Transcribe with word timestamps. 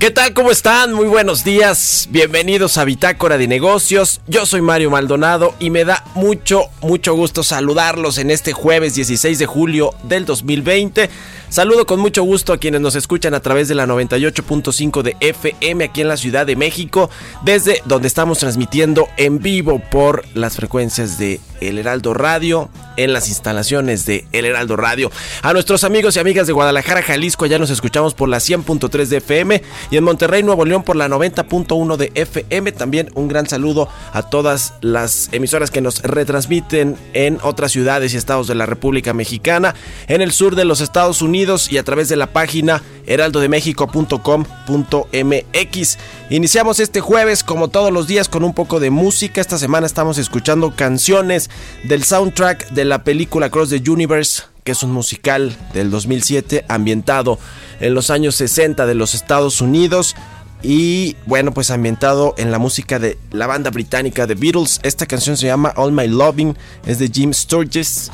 ¿Qué 0.00 0.10
tal? 0.10 0.32
¿Cómo 0.32 0.50
están? 0.50 0.94
Muy 0.94 1.08
buenos 1.08 1.44
días. 1.44 2.08
Bienvenidos 2.10 2.78
a 2.78 2.86
Bitácora 2.86 3.36
de 3.36 3.46
Negocios. 3.46 4.22
Yo 4.26 4.46
soy 4.46 4.62
Mario 4.62 4.90
Maldonado 4.90 5.54
y 5.60 5.68
me 5.68 5.84
da 5.84 6.06
mucho, 6.14 6.70
mucho 6.80 7.12
gusto 7.12 7.42
saludarlos 7.42 8.16
en 8.16 8.30
este 8.30 8.54
jueves 8.54 8.94
16 8.94 9.38
de 9.38 9.44
julio 9.44 9.92
del 10.04 10.24
2020. 10.24 11.10
Saludo 11.50 11.84
con 11.84 12.00
mucho 12.00 12.22
gusto 12.22 12.54
a 12.54 12.56
quienes 12.56 12.80
nos 12.80 12.94
escuchan 12.94 13.34
a 13.34 13.40
través 13.40 13.68
de 13.68 13.74
la 13.74 13.84
98.5 13.84 15.02
de 15.02 15.16
FM 15.20 15.84
aquí 15.84 16.00
en 16.00 16.08
la 16.08 16.16
Ciudad 16.16 16.46
de 16.46 16.56
México, 16.56 17.10
desde 17.44 17.82
donde 17.84 18.08
estamos 18.08 18.38
transmitiendo 18.38 19.06
en 19.18 19.40
vivo 19.40 19.82
por 19.90 20.24
las 20.32 20.56
frecuencias 20.56 21.18
de 21.18 21.40
El 21.60 21.76
Heraldo 21.76 22.14
Radio, 22.14 22.70
en 23.04 23.12
las 23.14 23.28
instalaciones 23.28 24.04
de 24.04 24.26
El 24.32 24.44
Heraldo 24.44 24.76
Radio. 24.76 25.10
A 25.42 25.54
nuestros 25.54 25.84
amigos 25.84 26.16
y 26.16 26.18
amigas 26.18 26.46
de 26.46 26.52
Guadalajara, 26.52 27.02
Jalisco, 27.02 27.46
ya 27.46 27.58
nos 27.58 27.70
escuchamos 27.70 28.12
por 28.12 28.28
la 28.28 28.36
100.3 28.38 29.06
de 29.06 29.16
FM 29.16 29.62
y 29.90 29.96
en 29.96 30.04
Monterrey, 30.04 30.42
Nuevo 30.42 30.66
León 30.66 30.82
por 30.82 30.96
la 30.96 31.08
90.1 31.08 31.96
de 31.96 32.12
FM. 32.14 32.72
También 32.72 33.10
un 33.14 33.28
gran 33.28 33.48
saludo 33.48 33.88
a 34.12 34.22
todas 34.22 34.74
las 34.82 35.30
emisoras 35.32 35.70
que 35.70 35.80
nos 35.80 36.02
retransmiten 36.02 36.98
en 37.14 37.38
otras 37.42 37.72
ciudades 37.72 38.12
y 38.12 38.18
estados 38.18 38.48
de 38.48 38.54
la 38.54 38.66
República 38.66 39.14
Mexicana, 39.14 39.74
en 40.06 40.20
el 40.20 40.32
sur 40.32 40.54
de 40.54 40.66
los 40.66 40.82
Estados 40.82 41.22
Unidos 41.22 41.72
y 41.72 41.78
a 41.78 41.84
través 41.84 42.10
de 42.10 42.16
la 42.16 42.26
página 42.26 42.82
heraldodemexico.com.mx. 43.06 45.98
Iniciamos 46.28 46.80
este 46.80 47.00
jueves 47.00 47.42
como 47.42 47.68
todos 47.68 47.90
los 47.92 48.06
días 48.06 48.28
con 48.28 48.44
un 48.44 48.52
poco 48.54 48.78
de 48.78 48.90
música. 48.90 49.40
Esta 49.40 49.56
semana 49.58 49.86
estamos 49.86 50.18
escuchando 50.18 50.76
canciones 50.76 51.48
del 51.84 52.04
soundtrack 52.04 52.68
de 52.70 52.89
la 52.90 53.04
película 53.04 53.50
Cross 53.50 53.70
the 53.70 53.88
Universe, 53.88 54.42
que 54.64 54.72
es 54.72 54.82
un 54.82 54.90
musical 54.90 55.56
del 55.72 55.92
2007 55.92 56.64
ambientado 56.68 57.38
en 57.78 57.94
los 57.94 58.10
años 58.10 58.34
60 58.34 58.84
de 58.84 58.96
los 58.96 59.14
Estados 59.14 59.60
Unidos 59.60 60.16
y 60.60 61.14
bueno, 61.24 61.54
pues 61.54 61.70
ambientado 61.70 62.34
en 62.36 62.50
la 62.50 62.58
música 62.58 62.98
de 62.98 63.16
la 63.30 63.46
banda 63.46 63.70
británica 63.70 64.26
The 64.26 64.34
Beatles. 64.34 64.80
Esta 64.82 65.06
canción 65.06 65.36
se 65.36 65.46
llama 65.46 65.72
All 65.76 65.92
My 65.92 66.08
Loving, 66.08 66.56
es 66.84 66.98
de 66.98 67.08
Jim 67.08 67.32
Sturgis 67.32 68.10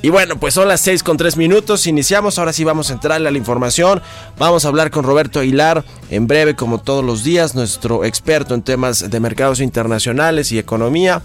y 0.00 0.10
bueno, 0.10 0.38
pues 0.38 0.54
son 0.54 0.68
las 0.68 0.80
6 0.82 1.02
con 1.02 1.16
3 1.16 1.36
minutos, 1.36 1.88
iniciamos, 1.88 2.38
ahora 2.38 2.52
sí 2.52 2.62
vamos 2.62 2.90
a 2.90 2.92
entrarle 2.92 3.26
a 3.26 3.32
la 3.32 3.36
información, 3.36 4.00
vamos 4.38 4.64
a 4.64 4.68
hablar 4.68 4.92
con 4.92 5.04
Roberto 5.04 5.40
Aguilar 5.40 5.84
en 6.08 6.28
breve 6.28 6.54
como 6.54 6.78
todos 6.78 7.04
los 7.04 7.24
días, 7.24 7.56
nuestro 7.56 8.04
experto 8.04 8.54
en 8.54 8.62
temas 8.62 9.10
de 9.10 9.18
mercados 9.18 9.58
internacionales 9.58 10.52
y 10.52 10.58
economía. 10.60 11.20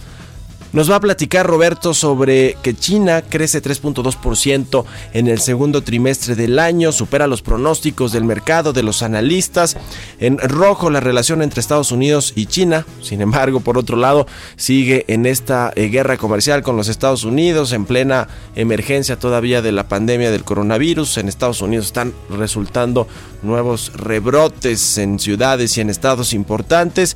Nos 0.76 0.92
va 0.92 0.98
a 0.98 1.00
platicar 1.00 1.48
Roberto 1.48 1.94
sobre 1.94 2.58
que 2.62 2.76
China 2.76 3.22
crece 3.22 3.64
3.2% 3.64 4.84
en 5.14 5.30
el 5.30 5.40
segundo 5.40 5.82
trimestre 5.84 6.36
del 6.36 6.60
año, 6.60 6.92
supera 6.92 7.28
los 7.28 7.42
pronósticos 7.42 8.12
del 8.12 8.26
mercado 8.26 8.74
de 8.74 8.84
los 8.84 9.02
analistas. 9.02 9.78
En 10.20 10.38
rojo 10.38 10.90
la 10.90 11.00
relación 11.00 11.42
entre 11.42 11.62
Estados 11.62 11.94
Unidos 11.94 12.34
y 12.36 12.48
China, 12.48 12.86
sin 13.02 13.22
embargo, 13.22 13.62
por 13.62 13.78
otro 13.78 13.96
lado, 13.96 14.28
sigue 14.58 15.06
en 15.08 15.26
esta 15.26 15.72
eh, 15.78 15.88
guerra 15.88 16.18
comercial 16.18 16.62
con 16.62 16.76
los 16.76 16.90
Estados 16.90 17.24
Unidos 17.24 17.72
en 17.72 17.86
plena 17.86 18.28
emergencia 18.58 19.18
todavía 19.18 19.62
de 19.62 19.72
la 19.72 19.88
pandemia 19.88 20.30
del 20.30 20.44
coronavirus. 20.44 21.20
En 21.20 21.30
Estados 21.30 21.62
Unidos 21.62 21.86
están 21.86 22.14
resultando 22.30 23.08
nuevos 23.44 23.94
rebrotes 23.96 24.98
en 24.98 25.20
ciudades 25.20 25.78
y 25.78 25.82
en 25.82 25.90
estados 25.90 26.34
importantes 26.34 27.16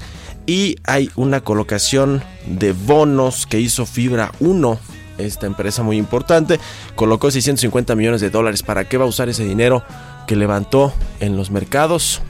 y 0.50 0.78
hay 0.84 1.12
una 1.16 1.42
colocación 1.42 2.24
de 2.48 2.72
bonos 2.72 3.46
que 3.46 3.60
hizo 3.60 3.86
Fibra 3.86 4.32
1 4.40 4.80
esta 5.20 5.46
empresa 5.46 5.84
muy 5.84 5.96
importante, 5.98 6.60
colocó 6.96 7.30
650 7.30 7.94
millones 7.96 8.20
de 8.20 8.32
dólares. 8.32 8.64
¿Para 8.64 8.90
qué 8.90 8.98
va 8.98 9.06
a 9.06 9.08
usar 9.08 9.30
ese 9.30 9.44
dinero 9.44 9.84
que 10.26 10.36
levantó 10.36 10.92
en 11.20 11.38
los 11.38 11.52
mercados? 11.52 12.24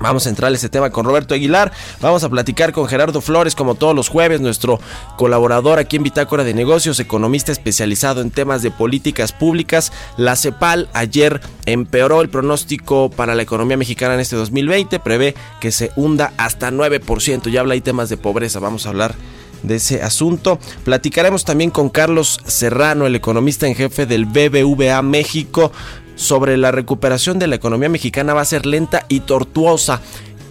Vamos 0.00 0.26
a 0.26 0.30
entrar 0.30 0.52
a 0.52 0.54
ese 0.54 0.68
tema 0.68 0.90
con 0.90 1.04
Roberto 1.04 1.34
Aguilar. 1.34 1.72
Vamos 2.00 2.22
a 2.24 2.28
platicar 2.28 2.72
con 2.72 2.86
Gerardo 2.86 3.20
Flores, 3.20 3.54
como 3.54 3.74
todos 3.74 3.94
los 3.94 4.08
jueves, 4.08 4.40
nuestro 4.40 4.80
colaborador 5.16 5.78
aquí 5.78 5.96
en 5.96 6.04
Bitácora 6.04 6.44
de 6.44 6.54
Negocios, 6.54 7.00
economista 7.00 7.50
especializado 7.52 8.20
en 8.20 8.30
temas 8.30 8.62
de 8.62 8.70
políticas 8.70 9.32
públicas. 9.32 9.92
La 10.16 10.36
CEPAL 10.36 10.88
ayer 10.92 11.40
empeoró 11.66 12.20
el 12.20 12.28
pronóstico 12.28 13.10
para 13.10 13.34
la 13.34 13.42
economía 13.42 13.76
mexicana 13.76 14.14
en 14.14 14.20
este 14.20 14.36
2020. 14.36 15.00
Prevé 15.00 15.34
que 15.60 15.72
se 15.72 15.90
hunda 15.96 16.32
hasta 16.36 16.70
9%. 16.70 17.50
Ya 17.50 17.60
habla 17.60 17.74
ahí 17.74 17.80
temas 17.80 18.08
de 18.08 18.16
pobreza. 18.16 18.60
Vamos 18.60 18.86
a 18.86 18.90
hablar 18.90 19.14
de 19.62 19.76
ese 19.76 20.02
asunto. 20.02 20.58
Platicaremos 20.84 21.44
también 21.44 21.70
con 21.70 21.88
Carlos 21.88 22.40
Serrano, 22.46 23.06
el 23.06 23.16
economista 23.16 23.66
en 23.66 23.74
jefe 23.74 24.06
del 24.06 24.26
BBVA 24.26 25.02
México 25.02 25.72
sobre 26.18 26.56
la 26.56 26.72
recuperación 26.72 27.38
de 27.38 27.46
la 27.46 27.54
economía 27.54 27.88
mexicana 27.88 28.34
va 28.34 28.42
a 28.42 28.44
ser 28.44 28.66
lenta 28.66 29.06
y 29.08 29.20
tortuosa. 29.20 30.00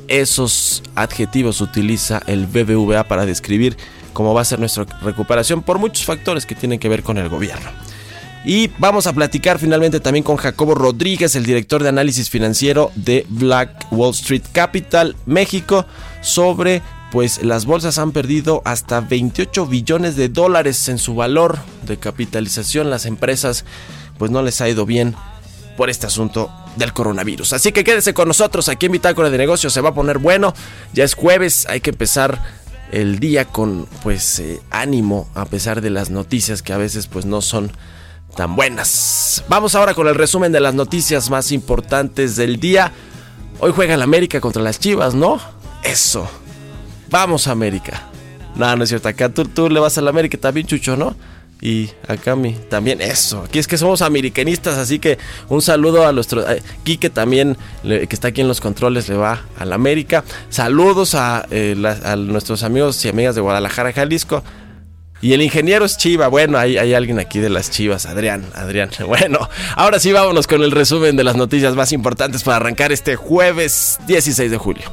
Esos 0.07 0.81
adjetivos 0.95 1.59
utiliza 1.59 2.21
el 2.25 2.47
BBVA 2.47 3.03
para 3.03 3.25
describir 3.25 3.77
cómo 4.13 4.33
va 4.33 4.41
a 4.41 4.45
ser 4.45 4.59
nuestra 4.59 4.85
recuperación 5.01 5.61
por 5.61 5.77
muchos 5.77 6.05
factores 6.05 6.45
que 6.45 6.55
tienen 6.55 6.79
que 6.79 6.87
ver 6.89 7.03
con 7.03 7.17
el 7.17 7.27
gobierno. 7.27 7.69
Y 8.45 8.69
vamos 8.79 9.07
a 9.07 9.13
platicar 9.13 9.59
finalmente 9.59 9.99
también 9.99 10.23
con 10.23 10.37
Jacobo 10.37 10.73
Rodríguez, 10.73 11.35
el 11.35 11.45
director 11.45 11.83
de 11.83 11.89
análisis 11.89 12.29
financiero 12.29 12.91
de 12.95 13.25
Black 13.27 13.87
Wall 13.91 14.11
Street 14.11 14.43
Capital 14.53 15.17
México, 15.25 15.85
sobre 16.21 16.81
pues 17.11 17.43
las 17.43 17.65
bolsas 17.65 17.97
han 17.97 18.13
perdido 18.13 18.61
hasta 18.63 19.01
28 19.01 19.65
billones 19.67 20.15
de 20.15 20.29
dólares 20.29 20.87
en 20.87 20.97
su 20.97 21.13
valor 21.13 21.59
de 21.85 21.97
capitalización. 21.97 22.89
Las 22.89 23.05
empresas 23.05 23.65
pues 24.17 24.31
no 24.31 24.41
les 24.41 24.61
ha 24.61 24.69
ido 24.69 24.85
bien 24.85 25.13
por 25.77 25.89
este 25.89 26.07
asunto 26.07 26.51
del 26.75 26.91
coronavirus. 26.91 27.53
Así 27.53 27.71
que 27.71 27.85
quédese 27.85 28.13
con 28.13 28.27
nosotros 28.27 28.67
aquí 28.67 28.87
en 28.87 28.93
Bitácora 28.93 29.29
de 29.29 29.37
Negocios, 29.37 29.71
se 29.71 29.79
va 29.79 29.89
a 29.89 29.93
poner 29.93 30.17
bueno. 30.17 30.53
Ya 30.91 31.05
es 31.05 31.13
jueves, 31.13 31.65
hay 31.69 31.79
que 31.79 31.91
empezar 31.91 32.43
el 32.91 33.19
día 33.19 33.45
con 33.45 33.87
pues 34.03 34.39
eh, 34.39 34.61
ánimo 34.71 35.29
a 35.35 35.45
pesar 35.45 35.81
de 35.81 35.89
las 35.89 36.09
noticias 36.09 36.61
que 36.61 36.73
a 36.73 36.77
veces 36.77 37.07
pues 37.07 37.25
no 37.25 37.41
son 37.41 37.71
tan 38.35 38.55
buenas. 38.55 39.43
Vamos 39.47 39.75
ahora 39.75 39.93
con 39.93 40.07
el 40.07 40.15
resumen 40.15 40.51
de 40.51 40.59
las 40.59 40.73
noticias 40.73 41.29
más 41.29 41.51
importantes 41.51 42.35
del 42.35 42.59
día. 42.59 42.91
Hoy 43.59 43.71
juega 43.73 43.93
el 43.93 44.01
América 44.01 44.41
contra 44.41 44.61
las 44.61 44.79
Chivas, 44.79 45.15
¿no? 45.15 45.39
Eso. 45.83 46.29
Vamos 47.09 47.47
América. 47.47 48.03
No, 48.55 48.75
no 48.75 48.83
es 48.83 48.89
cierto. 48.89 49.07
Acá 49.07 49.29
tú, 49.29 49.45
tú 49.45 49.69
le 49.69 49.79
vas 49.79 49.97
al 49.97 50.07
América 50.07 50.37
también, 50.37 50.67
Chucho, 50.67 50.97
¿no? 50.97 51.15
Y 51.61 51.89
acá 52.07 52.35
mi 52.35 52.53
también 52.53 53.01
eso. 53.01 53.43
Aquí 53.43 53.59
es 53.59 53.67
que 53.67 53.77
somos 53.77 54.01
americanistas, 54.01 54.77
así 54.77 54.99
que 54.99 55.17
un 55.49 55.61
saludo 55.61 56.05
a 56.05 56.11
nuestro 56.11 56.47
eh, 56.49 56.61
Quique 56.83 57.09
también 57.09 57.57
que 57.83 58.07
está 58.09 58.29
aquí 58.29 58.41
en 58.41 58.47
los 58.47 58.61
controles 58.61 59.09
le 59.09 59.15
va 59.15 59.41
a 59.57 59.65
la 59.65 59.75
América. 59.75 60.23
Saludos 60.49 61.15
a, 61.15 61.47
eh, 61.49 61.75
nuestros 62.17 62.63
amigos 62.63 63.03
y 63.05 63.09
amigas 63.09 63.35
de 63.35 63.41
Guadalajara, 63.41 63.91
Jalisco. 63.91 64.43
Y 65.19 65.33
el 65.33 65.41
ingeniero 65.41 65.85
es 65.85 65.97
Chiva. 65.97 66.27
Bueno, 66.27 66.59
hay, 66.59 66.77
hay 66.77 66.93
alguien 66.93 67.17
aquí 67.17 67.39
de 67.39 67.49
las 67.49 67.71
Chivas, 67.71 68.05
Adrián, 68.05 68.45
Adrián. 68.53 68.91
Bueno, 69.07 69.49
ahora 69.75 69.99
sí 69.99 70.11
vámonos 70.11 70.45
con 70.45 70.61
el 70.61 70.71
resumen 70.71 71.15
de 71.15 71.23
las 71.23 71.35
noticias 71.35 71.75
más 71.75 71.91
importantes 71.91 72.43
para 72.43 72.57
arrancar 72.57 72.91
este 72.91 73.15
jueves 73.15 73.97
16 74.05 74.51
de 74.51 74.57
julio. 74.57 74.91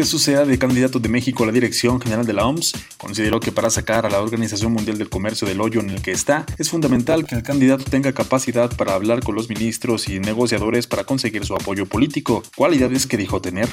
Jesús 0.00 0.22
Sea, 0.22 0.46
de 0.46 0.58
candidato 0.58 0.98
de 0.98 1.10
México 1.10 1.42
a 1.42 1.46
la 1.46 1.52
dirección 1.52 2.00
general 2.00 2.24
de 2.24 2.32
la 2.32 2.46
OMS, 2.46 2.72
consideró 2.96 3.38
que 3.38 3.52
para 3.52 3.68
sacar 3.68 4.06
a 4.06 4.08
la 4.08 4.22
Organización 4.22 4.72
Mundial 4.72 4.96
del 4.96 5.10
Comercio 5.10 5.46
del 5.46 5.60
hoyo 5.60 5.80
en 5.80 5.90
el 5.90 6.00
que 6.00 6.10
está, 6.10 6.46
es 6.56 6.70
fundamental 6.70 7.26
que 7.26 7.34
el 7.34 7.42
candidato 7.42 7.84
tenga 7.84 8.14
capacidad 8.14 8.74
para 8.74 8.94
hablar 8.94 9.22
con 9.22 9.34
los 9.34 9.50
ministros 9.50 10.08
y 10.08 10.18
negociadores 10.18 10.86
para 10.86 11.04
conseguir 11.04 11.44
su 11.44 11.54
apoyo 11.54 11.84
político, 11.84 12.42
cualidades 12.56 13.06
que 13.06 13.18
dijo 13.18 13.42
tener. 13.42 13.68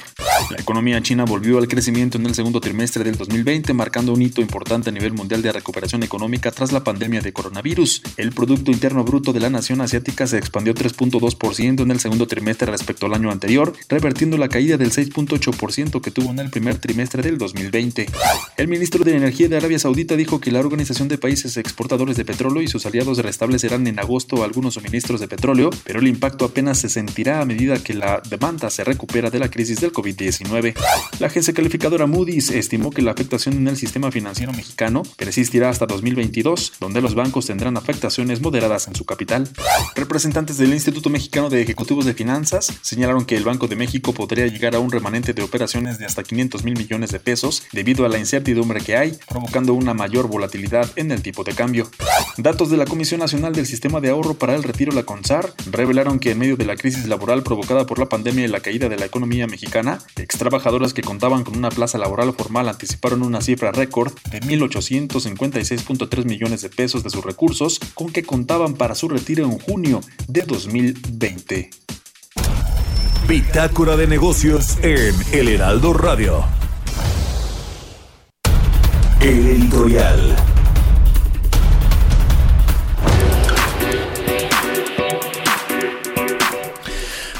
La 0.49 0.57
economía 0.57 1.01
china 1.01 1.23
volvió 1.23 1.59
al 1.59 1.69
crecimiento 1.69 2.17
en 2.17 2.25
el 2.25 2.35
segundo 2.35 2.59
trimestre 2.59 3.05
del 3.05 3.15
2020, 3.15 3.73
marcando 3.73 4.11
un 4.11 4.21
hito 4.21 4.41
importante 4.41 4.89
a 4.89 4.93
nivel 4.93 5.13
mundial 5.13 5.41
de 5.41 5.53
recuperación 5.53 6.03
económica 6.03 6.51
tras 6.51 6.73
la 6.73 6.83
pandemia 6.83 7.21
de 7.21 7.31
coronavirus. 7.31 8.03
El 8.17 8.33
Producto 8.33 8.71
Interno 8.71 9.05
Bruto 9.05 9.31
de 9.31 9.39
la 9.39 9.49
nación 9.49 9.79
asiática 9.79 10.27
se 10.27 10.37
expandió 10.37 10.73
3.2% 10.73 11.83
en 11.83 11.91
el 11.91 12.01
segundo 12.01 12.27
trimestre 12.27 12.69
respecto 12.69 13.05
al 13.05 13.13
año 13.13 13.31
anterior, 13.31 13.71
revertiendo 13.87 14.37
la 14.37 14.49
caída 14.49 14.75
del 14.75 14.91
6.8% 14.91 16.01
que 16.01 16.16
tuvo 16.17 16.31
en 16.31 16.39
el 16.39 16.49
primer 16.49 16.79
trimestre 16.79 17.21
del 17.21 17.37
2020. 17.37 18.07
El 18.57 18.67
ministro 18.67 19.03
de 19.03 19.15
Energía 19.15 19.49
de 19.49 19.57
Arabia 19.57 19.77
Saudita 19.77 20.15
dijo 20.15 20.41
que 20.41 20.51
la 20.51 20.59
Organización 20.59 21.07
de 21.07 21.19
Países 21.19 21.57
Exportadores 21.57 22.17
de 22.17 22.25
Petróleo 22.25 22.63
y 22.63 22.67
sus 22.67 22.87
aliados 22.87 23.19
restablecerán 23.19 23.85
en 23.85 23.99
agosto 23.99 24.43
algunos 24.43 24.73
suministros 24.73 25.19
de 25.19 25.27
petróleo, 25.27 25.69
pero 25.83 25.99
el 25.99 26.07
impacto 26.07 26.45
apenas 26.45 26.79
se 26.79 26.89
sentirá 26.89 27.39
a 27.39 27.45
medida 27.45 27.77
que 27.77 27.93
la 27.93 28.19
demanda 28.27 28.71
se 28.71 28.83
recupera 28.83 29.29
de 29.29 29.37
la 29.37 29.51
crisis 29.51 29.79
del 29.79 29.93
COVID-19. 29.93 30.73
La 31.19 31.27
agencia 31.27 31.53
calificadora 31.53 32.07
Moody's 32.07 32.49
estimó 32.49 32.89
que 32.89 33.03
la 33.03 33.11
afectación 33.11 33.55
en 33.55 33.67
el 33.67 33.77
sistema 33.77 34.09
financiero 34.09 34.51
mexicano 34.53 35.03
persistirá 35.17 35.69
hasta 35.69 35.85
2022, 35.85 36.73
donde 36.79 36.99
los 36.99 37.13
bancos 37.13 37.45
tendrán 37.45 37.77
afectaciones 37.77 38.41
moderadas 38.41 38.87
en 38.87 38.95
su 38.95 39.05
capital. 39.05 39.47
Representantes 39.93 40.57
del 40.57 40.73
Instituto 40.73 41.11
Mexicano 41.11 41.51
de 41.51 41.61
Ejecutivos 41.61 42.05
de 42.05 42.15
Finanzas 42.15 42.73
señalaron 42.81 43.23
que 43.23 43.37
el 43.37 43.43
Banco 43.43 43.67
de 43.67 43.75
México 43.75 44.13
podría 44.13 44.47
llegar 44.47 44.73
a 44.73 44.79
un 44.79 44.91
remanente 44.91 45.33
de 45.33 45.43
operaciones 45.43 45.99
de 45.99 46.06
hasta 46.07 46.23
500 46.23 46.63
mil 46.63 46.77
millones 46.77 47.11
de 47.11 47.19
pesos 47.19 47.63
debido 47.71 48.05
a 48.05 48.09
la 48.09 48.17
incertidumbre 48.17 48.81
que 48.81 48.97
hay, 48.97 49.17
provocando 49.27 49.73
una 49.73 49.93
mayor 49.93 50.27
volatilidad 50.27 50.89
en 50.95 51.11
el 51.11 51.21
tipo 51.21 51.43
de 51.43 51.53
cambio. 51.53 51.89
Datos 52.37 52.69
de 52.69 52.77
la 52.77 52.85
Comisión 52.85 53.19
Nacional 53.19 53.53
del 53.53 53.67
Sistema 53.67 54.01
de 54.01 54.09
Ahorro 54.09 54.33
para 54.33 54.55
el 54.55 54.63
Retiro, 54.63 54.91
la 54.91 55.03
CONSAR, 55.03 55.53
revelaron 55.71 56.19
que 56.19 56.31
en 56.31 56.39
medio 56.39 56.57
de 56.57 56.65
la 56.65 56.75
crisis 56.75 57.07
laboral 57.07 57.43
provocada 57.43 57.85
por 57.85 57.99
la 57.99 58.09
pandemia 58.09 58.45
y 58.45 58.47
la 58.47 58.61
caída 58.61 58.89
de 58.89 58.97
la 58.97 59.05
economía 59.05 59.47
mexicana, 59.47 59.99
ex 60.15 60.37
trabajadoras 60.37 60.93
que 60.93 61.01
contaban 61.01 61.43
con 61.43 61.57
una 61.57 61.69
plaza 61.69 61.97
laboral 61.97 62.33
formal 62.33 62.69
anticiparon 62.69 63.23
una 63.23 63.41
cifra 63.41 63.71
récord 63.71 64.13
de 64.31 64.39
1.856.3 64.41 66.25
millones 66.25 66.61
de 66.61 66.69
pesos 66.69 67.03
de 67.03 67.09
sus 67.09 67.23
recursos 67.23 67.79
con 67.93 68.11
que 68.11 68.23
contaban 68.23 68.75
para 68.75 68.95
su 68.95 69.09
retiro 69.09 69.45
en 69.45 69.59
junio 69.59 70.01
de 70.27 70.41
2020. 70.41 71.69
Bitácora 73.27 73.97
de 73.97 74.07
negocios 74.07 74.77
en 74.81 75.13
El 75.33 75.49
Heraldo 75.49 75.91
Radio. 75.93 76.45
El 79.19 79.47
editorial. 79.47 80.35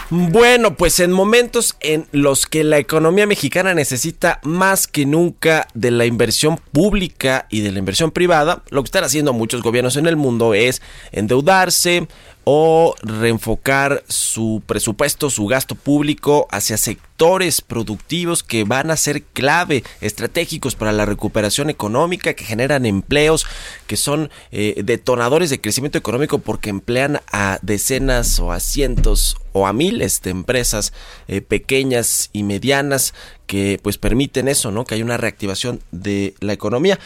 Bueno, 0.10 0.75
pues 0.75 1.00
en 1.00 1.12
momentos 1.13 1.78
en 1.80 2.07
los 2.12 2.48
que 2.48 2.66
la 2.66 2.78
economía 2.80 3.25
mexicana 3.25 3.74
necesita 3.74 4.42
más 4.44 4.88
que 4.88 5.06
nunca 5.06 5.68
de 5.74 5.92
la 5.92 6.06
inversión 6.06 6.60
pública 6.72 7.45
y 7.50 7.62
de 7.62 7.72
la 7.72 7.80
inversión 7.80 8.12
privada, 8.12 8.63
lo 8.69 8.84
que 8.84 8.88
están 8.88 9.06
haciendo 9.06 9.31
muchos 9.31 9.62
gobiernos 9.62 9.95
en 9.95 10.07
el 10.07 10.18
mundo 10.18 10.54
es 10.54 10.81
endeudarse, 11.12 12.07
o 12.50 12.96
reenfocar 13.02 14.06
su 14.08 14.64
presupuesto, 14.66 15.30
su 15.30 15.48
gasto 15.48 15.76
público 15.76 16.48
hacia 16.50 16.78
sectores 16.78 17.60
productivos 17.60 18.42
que 18.42 18.64
van 18.64 18.90
a 18.90 18.96
ser 18.96 19.24
clave, 19.24 19.84
estratégicos 20.00 20.74
para 20.74 20.94
la 20.94 21.04
recuperación 21.04 21.70
económica, 21.70 22.36
que 22.36 22.46
generan 22.46 22.86
empleos, 22.86 23.46
que 23.86 23.98
son 23.98 24.30
eh, 24.54 24.82
detonadores 24.86 25.50
de 25.50 25.60
crecimiento 25.60 25.98
económico 25.98 26.40
porque 26.40 26.70
emplean 26.70 27.20
a 27.34 27.60
decenas 27.64 28.40
o 28.40 28.54
a 28.54 28.62
cientos 28.62 29.36
o 29.52 29.68
a 29.68 29.74
miles 29.74 30.22
de 30.22 30.30
empresas 30.30 30.94
eh, 31.28 31.42
pequeñas 31.42 32.30
y 32.32 32.44
medianas 32.44 33.14
que 33.46 33.78
pues 33.84 33.98
permiten 33.98 34.48
eso, 34.48 34.72
¿no? 34.72 34.86
Que 34.86 34.96
hay 34.96 35.02
una 35.02 35.18
reactivación 35.18 35.82
de 35.92 36.34
la 36.40 36.54
economía. 36.54 36.98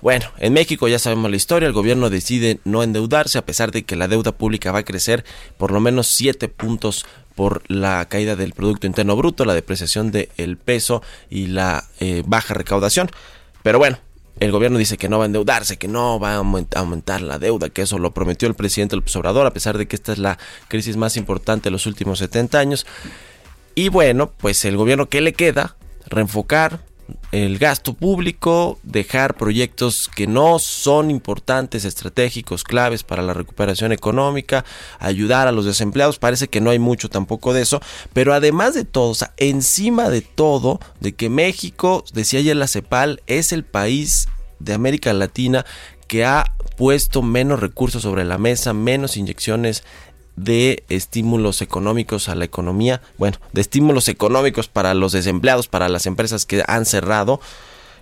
Bueno, 0.00 0.26
en 0.38 0.52
México 0.52 0.86
ya 0.86 1.00
sabemos 1.00 1.28
la 1.30 1.36
historia, 1.36 1.66
el 1.66 1.72
gobierno 1.72 2.08
decide 2.08 2.60
no 2.64 2.84
endeudarse 2.84 3.36
a 3.36 3.44
pesar 3.44 3.72
de 3.72 3.82
que 3.82 3.96
la 3.96 4.06
deuda 4.06 4.30
pública 4.30 4.70
va 4.70 4.80
a 4.80 4.84
crecer 4.84 5.24
por 5.56 5.72
lo 5.72 5.80
menos 5.80 6.06
7 6.06 6.48
puntos 6.48 7.04
por 7.34 7.62
la 7.68 8.04
caída 8.08 8.36
del 8.36 8.52
Producto 8.52 8.86
Interno 8.86 9.16
Bruto, 9.16 9.44
la 9.44 9.54
depreciación 9.54 10.12
del 10.12 10.56
peso 10.56 11.02
y 11.30 11.46
la 11.46 11.84
eh, 11.98 12.22
baja 12.26 12.54
recaudación. 12.54 13.10
Pero 13.62 13.78
bueno, 13.78 13.98
el 14.40 14.52
gobierno 14.52 14.78
dice 14.78 14.98
que 14.98 15.08
no 15.08 15.18
va 15.18 15.24
a 15.24 15.26
endeudarse, 15.26 15.78
que 15.78 15.88
no 15.88 16.20
va 16.20 16.34
a 16.34 16.44
aumentar 16.76 17.20
la 17.20 17.40
deuda, 17.40 17.68
que 17.68 17.82
eso 17.82 17.98
lo 17.98 18.12
prometió 18.12 18.46
el 18.46 18.54
presidente 18.54 18.94
López 18.94 19.14
Obrador, 19.16 19.46
a 19.46 19.52
pesar 19.52 19.78
de 19.78 19.88
que 19.88 19.96
esta 19.96 20.12
es 20.12 20.18
la 20.18 20.38
crisis 20.68 20.96
más 20.96 21.16
importante 21.16 21.64
de 21.64 21.70
los 21.72 21.86
últimos 21.86 22.20
70 22.20 22.58
años. 22.58 22.86
Y 23.74 23.88
bueno, 23.88 24.30
pues 24.36 24.64
el 24.64 24.76
gobierno 24.76 25.08
que 25.08 25.20
le 25.20 25.32
queda, 25.32 25.76
reenfocar, 26.06 26.80
el 27.32 27.58
gasto 27.58 27.94
público, 27.94 28.78
dejar 28.82 29.36
proyectos 29.36 30.08
que 30.14 30.26
no 30.26 30.58
son 30.58 31.10
importantes, 31.10 31.84
estratégicos, 31.84 32.64
claves 32.64 33.02
para 33.02 33.22
la 33.22 33.34
recuperación 33.34 33.92
económica, 33.92 34.64
ayudar 34.98 35.48
a 35.48 35.52
los 35.52 35.64
desempleados, 35.64 36.18
parece 36.18 36.48
que 36.48 36.60
no 36.60 36.70
hay 36.70 36.78
mucho 36.78 37.08
tampoco 37.08 37.52
de 37.52 37.62
eso, 37.62 37.80
pero 38.12 38.34
además 38.34 38.74
de 38.74 38.84
todo, 38.84 39.10
o 39.10 39.14
sea, 39.14 39.32
encima 39.36 40.08
de 40.10 40.22
todo, 40.22 40.80
de 41.00 41.14
que 41.14 41.28
México, 41.28 42.04
decía 42.12 42.40
ayer 42.40 42.56
la 42.56 42.68
CEPAL, 42.68 43.22
es 43.26 43.52
el 43.52 43.64
país 43.64 44.28
de 44.58 44.74
América 44.74 45.12
Latina 45.12 45.64
que 46.06 46.24
ha 46.24 46.54
puesto 46.76 47.22
menos 47.22 47.60
recursos 47.60 48.02
sobre 48.02 48.24
la 48.24 48.38
mesa, 48.38 48.72
menos 48.72 49.16
inyecciones 49.16 49.84
de 50.38 50.84
estímulos 50.88 51.62
económicos 51.62 52.28
a 52.28 52.34
la 52.34 52.44
economía, 52.44 53.02
bueno, 53.18 53.38
de 53.52 53.60
estímulos 53.60 54.08
económicos 54.08 54.68
para 54.68 54.94
los 54.94 55.12
desempleados, 55.12 55.68
para 55.68 55.88
las 55.88 56.06
empresas 56.06 56.46
que 56.46 56.62
han 56.66 56.86
cerrado. 56.86 57.40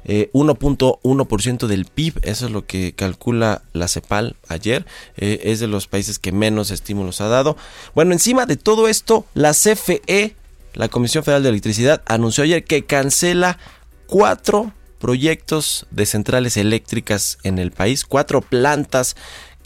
1.1% 0.06 1.64
eh, 1.64 1.66
del 1.66 1.84
PIB, 1.84 2.20
eso 2.22 2.46
es 2.46 2.52
lo 2.52 2.64
que 2.64 2.92
calcula 2.92 3.62
la 3.72 3.88
CEPAL 3.88 4.36
ayer, 4.46 4.86
eh, 5.16 5.40
es 5.44 5.58
de 5.58 5.66
los 5.66 5.88
países 5.88 6.20
que 6.20 6.30
menos 6.30 6.70
estímulos 6.70 7.20
ha 7.20 7.26
dado. 7.26 7.56
Bueno, 7.92 8.12
encima 8.12 8.46
de 8.46 8.56
todo 8.56 8.86
esto, 8.86 9.26
la 9.34 9.52
CFE, 9.52 10.36
la 10.74 10.88
Comisión 10.88 11.24
Federal 11.24 11.42
de 11.42 11.48
Electricidad, 11.48 12.02
anunció 12.06 12.44
ayer 12.44 12.62
que 12.62 12.84
cancela 12.84 13.58
cuatro 14.06 14.72
proyectos 15.00 15.86
de 15.90 16.06
centrales 16.06 16.56
eléctricas 16.56 17.38
en 17.42 17.58
el 17.58 17.72
país, 17.72 18.04
cuatro 18.04 18.40
plantas 18.40 19.16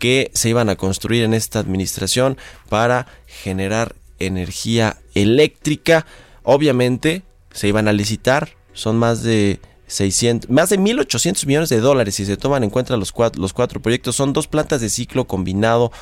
que 0.00 0.32
se 0.34 0.48
iban 0.48 0.68
a 0.68 0.76
construir 0.76 1.22
en 1.22 1.34
esta 1.34 1.60
administración 1.60 2.36
para 2.68 3.06
generar 3.26 3.94
energía 4.18 4.96
eléctrica. 5.14 6.06
Obviamente 6.42 7.22
se 7.52 7.68
iban 7.68 7.86
a 7.86 7.92
licitar, 7.92 8.56
son 8.72 8.98
más 8.98 9.22
de 9.22 9.60
600, 9.86 10.50
más 10.50 10.70
de 10.70 10.78
1.800 10.78 11.46
millones 11.46 11.68
de 11.68 11.80
dólares 11.80 12.14
si 12.14 12.24
se 12.24 12.36
toman 12.36 12.64
en 12.64 12.70
cuenta 12.70 12.96
los 12.96 13.12
cuatro, 13.12 13.80
proyectos. 13.82 14.16
Son 14.16 14.32
dos 14.32 14.48
plantas 14.48 14.80
de 14.80 14.88
ciclo 14.88 15.26
combinado, 15.26 15.92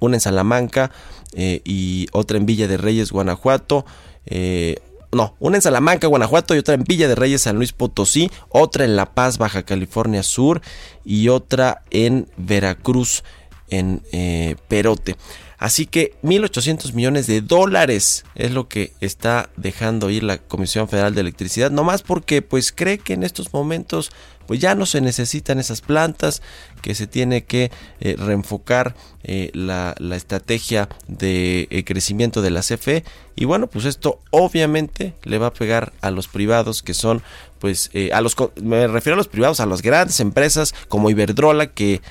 una 0.00 0.16
en 0.16 0.20
Salamanca 0.20 0.90
eh, 1.34 1.62
y 1.64 2.08
otra 2.12 2.36
en 2.36 2.46
Villa 2.46 2.66
de 2.66 2.76
Reyes, 2.76 3.12
Guanajuato. 3.12 3.86
Eh, 4.26 4.76
no, 5.12 5.36
una 5.38 5.56
en 5.56 5.62
Salamanca, 5.62 6.08
Guanajuato 6.08 6.54
y 6.54 6.58
otra 6.58 6.74
en 6.74 6.82
Villa 6.82 7.06
de 7.06 7.14
Reyes, 7.14 7.42
San 7.42 7.56
Luis 7.56 7.72
Potosí, 7.72 8.30
otra 8.48 8.84
en 8.84 8.96
La 8.96 9.14
Paz, 9.14 9.38
Baja 9.38 9.62
California 9.62 10.22
Sur 10.22 10.60
y 11.04 11.28
otra 11.28 11.82
en 11.90 12.28
Veracruz, 12.36 13.22
en 13.70 14.02
eh, 14.12 14.56
Perote. 14.68 15.16
Así 15.56 15.86
que 15.86 16.14
1.800 16.22 16.92
millones 16.92 17.26
de 17.26 17.40
dólares 17.40 18.24
es 18.34 18.50
lo 18.50 18.68
que 18.68 18.92
está 19.00 19.48
dejando 19.56 20.10
ir 20.10 20.22
la 20.22 20.38
Comisión 20.38 20.88
Federal 20.88 21.14
de 21.14 21.22
Electricidad, 21.22 21.70
nomás 21.70 22.02
porque 22.02 22.42
pues 22.42 22.70
cree 22.70 22.98
que 22.98 23.14
en 23.14 23.22
estos 23.22 23.52
momentos 23.52 24.10
pues 24.46 24.60
ya 24.60 24.74
no 24.74 24.86
se 24.86 25.00
necesitan 25.00 25.58
esas 25.58 25.80
plantas, 25.80 26.42
que 26.82 26.94
se 26.94 27.06
tiene 27.06 27.44
que 27.44 27.70
eh, 28.00 28.16
reenfocar 28.18 28.94
eh, 29.22 29.50
la, 29.54 29.94
estrategia 30.14 30.88
de 31.08 31.66
eh, 31.70 31.84
crecimiento 31.84 32.42
de 32.42 32.50
la 32.50 32.60
CFE 32.60 33.04
y 33.36 33.46
bueno 33.46 33.68
pues 33.68 33.86
esto 33.86 34.20
obviamente 34.30 35.14
le 35.22 35.38
va 35.38 35.46
a 35.46 35.52
pegar 35.52 35.94
a 36.02 36.10
los 36.10 36.28
privados 36.28 36.82
que 36.82 36.92
son 36.92 37.22
pues 37.58 37.90
a 38.12 38.20
los 38.20 38.36
me 38.62 38.86
refiero 38.86 39.14
a 39.14 39.16
los 39.16 39.28
privados 39.28 39.60
a 39.60 39.66
las 39.66 39.80
grandes 39.80 40.20
empresas 40.20 40.74
como 40.88 41.08
Iberdrola 41.08 41.68
que 41.68 42.02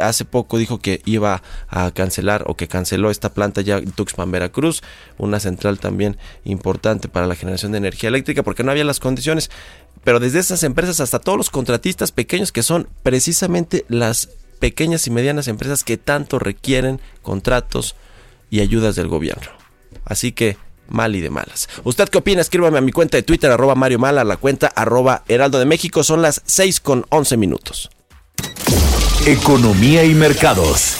hace 0.00 0.24
poco 0.24 0.58
dijo 0.58 0.78
que 0.78 1.00
iba 1.04 1.42
a 1.68 1.90
cancelar 1.90 2.44
o 2.46 2.56
que 2.56 2.68
canceló 2.68 3.10
esta 3.10 3.32
planta 3.32 3.60
ya 3.60 3.78
en 3.78 3.92
Tuxpan, 3.92 4.30
Veracruz, 4.30 4.82
una 5.18 5.40
central 5.40 5.78
también 5.78 6.16
importante 6.44 7.08
para 7.08 7.26
la 7.26 7.34
generación 7.34 7.72
de 7.72 7.78
energía 7.78 8.08
eléctrica 8.08 8.42
porque 8.42 8.64
no 8.64 8.70
había 8.70 8.84
las 8.84 9.00
condiciones 9.00 9.50
pero 10.04 10.20
desde 10.20 10.38
esas 10.38 10.62
empresas 10.62 11.00
hasta 11.00 11.18
todos 11.18 11.36
los 11.36 11.50
contratistas 11.50 12.12
pequeños 12.12 12.52
que 12.52 12.62
son 12.62 12.88
precisamente 13.02 13.84
las 13.88 14.30
pequeñas 14.58 15.06
y 15.06 15.10
medianas 15.10 15.48
empresas 15.48 15.84
que 15.84 15.96
tanto 15.96 16.38
requieren 16.38 17.00
contratos 17.22 17.94
y 18.50 18.60
ayudas 18.60 18.96
del 18.96 19.08
gobierno. 19.08 19.48
Así 20.04 20.32
que 20.32 20.56
mal 20.88 21.14
y 21.14 21.20
de 21.20 21.30
malas. 21.30 21.68
¿Usted 21.84 22.08
qué 22.08 22.18
opina? 22.18 22.40
Escríbame 22.40 22.78
a 22.78 22.80
mi 22.80 22.92
cuenta 22.92 23.16
de 23.16 23.22
Twitter, 23.22 23.50
arroba 23.50 23.74
Mario 23.74 23.98
Mala, 23.98 24.24
la 24.24 24.36
cuenta 24.36 24.68
arroba 24.68 25.24
Heraldo 25.28 25.58
de 25.58 25.66
México. 25.66 26.02
Son 26.02 26.22
las 26.22 26.42
6 26.46 26.80
con 26.80 27.04
11 27.10 27.36
minutos. 27.36 27.90
Economía 29.26 30.04
y 30.04 30.14
mercados. 30.14 30.96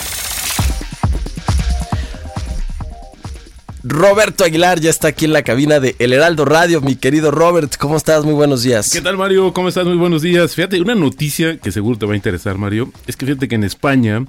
Roberto 3.82 4.44
Aguilar 4.44 4.80
ya 4.80 4.90
está 4.90 5.08
aquí 5.08 5.24
en 5.24 5.32
la 5.32 5.42
cabina 5.42 5.80
de 5.80 5.96
El 5.98 6.12
Heraldo 6.12 6.44
Radio. 6.44 6.82
Mi 6.82 6.96
querido 6.96 7.30
Robert, 7.30 7.76
¿cómo 7.78 7.96
estás? 7.96 8.24
Muy 8.24 8.34
buenos 8.34 8.62
días. 8.62 8.90
¿Qué 8.92 9.00
tal, 9.00 9.16
Mario? 9.16 9.54
¿Cómo 9.54 9.68
estás? 9.68 9.86
Muy 9.86 9.96
buenos 9.96 10.20
días. 10.20 10.54
Fíjate, 10.54 10.80
una 10.80 10.94
noticia 10.94 11.56
que 11.58 11.72
seguro 11.72 11.96
te 11.96 12.04
va 12.04 12.12
a 12.12 12.16
interesar, 12.16 12.58
Mario, 12.58 12.92
es 13.06 13.16
que 13.16 13.24
fíjate 13.24 13.48
que 13.48 13.54
en 13.54 13.64
España 13.64 14.26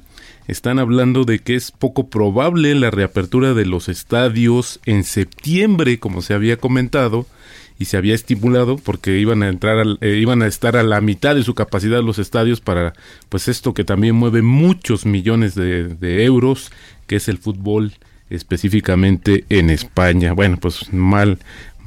están 0.48 0.79
hablando 0.79 1.25
de 1.25 1.39
que 1.39 1.55
es 1.55 1.72
poco 1.72 2.10
probable 2.10 2.75
la 2.75 2.91
reapertura 2.91 3.53
de 3.53 3.65
los 3.65 3.89
estadios 3.89 4.79
en 4.86 5.03
septiembre, 5.03 6.00
como 6.00 6.22
se 6.22 6.34
había 6.34 6.55
comentado 6.55 7.25
y 7.79 7.86
se 7.86 7.98
había 7.98 8.13
estipulado 8.13 8.77
porque 8.77 9.17
iban 9.17 9.41
a 9.41 9.48
entrar 9.48 9.83
eh, 10.01 10.17
iban 10.17 10.43
a 10.43 10.48
estar 10.48 10.77
a 10.77 10.83
la 10.83 11.01
mitad 11.01 11.33
de 11.33 11.43
su 11.43 11.55
capacidad 11.55 12.03
los 12.03 12.19
estadios 12.19 12.62
para 12.62 12.93
pues 13.29 13.48
esto 13.48 13.74
que 13.74 13.83
también 13.83 14.15
mueve 14.15 14.41
muchos 14.43 15.05
millones 15.05 15.55
de, 15.55 15.88
de 15.88 16.25
euros 16.25 16.71
que 17.07 17.15
es 17.15 17.27
el 17.29 17.39
fútbol 17.39 17.93
específicamente 18.29 19.45
en 19.50 19.69
España. 19.69 20.33
Bueno, 20.33 20.57
pues 20.57 20.93
mal, 20.93 21.39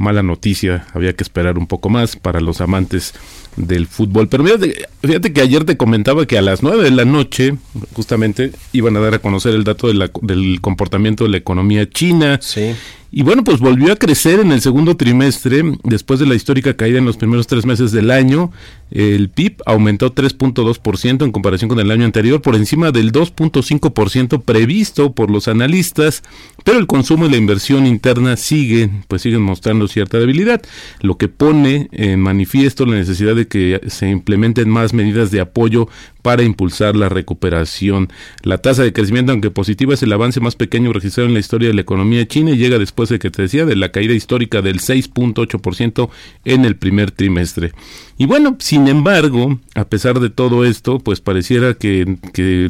mala 0.03 0.23
noticia, 0.23 0.87
había 0.93 1.15
que 1.15 1.23
esperar 1.23 1.57
un 1.57 1.67
poco 1.67 1.89
más 1.89 2.17
para 2.17 2.41
los 2.41 2.61
amantes 2.61 3.15
del 3.57 3.87
fútbol. 3.87 4.29
Pero 4.29 4.45
fíjate, 4.45 4.87
fíjate 5.03 5.33
que 5.33 5.41
ayer 5.41 5.65
te 5.65 5.77
comentaba 5.77 6.27
que 6.27 6.39
a 6.39 6.43
las 6.43 6.63
9 6.63 6.85
de 6.85 6.91
la 6.91 7.05
noche, 7.05 7.55
justamente, 7.95 8.53
iban 8.73 8.97
a 8.97 9.01
dar 9.01 9.15
a 9.15 9.19
conocer 9.21 9.55
el 9.55 9.65
dato 9.65 9.89
del 9.89 10.61
comportamiento 10.61 11.25
de 11.25 11.31
la 11.31 11.37
economía 11.39 11.89
china. 11.89 12.39
Sí. 12.43 12.75
Y 13.15 13.23
bueno, 13.25 13.45
pues 13.45 13.61
volvió 13.61 13.93
a 13.93 13.97
crecer 13.97 14.41
en 14.41 14.53
el 14.53 14.63
segundo 14.63 14.97
trimestre, 14.97 15.63
después 15.85 16.19
de 16.19 16.25
la 16.25 16.35
histórica 16.35 16.75
caída 16.75 16.97
en 16.97 17.05
los 17.05 17.19
primeros 17.19 17.47
tres 17.47 17.67
meses 17.67 17.93
del 17.93 18.11
año. 18.11 18.51
El 18.91 19.29
PIB 19.29 19.57
aumentó 19.67 20.15
3.2% 20.15 21.23
en 21.23 21.31
comparación 21.31 21.69
con 21.69 21.79
el 21.79 21.91
año 21.91 22.07
anterior, 22.07 22.41
por 22.41 22.57
encima 22.57 22.91
del 22.91 23.13
2.5% 23.13 24.43
previsto 24.43 25.13
por 25.13 25.31
los 25.31 25.47
analistas, 25.47 26.23
pero 26.65 26.79
el 26.79 26.87
consumo 26.87 27.27
y 27.27 27.31
la 27.31 27.37
inversión 27.37 27.87
interna 27.87 28.37
siguen, 28.37 29.05
pues 29.09 29.23
siguen 29.23 29.43
mostrando 29.43 29.89
cierta 29.89 30.19
debilidad, 30.19 30.63
lo 31.01 31.17
que 31.17 31.29
pone 31.29 31.89
en 31.93 32.21
manifiesto 32.21 32.87
la 32.87 32.97
necesidad 32.97 33.35
de 33.35 33.49
que 33.49 33.81
se 33.89 34.09
implementen 34.09 34.69
más 34.69 34.95
medidas 34.95 35.31
de 35.31 35.41
apoyo 35.41 35.89
para 36.23 36.43
impulsar 36.45 36.97
la 36.97 37.09
recuperación. 37.09 38.09
La 38.43 38.59
tasa 38.59 38.83
de 38.83 38.93
crecimiento, 38.93 39.33
aunque 39.33 39.51
positiva, 39.51 39.95
es 39.95 40.03
el 40.03 40.13
avance 40.13 40.41
más 40.41 40.57
pequeño 40.57 40.93
registrado 40.93 41.29
en 41.29 41.35
la 41.35 41.41
historia 41.41 41.69
de 41.69 41.75
la 41.75 41.83
economía 41.83 42.27
china 42.27 42.53
y 42.53 42.57
llega 42.57 42.79
después 42.79 43.09
de 43.09 43.19
que 43.19 43.31
te 43.31 43.43
decía 43.43 43.67
de 43.67 43.77
la 43.77 43.91
caída 43.91 44.15
histórica 44.15 44.63
del 44.63 44.81
6.8% 44.81 46.09
en 46.45 46.65
el 46.65 46.77
primer 46.77 47.11
trimestre. 47.11 47.73
Y 48.19 48.27
bueno, 48.27 48.57
sin 48.61 48.87
embargo, 48.89 49.59
a 49.75 49.85
pesar 49.85 50.21
de 50.21 50.31
todo 50.31 50.65
esto, 50.65 51.01
pues 51.01 51.21
pareciera 51.21 51.75
que, 51.75 52.19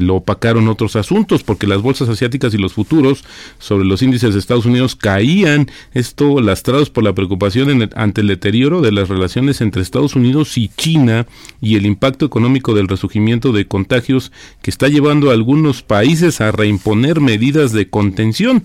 lo 0.01 0.17
opacaron 0.17 0.69
otros 0.69 0.97
asuntos, 0.97 1.43
porque 1.43 1.67
las 1.67 1.83
bolsas 1.83 2.09
asiáticas 2.09 2.55
y 2.55 2.59
los 2.59 2.73
futuros 2.73 3.25
sobre 3.59 3.85
los 3.85 4.03
índices 4.03 4.33
de 4.33 4.41
Estados 4.41 4.67
Unidos 4.67 4.97
caían, 4.97 5.71
esto 5.93 6.41
lastrados 6.41 6.91
por 6.91 7.05
la 7.05 7.15
preocupación 7.15 7.91
ante 7.95 8.21
el 8.21 8.29
deterioro 8.29 8.81
de 8.81 8.93
las 8.93 9.09
relaciones 9.09 9.61
entre 9.61 9.83
Estados 9.83 10.17
Unidos 10.17 10.57
y 10.57 10.69
China 10.69 11.27
y 11.61 11.77
el 11.77 11.87
impacto 11.87 12.25
económico 12.25 12.75
del 12.75 12.89
resurgimiento 12.89 13.42
de 13.51 13.67
contagios 13.67 14.31
que 14.63 14.71
está 14.71 14.87
llevando 14.87 15.31
a 15.31 15.33
algunos 15.33 15.83
países 15.83 16.41
a 16.41 16.53
reimponer 16.53 17.21
medidas 17.21 17.73
de 17.73 17.91
contención 17.91 18.63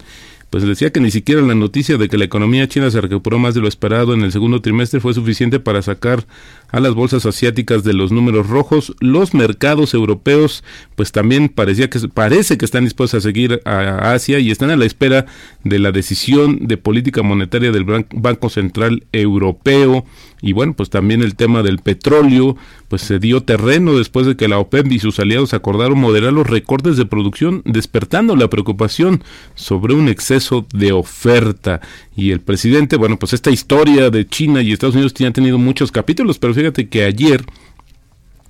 pues 0.50 0.63
decía 0.63 0.91
que 0.91 1.01
ni 1.01 1.12
siquiera 1.12 1.41
la 1.41 1.55
noticia 1.55 1.98
de 1.98 2.07
que 2.07 2.17
la 2.17 2.24
economía 2.24 2.67
china 2.69 2.89
se 2.89 3.01
recuperó 3.01 3.38
más 3.38 3.53
de 3.53 3.60
lo 3.60 3.67
esperado 3.67 4.13
en 4.13 4.22
el 4.22 4.31
segundo 4.31 4.62
trimestre 4.62 5.01
fue 5.01 5.13
suficiente 5.13 5.60
para 5.60 5.81
sacar 5.81 6.25
a 6.69 6.79
las 6.79 6.93
bolsas 6.93 7.25
asiáticas 7.25 7.84
de 7.84 7.93
los 7.93 8.13
números 8.13 8.48
rojos. 8.48 8.96
Los 9.01 9.34
mercados 9.34 9.93
europeos, 9.93 10.63
pues 10.96 11.12
también 11.12 11.50
parecía 11.50 11.89
que 11.89 12.00
parece 12.07 12.57
que 12.57 12.63
están 12.63 12.86
dispuestos 12.86 13.17
a 13.17 13.22
seguir 13.27 13.62
a 13.65 14.13
Asia 14.13 14.39
y 14.39 14.50
están 14.50 14.69
a 14.69 14.77
la 14.77 14.86
espera 14.86 15.25
de 15.65 15.79
la 15.79 15.91
decisión 15.91 16.60
de 16.62 16.77
política 16.77 17.24
monetaria 17.24 17.72
del 17.74 17.84
Banco 17.84 18.50
Central 18.50 19.05
Europeo. 19.12 20.05
Y 20.41 20.53
bueno, 20.53 20.74
pues 20.74 20.89
también 20.89 21.22
el 21.22 21.36
tema 21.36 21.63
del 21.63 21.79
petróleo, 21.79 22.56
pues 22.88 23.01
se 23.01 23.20
dio 23.20 23.41
terreno 23.41 23.98
después 23.98 24.27
de 24.27 24.36
que 24.36 24.48
la 24.48 24.60
OPEP 24.60 24.91
y 24.91 25.00
sus 25.00 25.20
aliados 25.20 25.53
acordaron 25.53 26.00
moderar 26.00 26.34
los 26.34 26.48
recortes 26.48 26.98
de 26.98 27.06
producción, 27.06 27.62
despertando 27.65 28.36
la 28.36 28.50
preocupación 28.50 29.24
sobre 29.56 29.94
un 29.94 30.10
exceso 30.10 30.67
de 30.74 30.91
oferta. 30.91 31.82
Y 32.15 32.32
el 32.32 32.41
presidente, 32.41 32.98
bueno, 32.98 33.17
pues 33.17 33.34
esta 33.34 33.51
historia 33.51 34.10
de 34.10 34.27
China 34.27 34.62
y 34.62 34.72
Estados 34.72 34.96
Unidos 34.96 35.13
tiene 35.13 35.32
tenido 35.32 35.58
muchos 35.58 35.91
capítulos, 35.91 36.38
pero 36.39 36.53
fíjate 36.53 36.88
que 36.88 37.03
ayer 37.03 37.46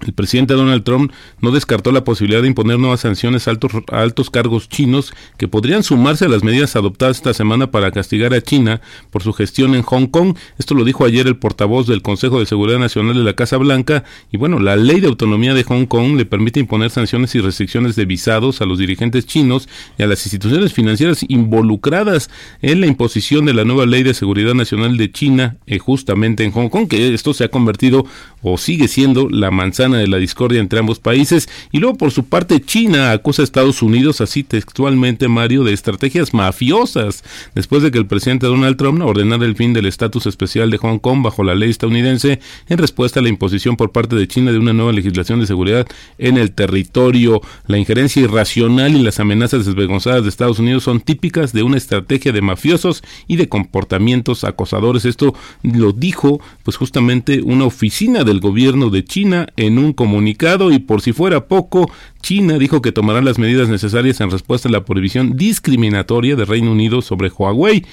el 0.06 0.14
presidente 0.14 0.54
Donald 0.54 0.84
Trump 0.84 1.12
no 1.42 1.52
descartó 1.52 1.92
la 1.92 2.04
posibilidad 2.04 2.42
de 2.42 2.48
imponer 2.48 2.78
nuevas 2.78 3.00
sanciones 3.00 3.48
a 3.48 3.52
altos, 3.52 4.30
cargos 4.30 4.70
chinos 4.70 5.14
que 5.38 5.48
podrían 5.48 5.84
sumarse 5.84 6.26
a 6.26 6.30
las 6.30 6.44
medidas 6.44 6.76
adoptadas 6.76 7.18
esta 7.18 7.34
semana 7.34 7.72
para 7.72 7.92
castigar 7.92 8.34
a 8.34 8.42
China 8.42 8.82
por 9.10 9.24
su 9.24 9.34
gestión 9.34 9.74
en 9.74 9.82
Hong 9.82 10.08
Kong. 10.08 10.36
Esto 10.60 10.76
lo 10.76 10.84
dijo 10.84 11.06
ayer 11.06 11.26
el 11.26 11.38
portavoz 11.38 11.88
del 11.88 12.02
Consejo 12.02 12.40
de 12.40 12.46
Seguridad 12.46 12.80
Nacional 12.80 13.16
de 13.16 13.24
la 13.24 13.34
Casa 13.34 13.58
Blanca. 13.58 14.04
Y 14.32 14.38
bueno, 14.38 14.60
la 14.60 14.76
ley 14.76 15.00
de 15.00 15.08
autonomía 15.08 15.54
de 15.54 15.64
Hong 15.64 15.86
Kong 15.86 16.16
le 16.16 16.26
permite 16.26 16.60
imponer 16.60 16.92
sanciones 16.92 17.34
y 17.36 17.40
restricciones 17.40 17.96
de 17.96 18.06
visados 18.06 18.62
a 18.62 18.66
los 18.66 18.78
dirigentes 18.78 19.26
chinos 19.26 19.68
y 19.98 20.04
a 20.04 20.08
las 20.08 20.24
instituciones 20.26 20.74
financieras 20.74 21.26
involucradas 21.28 22.30
en 22.62 22.82
la 22.82 22.88
imposición 22.88 23.46
de 23.46 23.54
la 23.54 23.66
nueva 23.66 23.86
ley 23.86 24.04
de 24.04 24.14
seguridad 24.14 24.54
nacional 24.54 24.98
de 24.98 25.12
China 25.12 25.58
eh, 25.66 25.80
justamente 25.80 26.44
en 26.44 26.52
Hong 26.52 26.70
Kong, 26.70 26.88
que 26.88 27.14
esto 27.14 27.34
se 27.34 27.46
ha 27.46 27.50
convertido 27.50 28.06
o 28.42 28.58
sigue 28.58 28.88
siendo 28.88 29.28
la 29.30 29.52
manzana 29.52 29.87
de 29.96 30.08
la 30.08 30.18
discordia 30.18 30.60
entre 30.60 30.80
ambos 30.80 31.00
países. 31.00 31.48
Y 31.72 31.80
luego, 31.80 31.98
por 31.98 32.12
su 32.12 32.26
parte, 32.26 32.60
China 32.60 33.12
acusa 33.12 33.42
a 33.42 33.46
Estados 33.46 33.82
Unidos, 33.82 34.20
así 34.20 34.44
textualmente, 34.44 35.30
Mario, 35.30 35.64
de 35.64 35.72
estrategias 35.72 36.34
mafiosas, 36.34 37.24
después 37.56 37.84
de 37.84 37.92
que 37.92 37.98
el 37.98 38.08
presidente 38.08 38.48
Donald 38.48 38.76
Trump 38.76 39.02
ordenara 39.02 39.46
el 39.46 39.56
fin 39.56 39.72
del 39.72 39.86
estatus 39.86 40.26
especial 40.26 40.70
de 40.70 40.78
Hong 40.78 41.00
Kong 41.00 41.22
bajo 41.24 41.44
la 41.44 41.56
ley 41.56 41.70
estadounidense 41.70 42.40
en 42.68 42.78
respuesta 42.78 43.20
a 43.20 43.24
la 43.24 43.30
imposición 43.30 43.78
por 43.78 43.92
parte 43.92 44.16
de 44.16 44.28
China 44.28 44.52
de 44.52 44.60
una 44.60 44.74
nueva 44.74 44.92
legislación 44.92 45.40
de 45.40 45.48
seguridad 45.48 45.88
en 46.18 46.38
el 46.38 46.52
territorio. 46.52 47.42
La 47.68 47.78
injerencia 47.78 48.22
irracional 48.22 48.96
y 48.96 49.04
las 49.04 49.20
amenazas 49.20 49.66
desvergonzadas 49.66 50.24
de 50.24 50.30
Estados 50.30 50.60
Unidos 50.60 50.84
son 50.84 51.00
típicas 51.00 51.54
de 51.54 51.64
una 51.64 51.78
estrategia 51.78 52.32
de 52.32 52.42
mafiosos 52.42 53.04
y 53.28 53.36
de 53.36 53.48
comportamientos 53.48 54.44
acosadores. 54.44 55.06
Esto 55.06 55.34
lo 55.64 55.92
dijo, 55.92 56.42
pues 56.64 56.78
justamente, 56.78 57.42
una 57.42 57.66
oficina 57.66 58.24
del 58.24 58.40
gobierno 58.40 58.90
de 58.90 59.04
China 59.04 59.48
en 59.56 59.77
un 59.80 59.94
comunicado 59.94 60.72
y 60.72 60.80
por 60.80 61.02
si 61.02 61.14
fuera 61.14 61.48
poco, 61.48 61.90
China 62.28 62.58
dijo 62.58 62.82
que 62.82 62.92
tomará 62.92 63.22
las 63.22 63.40
medidas 63.40 63.70
necesarias 63.70 64.20
en 64.20 64.30
respuesta 64.30 64.68
a 64.68 64.72
la 64.74 64.84
prohibición 64.84 65.38
discriminatoria 65.38 66.36
de 66.36 66.44
Reino 66.44 66.74
Unido 66.74 67.02
sobre 67.02 67.30
Huawei, 67.30 67.86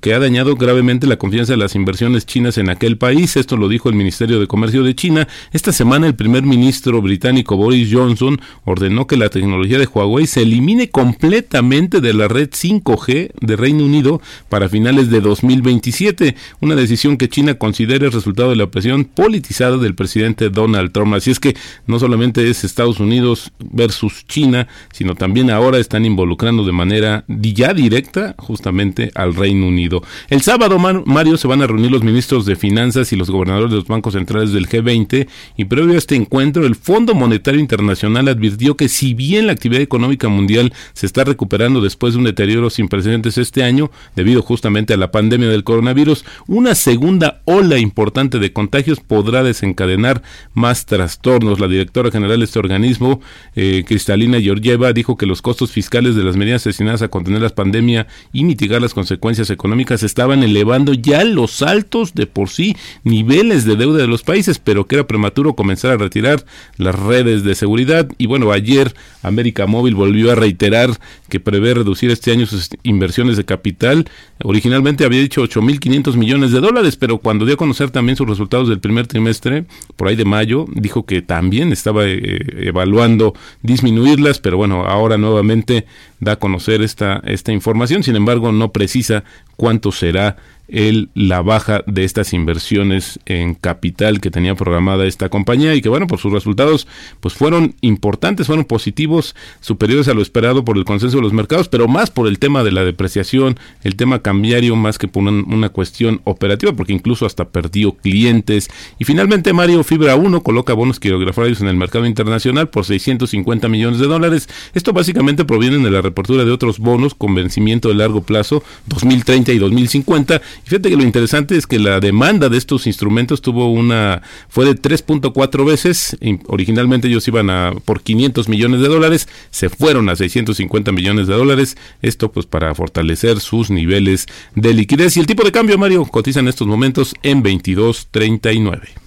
que 0.00 0.14
ha 0.14 0.20
dañado 0.20 0.54
gravemente 0.54 1.08
la 1.08 1.16
confianza 1.16 1.54
de 1.54 1.56
las 1.56 1.74
inversiones 1.74 2.24
chinas 2.24 2.58
en 2.58 2.70
aquel 2.70 2.96
país. 2.96 3.36
Esto 3.36 3.56
lo 3.56 3.68
dijo 3.68 3.88
el 3.88 3.96
Ministerio 3.96 4.38
de 4.38 4.46
Comercio 4.46 4.84
de 4.84 4.94
China. 4.94 5.26
Esta 5.52 5.72
semana 5.72 6.06
el 6.06 6.14
primer 6.14 6.44
ministro 6.44 7.02
británico 7.02 7.56
Boris 7.56 7.88
Johnson 7.92 8.40
ordenó 8.64 9.08
que 9.08 9.16
la 9.16 9.30
tecnología 9.30 9.80
de 9.80 9.88
Huawei 9.92 10.28
se 10.28 10.42
elimine 10.42 10.88
completamente 10.88 12.00
de 12.00 12.14
la 12.14 12.28
red 12.28 12.50
5G 12.50 13.32
de 13.40 13.56
Reino 13.56 13.84
Unido 13.84 14.22
para 14.48 14.68
finales 14.68 15.10
de 15.10 15.20
2027, 15.20 16.36
una 16.60 16.76
decisión 16.76 17.16
que 17.16 17.28
China 17.28 17.54
considera 17.54 18.06
el 18.06 18.12
resultado 18.12 18.50
de 18.50 18.56
la 18.56 18.70
presión 18.70 19.04
politizada 19.04 19.76
del 19.76 19.96
presidente 19.96 20.50
Donald 20.50 20.92
Trump. 20.92 21.14
Así 21.14 21.32
es 21.32 21.40
que 21.40 21.56
no 21.88 21.98
solamente 21.98 22.48
es 22.48 22.62
Estados 22.62 23.00
Unidos 23.00 23.52
versus 23.72 24.24
China, 24.26 24.68
sino 24.92 25.14
también 25.14 25.50
ahora 25.50 25.78
están 25.78 26.04
involucrando 26.04 26.64
de 26.64 26.72
manera 26.72 27.24
ya 27.28 27.74
directa 27.74 28.34
justamente 28.38 29.10
al 29.14 29.34
Reino 29.34 29.66
Unido. 29.66 30.02
El 30.28 30.42
sábado, 30.42 30.78
Mario, 30.78 31.36
se 31.36 31.48
van 31.48 31.62
a 31.62 31.66
reunir 31.66 31.90
los 31.90 32.02
ministros 32.02 32.46
de 32.46 32.56
Finanzas 32.56 33.12
y 33.12 33.16
los 33.16 33.30
gobernadores 33.30 33.70
de 33.70 33.76
los 33.76 33.86
bancos 33.86 34.14
centrales 34.14 34.52
del 34.52 34.68
G20 34.68 35.26
y 35.56 35.64
previo 35.64 35.94
a 35.94 35.98
este 35.98 36.14
encuentro, 36.14 36.66
el 36.66 36.74
Fondo 36.74 37.14
Monetario 37.14 37.60
Internacional 37.60 38.28
advirtió 38.28 38.76
que 38.76 38.88
si 38.88 39.14
bien 39.14 39.46
la 39.46 39.52
actividad 39.52 39.82
económica 39.82 40.28
mundial 40.28 40.72
se 40.92 41.06
está 41.06 41.24
recuperando 41.24 41.80
después 41.80 42.14
de 42.14 42.18
un 42.18 42.24
deterioro 42.24 42.70
sin 42.70 42.88
precedentes 42.88 43.38
este 43.38 43.62
año, 43.62 43.90
debido 44.14 44.42
justamente 44.42 44.94
a 44.94 44.96
la 44.96 45.10
pandemia 45.10 45.48
del 45.48 45.64
coronavirus, 45.64 46.24
una 46.46 46.74
segunda 46.74 47.40
ola 47.44 47.78
importante 47.78 48.38
de 48.38 48.52
contagios 48.52 49.00
podrá 49.00 49.42
desencadenar 49.42 50.22
más 50.54 50.86
trastornos. 50.86 51.60
La 51.60 51.68
directora 51.68 52.10
general 52.10 52.38
de 52.38 52.44
este 52.44 52.58
organismo, 52.58 53.20
eh, 53.54 53.84
Cristalina 53.86 54.40
Georgieva, 54.40 54.92
dijo 54.92 55.16
que 55.16 55.26
los 55.26 55.42
costos 55.42 55.72
fiscales 55.72 56.14
de 56.14 56.24
las 56.24 56.36
medidas 56.36 56.64
destinadas 56.64 57.02
a 57.02 57.08
contener 57.08 57.42
la 57.42 57.50
pandemia 57.50 58.06
y 58.32 58.44
mitigar 58.44 58.80
las 58.80 58.94
consecuencias 58.94 59.50
económicas 59.50 60.02
estaban 60.02 60.42
elevando 60.42 60.94
ya 60.94 61.24
los 61.24 61.62
altos 61.62 62.14
de 62.14 62.26
por 62.26 62.48
sí 62.48 62.76
niveles 63.04 63.64
de 63.64 63.76
deuda 63.76 63.98
de 63.98 64.06
los 64.06 64.22
países, 64.22 64.58
pero 64.58 64.86
que 64.86 64.96
era 64.96 65.06
prematuro 65.06 65.54
comenzar 65.54 65.92
a 65.92 65.96
retirar 65.96 66.44
las 66.76 66.98
redes 66.98 67.44
de 67.44 67.54
seguridad. 67.54 68.08
Y 68.18 68.26
bueno, 68.26 68.52
ayer 68.52 68.94
América 69.22 69.66
Móvil 69.66 69.94
volvió 69.94 70.32
a 70.32 70.34
reiterar 70.34 70.90
que 71.28 71.40
prevé 71.40 71.74
reducir 71.74 72.10
este 72.10 72.32
año 72.32 72.46
sus 72.46 72.70
inversiones 72.82 73.36
de 73.36 73.44
capital. 73.44 74.08
Originalmente 74.42 75.04
había 75.04 75.20
dicho 75.20 75.42
8.500 75.42 76.16
millones 76.16 76.52
de 76.52 76.60
dólares, 76.60 76.96
pero 76.96 77.18
cuando 77.18 77.44
dio 77.44 77.54
a 77.54 77.58
conocer 77.58 77.90
también 77.90 78.16
sus 78.16 78.28
resultados 78.28 78.68
del 78.68 78.80
primer 78.80 79.06
trimestre, 79.06 79.64
por 79.96 80.08
ahí 80.08 80.16
de 80.16 80.24
mayo, 80.24 80.66
dijo 80.74 81.06
que 81.06 81.22
también 81.22 81.72
estaba 81.72 82.04
eh, 82.06 82.40
evaluando 82.66 83.34
disminuirlas, 83.62 84.38
pero 84.40 84.56
bueno, 84.56 84.84
ahora 84.84 85.18
nuevamente 85.18 85.86
da 86.22 86.32
a 86.32 86.36
conocer 86.36 86.82
esta, 86.82 87.20
esta 87.24 87.50
información, 87.52 88.04
sin 88.04 88.14
embargo 88.14 88.52
no 88.52 88.70
precisa 88.70 89.24
cuánto 89.56 89.90
será 89.90 90.36
el, 90.68 91.10
la 91.14 91.42
baja 91.42 91.82
de 91.86 92.04
estas 92.04 92.32
inversiones 92.32 93.20
en 93.26 93.54
capital 93.54 94.20
que 94.20 94.30
tenía 94.30 94.54
programada 94.54 95.04
esta 95.04 95.28
compañía 95.28 95.74
y 95.74 95.82
que 95.82 95.90
bueno, 95.90 96.06
por 96.06 96.18
sus 96.18 96.32
resultados 96.32 96.86
pues 97.20 97.34
fueron 97.34 97.74
importantes, 97.82 98.46
fueron 98.46 98.64
positivos, 98.64 99.36
superiores 99.60 100.08
a 100.08 100.14
lo 100.14 100.22
esperado 100.22 100.64
por 100.64 100.78
el 100.78 100.84
consenso 100.84 101.18
de 101.18 101.22
los 101.24 101.32
mercados, 101.32 101.68
pero 101.68 101.88
más 101.88 102.10
por 102.10 102.26
el 102.26 102.38
tema 102.38 102.64
de 102.64 102.72
la 102.72 102.84
depreciación, 102.84 103.58
el 103.82 103.96
tema 103.96 104.20
cambiario 104.20 104.74
más 104.74 104.96
que 104.98 105.08
por 105.08 105.22
una, 105.22 105.68
cuestión 105.68 106.20
operativa, 106.24 106.72
porque 106.72 106.92
incluso 106.92 107.24
hasta 107.24 107.48
perdió 107.48 107.92
clientes. 107.92 108.68
Y 108.98 109.04
finalmente 109.04 109.52
Mario 109.52 109.84
Fibra 109.84 110.16
1 110.16 110.42
coloca 110.42 110.72
bonos 110.74 111.00
quirografarios 111.00 111.60
en 111.60 111.68
el 111.68 111.76
mercado 111.76 112.06
internacional 112.06 112.68
por 112.68 112.84
650 112.84 113.68
millones 113.68 114.00
de 114.00 114.06
dólares. 114.06 114.48
Esto 114.74 114.92
básicamente 114.92 115.44
proviene 115.44 115.78
de 115.78 115.90
la 115.90 116.00
reportura 116.12 116.44
de 116.44 116.50
otros 116.50 116.78
bonos 116.78 117.14
con 117.14 117.34
vencimiento 117.34 117.88
de 117.88 117.94
largo 117.94 118.22
plazo 118.22 118.62
2030 118.86 119.52
y 119.52 119.58
2050 119.58 120.36
y 120.64 120.68
fíjate 120.68 120.90
que 120.90 120.96
lo 120.96 121.02
interesante 121.02 121.56
es 121.56 121.66
que 121.66 121.78
la 121.78 122.00
demanda 122.00 122.48
de 122.48 122.58
estos 122.58 122.86
instrumentos 122.86 123.42
tuvo 123.42 123.72
una, 123.72 124.22
fue 124.48 124.64
de 124.64 124.74
3.4 124.74 125.66
veces, 125.66 126.16
originalmente 126.46 127.08
ellos 127.08 127.26
iban 127.28 127.50
a 127.50 127.72
por 127.84 128.02
500 128.02 128.48
millones 128.48 128.80
de 128.80 128.88
dólares, 128.88 129.28
se 129.50 129.68
fueron 129.68 130.08
a 130.08 130.16
650 130.16 130.92
millones 130.92 131.26
de 131.26 131.34
dólares, 131.34 131.76
esto 132.02 132.30
pues 132.30 132.46
para 132.46 132.74
fortalecer 132.74 133.40
sus 133.40 133.70
niveles 133.70 134.26
de 134.54 134.74
liquidez. 134.74 135.16
Y 135.16 135.20
el 135.20 135.26
tipo 135.26 135.44
de 135.44 135.52
cambio, 135.52 135.78
Mario, 135.78 136.04
cotiza 136.04 136.40
en 136.40 136.48
estos 136.48 136.66
momentos 136.66 137.14
en 137.22 137.42
22.39. 137.42 139.01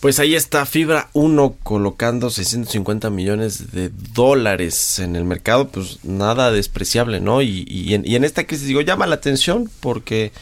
Pues 0.00 0.18
ahí 0.18 0.34
está 0.34 0.64
Fibra 0.64 1.10
1 1.12 1.56
colocando 1.62 2.30
650 2.30 3.10
millones 3.10 3.70
de 3.72 3.90
dólares 4.14 4.98
en 4.98 5.14
el 5.14 5.24
mercado, 5.24 5.68
pues 5.68 5.98
nada 6.04 6.50
despreciable, 6.50 7.20
¿no? 7.20 7.42
Y, 7.42 7.66
y, 7.68 7.92
en, 7.92 8.06
y 8.06 8.16
en 8.16 8.24
esta 8.24 8.46
crisis 8.46 8.66
digo, 8.66 8.80
llama 8.80 9.06
la 9.06 9.16
atención 9.16 9.70
porque 9.80 10.32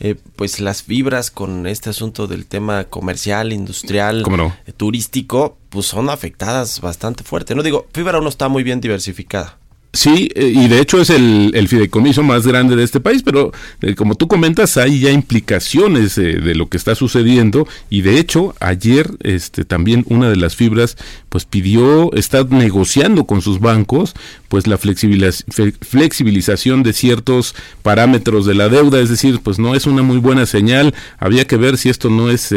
eh, 0.00 0.16
pues 0.34 0.58
las 0.58 0.82
fibras 0.82 1.30
con 1.30 1.68
este 1.68 1.90
asunto 1.90 2.26
del 2.26 2.46
tema 2.46 2.84
comercial, 2.84 3.52
industrial, 3.52 4.24
eh, 4.66 4.72
turístico, 4.72 5.56
pues 5.70 5.86
son 5.86 6.10
afectadas 6.10 6.80
bastante 6.80 7.22
fuerte. 7.22 7.54
No 7.54 7.62
digo, 7.62 7.86
fibra 7.92 8.20
no 8.20 8.28
está 8.28 8.48
muy 8.48 8.64
bien 8.64 8.80
diversificada. 8.80 9.58
Sí, 9.94 10.28
eh, 10.34 10.52
y 10.52 10.66
de 10.66 10.80
hecho 10.80 11.00
es 11.00 11.08
el, 11.08 11.52
el, 11.54 11.68
fideicomiso 11.68 12.24
más 12.24 12.44
grande 12.44 12.74
de 12.74 12.82
este 12.82 12.98
país, 12.98 13.22
pero 13.22 13.52
eh, 13.80 13.94
como 13.94 14.16
tú 14.16 14.26
comentas, 14.26 14.76
hay 14.76 14.98
ya 14.98 15.12
implicaciones 15.12 16.18
eh, 16.18 16.40
de 16.40 16.56
lo 16.56 16.68
que 16.68 16.76
está 16.76 16.96
sucediendo. 16.96 17.68
Y 17.90 18.02
de 18.02 18.18
hecho 18.18 18.56
ayer 18.58 19.08
este, 19.20 19.64
también 19.64 20.04
una 20.08 20.28
de 20.28 20.34
las 20.34 20.56
fibras 20.56 20.96
pues 21.28 21.44
pidió, 21.44 22.12
está 22.14 22.42
negociando 22.42 23.24
con 23.24 23.40
sus 23.40 23.60
bancos 23.60 24.14
pues 24.54 24.68
la 24.68 24.78
flexibilización 24.78 26.84
de 26.84 26.92
ciertos 26.92 27.56
parámetros 27.82 28.46
de 28.46 28.54
la 28.54 28.68
deuda, 28.68 29.00
es 29.00 29.08
decir, 29.08 29.40
pues 29.42 29.58
no 29.58 29.74
es 29.74 29.86
una 29.86 30.02
muy 30.02 30.18
buena 30.18 30.46
señal, 30.46 30.94
había 31.18 31.48
que 31.48 31.56
ver 31.56 31.76
si 31.76 31.88
esto 31.88 32.08
no 32.08 32.30
es 32.30 32.54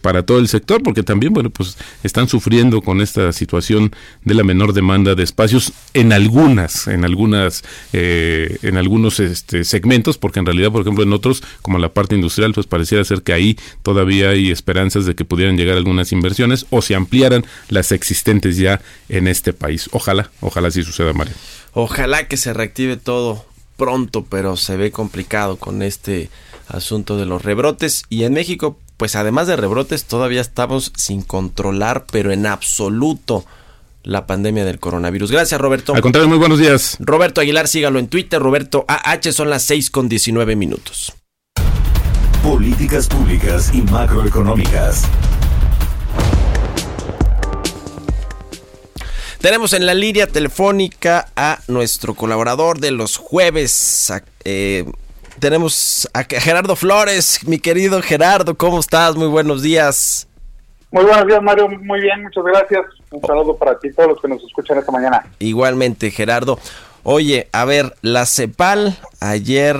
para 0.00 0.24
todo 0.24 0.40
el 0.40 0.48
sector, 0.48 0.82
porque 0.82 1.04
también, 1.04 1.32
bueno, 1.32 1.50
pues 1.50 1.78
están 2.02 2.28
sufriendo 2.28 2.80
con 2.80 3.00
esta 3.00 3.32
situación 3.32 3.92
de 4.24 4.34
la 4.34 4.42
menor 4.42 4.72
demanda 4.72 5.14
de 5.14 5.22
espacios 5.22 5.72
en 5.94 6.12
algunas 6.12 6.88
en 6.88 7.04
algunas 7.04 7.62
eh, 7.92 8.58
en 8.62 8.76
algunos 8.76 9.20
este, 9.20 9.64
segmentos 9.64 10.18
porque 10.18 10.40
en 10.40 10.46
realidad 10.46 10.72
por 10.72 10.82
ejemplo 10.82 11.04
en 11.04 11.12
otros 11.12 11.42
como 11.62 11.78
la 11.78 11.92
parte 11.92 12.14
industrial 12.14 12.52
pues 12.52 12.66
pareciera 12.66 13.04
ser 13.04 13.22
que 13.22 13.32
ahí 13.32 13.58
todavía 13.82 14.30
hay 14.30 14.50
esperanzas 14.50 15.06
de 15.06 15.14
que 15.14 15.24
pudieran 15.24 15.56
llegar 15.56 15.76
algunas 15.76 16.12
inversiones 16.12 16.66
o 16.70 16.82
se 16.82 16.94
ampliaran 16.94 17.44
las 17.68 17.92
existentes 17.92 18.56
ya 18.56 18.80
en 19.08 19.28
este 19.28 19.52
país. 19.52 19.88
Ojalá 19.92 20.30
ojalá 20.40 20.70
sí 20.70 20.82
suceda 20.82 21.12
Mario 21.12 21.35
ojalá 21.72 22.28
que 22.28 22.36
se 22.36 22.52
reactive 22.52 22.96
todo 22.96 23.44
pronto 23.76 24.24
pero 24.24 24.56
se 24.56 24.76
ve 24.76 24.90
complicado 24.90 25.56
con 25.56 25.82
este 25.82 26.30
asunto 26.68 27.16
de 27.16 27.26
los 27.26 27.42
rebrotes 27.44 28.04
y 28.08 28.24
en 28.24 28.32
México 28.32 28.78
pues 28.96 29.16
además 29.16 29.46
de 29.46 29.56
rebrotes 29.56 30.04
todavía 30.04 30.40
estamos 30.40 30.92
sin 30.96 31.22
controlar 31.22 32.06
pero 32.10 32.32
en 32.32 32.46
absoluto 32.46 33.44
la 34.06 34.24
pandemia 34.24 34.64
del 34.64 34.78
coronavirus. 34.78 35.32
Gracias, 35.32 35.60
Roberto. 35.60 35.94
Al 35.94 36.00
contrario, 36.00 36.28
muy 36.28 36.38
buenos 36.38 36.60
días. 36.60 36.96
Roberto 37.00 37.40
Aguilar, 37.40 37.68
sígalo 37.68 37.98
en 37.98 38.06
Twitter. 38.06 38.40
Roberto 38.40 38.84
AH 38.88 39.32
son 39.32 39.50
las 39.50 39.64
6 39.64 39.90
con 39.90 40.08
19 40.08 40.56
minutos. 40.56 41.12
Políticas 42.42 43.08
públicas 43.08 43.72
y 43.74 43.82
macroeconómicas. 43.82 45.02
Tenemos 49.40 49.72
en 49.74 49.86
la 49.86 49.94
línea 49.94 50.26
telefónica 50.26 51.28
a 51.36 51.58
nuestro 51.68 52.14
colaborador 52.14 52.80
de 52.80 52.90
los 52.90 53.16
jueves. 53.16 54.12
Eh, 54.44 54.84
tenemos 55.38 56.08
a 56.14 56.24
Gerardo 56.24 56.74
Flores, 56.74 57.40
mi 57.46 57.58
querido 57.58 58.00
Gerardo, 58.00 58.56
¿cómo 58.56 58.80
estás? 58.80 59.14
Muy 59.14 59.28
buenos 59.28 59.62
días. 59.62 60.26
Muy 60.90 61.04
buenos 61.04 61.26
días, 61.26 61.42
Mario. 61.42 61.68
Muy 61.68 62.00
bien, 62.00 62.22
muchas 62.22 62.44
gracias. 62.44 62.86
Un 63.10 63.20
saludo 63.20 63.56
para 63.56 63.78
ti 63.78 63.88
y 63.88 63.92
todos 63.92 64.10
los 64.10 64.20
que 64.20 64.28
nos 64.28 64.42
escuchan 64.42 64.78
esta 64.78 64.90
mañana. 64.90 65.26
Igualmente, 65.38 66.10
Gerardo. 66.10 66.58
Oye, 67.02 67.48
a 67.52 67.64
ver, 67.64 67.94
la 68.02 68.24
CEPAL 68.24 68.96
ayer 69.20 69.76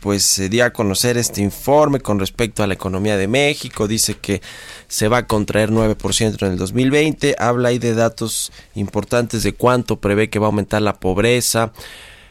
pues 0.00 0.24
se 0.24 0.48
dio 0.48 0.64
a 0.64 0.70
conocer 0.70 1.16
este 1.16 1.40
informe 1.40 2.00
con 2.00 2.18
respecto 2.18 2.62
a 2.62 2.66
la 2.66 2.74
economía 2.74 3.16
de 3.16 3.26
México, 3.26 3.88
dice 3.88 4.14
que 4.14 4.40
se 4.88 5.08
va 5.08 5.18
a 5.18 5.26
contraer 5.26 5.70
9% 5.70 6.42
en 6.46 6.52
el 6.52 6.58
2020, 6.58 7.36
habla 7.38 7.68
ahí 7.70 7.78
de 7.78 7.94
datos 7.94 8.52
importantes 8.74 9.42
de 9.42 9.54
cuánto 9.54 9.96
prevé 9.96 10.30
que 10.30 10.38
va 10.38 10.46
a 10.46 10.48
aumentar 10.48 10.82
la 10.82 10.94
pobreza, 10.94 11.72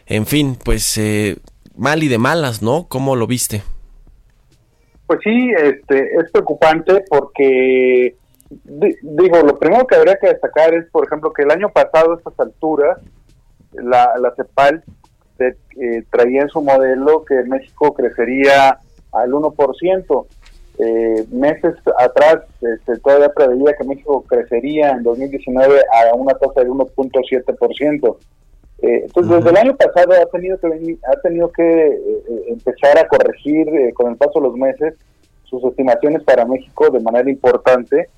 en 0.05 0.25
fin, 0.25 0.57
pues 0.63 0.97
eh, 0.97 1.37
mal 1.75 2.03
y 2.03 2.07
de 2.07 2.17
malas, 2.17 2.61
¿no? 2.61 2.85
¿Cómo 2.87 3.15
lo 3.15 3.27
viste? 3.27 3.63
Pues 5.07 5.19
sí, 5.23 5.51
este, 5.55 6.15
es 6.15 6.31
preocupante 6.31 7.03
porque, 7.09 8.15
digo, 8.49 9.41
lo 9.41 9.57
primero 9.59 9.85
que 9.85 9.95
habría 9.95 10.17
que 10.17 10.27
destacar 10.27 10.73
es, 10.73 10.89
por 10.91 11.05
ejemplo, 11.05 11.31
que 11.31 11.43
el 11.43 11.51
año 11.51 11.69
pasado 11.69 12.13
a 12.13 12.17
estas 12.17 12.39
alturas, 12.39 12.99
la, 13.73 14.11
la 14.19 14.33
CEPAL 14.35 14.83
eh, 15.39 16.03
traía 16.09 16.43
en 16.43 16.49
su 16.49 16.61
modelo 16.61 17.25
que 17.25 17.35
México 17.43 17.93
crecería 17.93 18.79
al 19.11 19.31
1%. 19.31 20.25
Eh, 20.77 21.25
meses 21.31 21.73
atrás 21.97 22.39
este, 22.61 22.97
todavía 22.99 23.29
preveía 23.29 23.73
que 23.77 23.85
México 23.85 24.25
crecería 24.27 24.91
en 24.91 25.03
2019 25.03 25.79
a 25.79 26.15
una 26.15 26.33
tasa 26.33 26.61
del 26.61 26.69
1.7%. 26.69 28.17
Eh, 28.81 29.03
entonces, 29.05 29.37
desde 29.37 29.49
el 29.51 29.57
año 29.57 29.75
pasado 29.77 30.11
ha 30.13 30.25
tenido 30.25 30.59
que 30.59 30.97
ha 31.07 31.21
tenido 31.21 31.51
que 31.51 31.63
eh, 31.63 31.97
eh, 31.97 32.43
empezar 32.49 32.97
a 32.97 33.07
corregir 33.07 33.67
con 33.93 34.11
el 34.11 34.17
paso 34.17 34.39
de 34.39 34.47
los 34.47 34.57
meses 34.57 34.95
sus 35.45 35.63
estimaciones 35.63 36.23
para 36.23 36.45
México 36.45 36.89
de 36.89 36.99
manera 36.99 37.29
importante. 37.29 38.09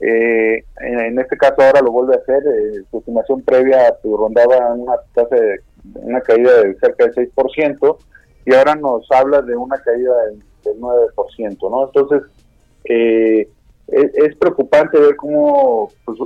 En, 0.00 1.18
este 1.18 1.36
caso 1.36 1.56
ahora 1.58 1.82
lo 1.82 1.92
vuelve 1.92 2.14
a 2.14 2.18
hacer. 2.18 2.42
su 2.90 2.98
estimación 2.98 3.42
previa 3.42 3.94
pues, 4.02 4.14
rondaba 4.16 4.72
una 4.72 4.94
tasa 5.14 5.36
de 5.36 5.60
una 5.84 6.20
caída 6.22 6.62
de 6.62 6.74
cerca 6.76 7.06
del 7.06 7.32
6% 7.34 7.96
y 8.46 8.54
ahora 8.54 8.74
nos 8.76 9.06
habla 9.10 9.42
de 9.42 9.54
una 9.56 9.76
caída 9.76 10.12
del, 10.24 10.42
del 10.64 10.80
9%, 10.80 11.70
¿no? 11.70 11.86
Entonces, 11.86 12.22
es, 13.90 14.36
preocupante 14.36 14.98
ver 14.98 15.16
cómo 15.16 15.90
pues, 16.04 16.18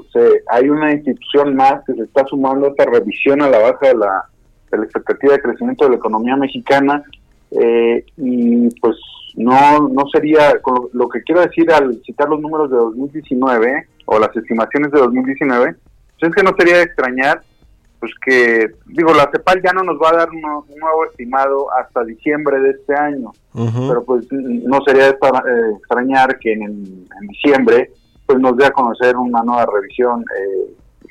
hay 0.48 0.68
una 0.68 0.92
institución 0.92 1.54
más 1.56 1.82
que 1.86 1.94
se 1.94 2.02
está 2.02 2.24
sumando 2.26 2.66
a 2.66 2.70
esta 2.70 2.84
revisión 2.84 3.42
a 3.42 3.48
la 3.48 3.58
baja 3.58 3.88
de 3.88 3.94
la, 3.94 4.24
de 4.70 4.78
la 4.78 4.84
expectativa 4.84 5.32
de 5.34 5.40
crecimiento 5.40 5.84
de 5.84 5.90
la 5.92 5.96
economía 5.96 6.36
mexicana 6.36 7.02
eh, 7.50 8.04
y 8.16 8.68
pues 8.80 8.96
no 9.36 9.88
no 9.88 10.04
sería 10.12 10.54
lo, 10.92 11.08
que 11.08 11.22
quiero 11.22 11.40
decir 11.40 11.70
al 11.70 12.00
citar 12.04 12.28
los 12.28 12.40
números 12.40 12.70
de 12.70 12.76
2019 12.76 13.86
o 14.06 14.18
las 14.18 14.36
estimaciones 14.36 14.92
de 14.92 14.98
2019 15.00 15.74
pues 16.18 16.30
es 16.30 16.34
que 16.34 16.42
no 16.42 16.54
sería 16.56 16.82
extrañar 16.82 17.42
pues 18.04 18.12
que 18.22 18.66
digo 18.84 19.14
la 19.14 19.30
CEPAL 19.32 19.62
ya 19.62 19.72
no 19.72 19.82
nos 19.82 19.96
va 19.96 20.10
a 20.10 20.16
dar 20.16 20.30
un, 20.30 20.42
nuevo 20.42 21.06
estimado 21.10 21.72
hasta 21.72 22.04
diciembre 22.04 22.60
de 22.60 22.70
este 22.72 22.94
año 22.94 23.32
pero 23.54 24.04
pues 24.04 24.26
no 24.30 24.78
sería 24.84 25.08
eh, 25.08 25.14
extrañar 25.78 26.38
que 26.38 26.52
en, 26.52 27.08
diciembre 27.28 27.92
pues 28.26 28.38
nos 28.40 28.54
dé 28.58 28.66
a 28.66 28.72
conocer 28.72 29.16
una 29.16 29.42
nueva 29.42 29.66
revisión 29.72 30.22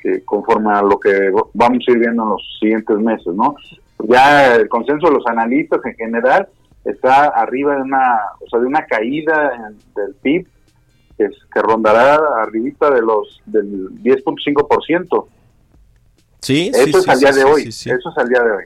eh, 0.04 0.22
conforme 0.24 0.72
a 0.72 0.82
lo 0.82 1.00
que 1.00 1.32
vamos 1.54 1.84
a 1.88 1.90
ir 1.90 1.98
viendo 1.98 2.22
en 2.22 2.28
los 2.28 2.58
siguientes 2.60 2.96
meses 2.98 3.34
no 3.34 3.56
ya 4.08 4.54
el 4.54 4.68
consenso 4.68 5.08
de 5.08 5.14
los 5.14 5.26
analistas 5.26 5.80
en 5.84 5.94
general 5.94 6.48
está 6.84 7.24
arriba 7.24 7.74
de 7.74 7.82
una, 7.82 8.20
o 8.40 8.48
sea, 8.48 8.60
de 8.60 8.66
una 8.66 8.86
caída 8.86 9.72
del 9.96 10.14
PIB 10.22 10.46
que, 11.18 11.28
que 11.28 11.62
rondará 11.62 12.20
arribita 12.42 12.90
de 12.90 13.00
los 13.00 13.40
del 13.46 13.90
10.5%. 14.02 15.26
Sí, 16.44 16.70
eso 16.74 16.84
sí, 16.84 16.90
es 16.98 17.08
al 17.08 17.18
día 17.18 17.32
de 17.32 17.44
hoy. 17.44 17.62
Eso 17.68 17.90
es 17.90 18.18
al 18.18 18.28
día 18.28 18.42
de 18.42 18.50
hoy. 18.50 18.64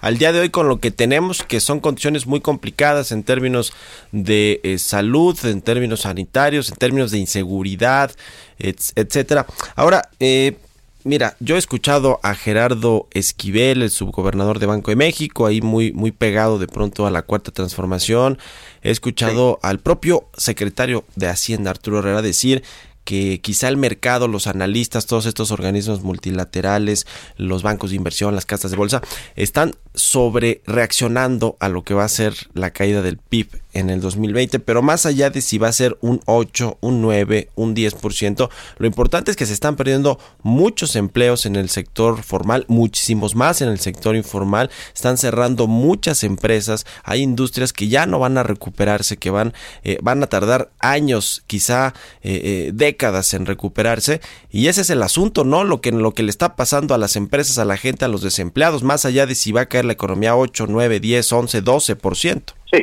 Al 0.00 0.18
día 0.18 0.32
de 0.32 0.40
hoy 0.40 0.50
con 0.50 0.68
lo 0.68 0.80
que 0.80 0.90
tenemos, 0.90 1.44
que 1.44 1.60
son 1.60 1.78
condiciones 1.78 2.26
muy 2.26 2.40
complicadas 2.40 3.12
en 3.12 3.22
términos 3.22 3.72
de 4.10 4.60
eh, 4.64 4.78
salud, 4.78 5.38
en 5.44 5.62
términos 5.62 6.00
sanitarios, 6.00 6.70
en 6.70 6.76
términos 6.76 7.12
de 7.12 7.18
inseguridad, 7.18 8.10
etcétera. 8.58 9.46
Ahora, 9.76 10.10
eh, 10.18 10.56
Mira, 11.04 11.36
yo 11.40 11.56
he 11.56 11.58
escuchado 11.58 12.20
a 12.22 12.36
Gerardo 12.36 13.08
Esquivel, 13.10 13.82
el 13.82 13.90
subgobernador 13.90 14.60
de 14.60 14.66
Banco 14.66 14.92
de 14.92 14.96
México, 14.96 15.46
ahí 15.46 15.60
muy, 15.60 15.92
muy 15.92 16.12
pegado 16.12 16.60
de 16.60 16.68
pronto 16.68 17.06
a 17.06 17.10
la 17.10 17.22
cuarta 17.22 17.50
transformación. 17.50 18.38
He 18.82 18.92
escuchado 18.92 19.58
al 19.62 19.80
propio 19.80 20.28
secretario 20.36 21.04
de 21.16 21.26
Hacienda, 21.26 21.72
Arturo 21.72 21.98
Herrera, 21.98 22.22
decir 22.22 22.62
que 23.04 23.40
quizá 23.40 23.68
el 23.68 23.76
mercado, 23.76 24.28
los 24.28 24.46
analistas, 24.46 25.06
todos 25.06 25.26
estos 25.26 25.50
organismos 25.50 26.02
multilaterales, 26.02 27.06
los 27.36 27.62
bancos 27.62 27.90
de 27.90 27.96
inversión, 27.96 28.34
las 28.34 28.46
casas 28.46 28.70
de 28.70 28.76
bolsa, 28.76 29.02
están 29.36 29.74
sobre 29.94 30.62
reaccionando 30.66 31.56
a 31.60 31.68
lo 31.68 31.82
que 31.82 31.94
va 31.94 32.04
a 32.04 32.08
ser 32.08 32.34
la 32.54 32.70
caída 32.70 33.02
del 33.02 33.18
PIB 33.18 33.61
en 33.72 33.90
el 33.90 34.00
2020, 34.00 34.58
pero 34.60 34.82
más 34.82 35.06
allá 35.06 35.30
de 35.30 35.40
si 35.40 35.58
va 35.58 35.68
a 35.68 35.72
ser 35.72 35.96
un 36.00 36.20
8, 36.26 36.78
un 36.80 37.02
9, 37.02 37.48
un 37.54 37.74
10%, 37.74 38.48
lo 38.78 38.86
importante 38.86 39.30
es 39.30 39.36
que 39.36 39.46
se 39.46 39.52
están 39.52 39.76
perdiendo 39.76 40.18
muchos 40.42 40.96
empleos 40.96 41.46
en 41.46 41.56
el 41.56 41.68
sector 41.68 42.22
formal, 42.22 42.64
muchísimos 42.68 43.34
más 43.34 43.60
en 43.62 43.68
el 43.68 43.78
sector 43.78 44.16
informal, 44.16 44.70
están 44.94 45.18
cerrando 45.18 45.66
muchas 45.66 46.24
empresas, 46.24 46.86
hay 47.04 47.22
industrias 47.22 47.72
que 47.72 47.88
ya 47.88 48.06
no 48.06 48.18
van 48.18 48.38
a 48.38 48.42
recuperarse, 48.42 49.16
que 49.16 49.30
van, 49.30 49.54
eh, 49.84 49.98
van 50.02 50.22
a 50.22 50.26
tardar 50.26 50.70
años, 50.78 51.42
quizá 51.46 51.94
eh, 52.22 52.40
eh, 52.44 52.70
décadas 52.74 53.34
en 53.34 53.46
recuperarse, 53.46 54.20
y 54.50 54.68
ese 54.68 54.82
es 54.82 54.90
el 54.90 55.02
asunto, 55.02 55.44
¿no? 55.44 55.64
Lo 55.64 55.80
que, 55.80 55.92
lo 55.92 56.12
que 56.12 56.22
le 56.22 56.30
está 56.30 56.56
pasando 56.56 56.94
a 56.94 56.98
las 56.98 57.16
empresas, 57.16 57.58
a 57.58 57.64
la 57.64 57.76
gente, 57.76 58.04
a 58.04 58.08
los 58.08 58.22
desempleados, 58.22 58.82
más 58.82 59.04
allá 59.04 59.26
de 59.26 59.34
si 59.34 59.52
va 59.52 59.62
a 59.62 59.66
caer 59.66 59.84
la 59.84 59.92
economía 59.92 60.36
8, 60.36 60.66
9, 60.68 61.00
10, 61.00 61.32
11, 61.32 61.64
12%. 61.64 62.42
Sí, 62.70 62.78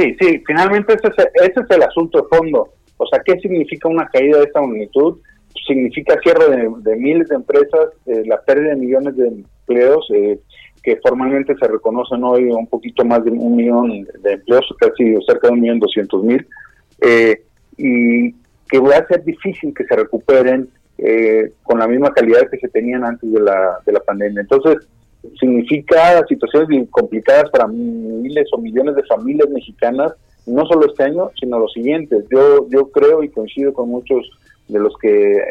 sí, 0.00 0.16
sí, 0.20 0.42
finalmente 0.46 0.94
ese 0.94 1.08
es, 1.08 1.26
ese 1.34 1.60
es 1.60 1.70
el 1.70 1.82
asunto 1.82 2.22
de 2.22 2.36
fondo. 2.36 2.68
O 2.96 3.06
sea, 3.06 3.20
¿qué 3.24 3.38
significa 3.40 3.88
una 3.88 4.08
caída 4.08 4.38
de 4.38 4.44
esta 4.44 4.60
magnitud? 4.60 5.18
Significa 5.66 6.18
cierre 6.22 6.68
de, 6.78 6.96
miles 6.96 7.28
de 7.28 7.36
empresas, 7.36 7.90
eh, 8.06 8.22
la 8.26 8.40
pérdida 8.42 8.70
de 8.70 8.76
millones 8.76 9.16
de 9.16 9.28
empleos, 9.28 10.06
eh, 10.14 10.38
que 10.82 10.96
formalmente 10.96 11.54
se 11.56 11.66
reconocen 11.66 12.24
hoy 12.24 12.44
un 12.44 12.66
poquito 12.66 13.04
más 13.04 13.24
de 13.24 13.30
un 13.30 13.56
millón 13.56 14.06
de 14.22 14.32
empleos, 14.32 14.66
casi 14.78 15.14
cerca 15.26 15.48
de 15.48 15.54
un 15.54 15.60
millón 15.60 15.80
doscientos 15.80 16.22
mil, 16.22 16.46
eh, 17.00 17.42
y 17.76 18.32
que 18.68 18.78
va 18.78 18.96
a 18.96 19.06
ser 19.06 19.24
difícil 19.24 19.74
que 19.74 19.84
se 19.84 19.96
recuperen 19.96 20.68
con 21.62 21.78
la 21.78 21.88
misma 21.88 22.12
calidad 22.12 22.50
que 22.50 22.58
se 22.58 22.68
tenían 22.68 23.02
antes 23.04 23.32
de 23.32 23.40
la, 23.40 23.78
de 23.86 23.92
la 23.92 24.00
pandemia. 24.00 24.42
Entonces, 24.42 24.86
significa 25.38 26.24
situaciones 26.26 26.88
complicadas 26.90 27.50
para 27.50 27.66
miles 27.66 28.48
o 28.52 28.58
millones 28.58 28.96
de 28.96 29.04
familias 29.04 29.48
mexicanas, 29.50 30.12
no 30.46 30.66
solo 30.66 30.86
este 30.86 31.04
año, 31.04 31.30
sino 31.38 31.58
los 31.58 31.72
siguientes. 31.72 32.24
Yo, 32.30 32.68
yo 32.68 32.90
creo 32.90 33.22
y 33.22 33.28
coincido 33.28 33.72
con 33.72 33.88
muchos 33.88 34.28
de 34.68 34.78
los 34.78 34.96
que 34.98 35.36
eh, 35.36 35.42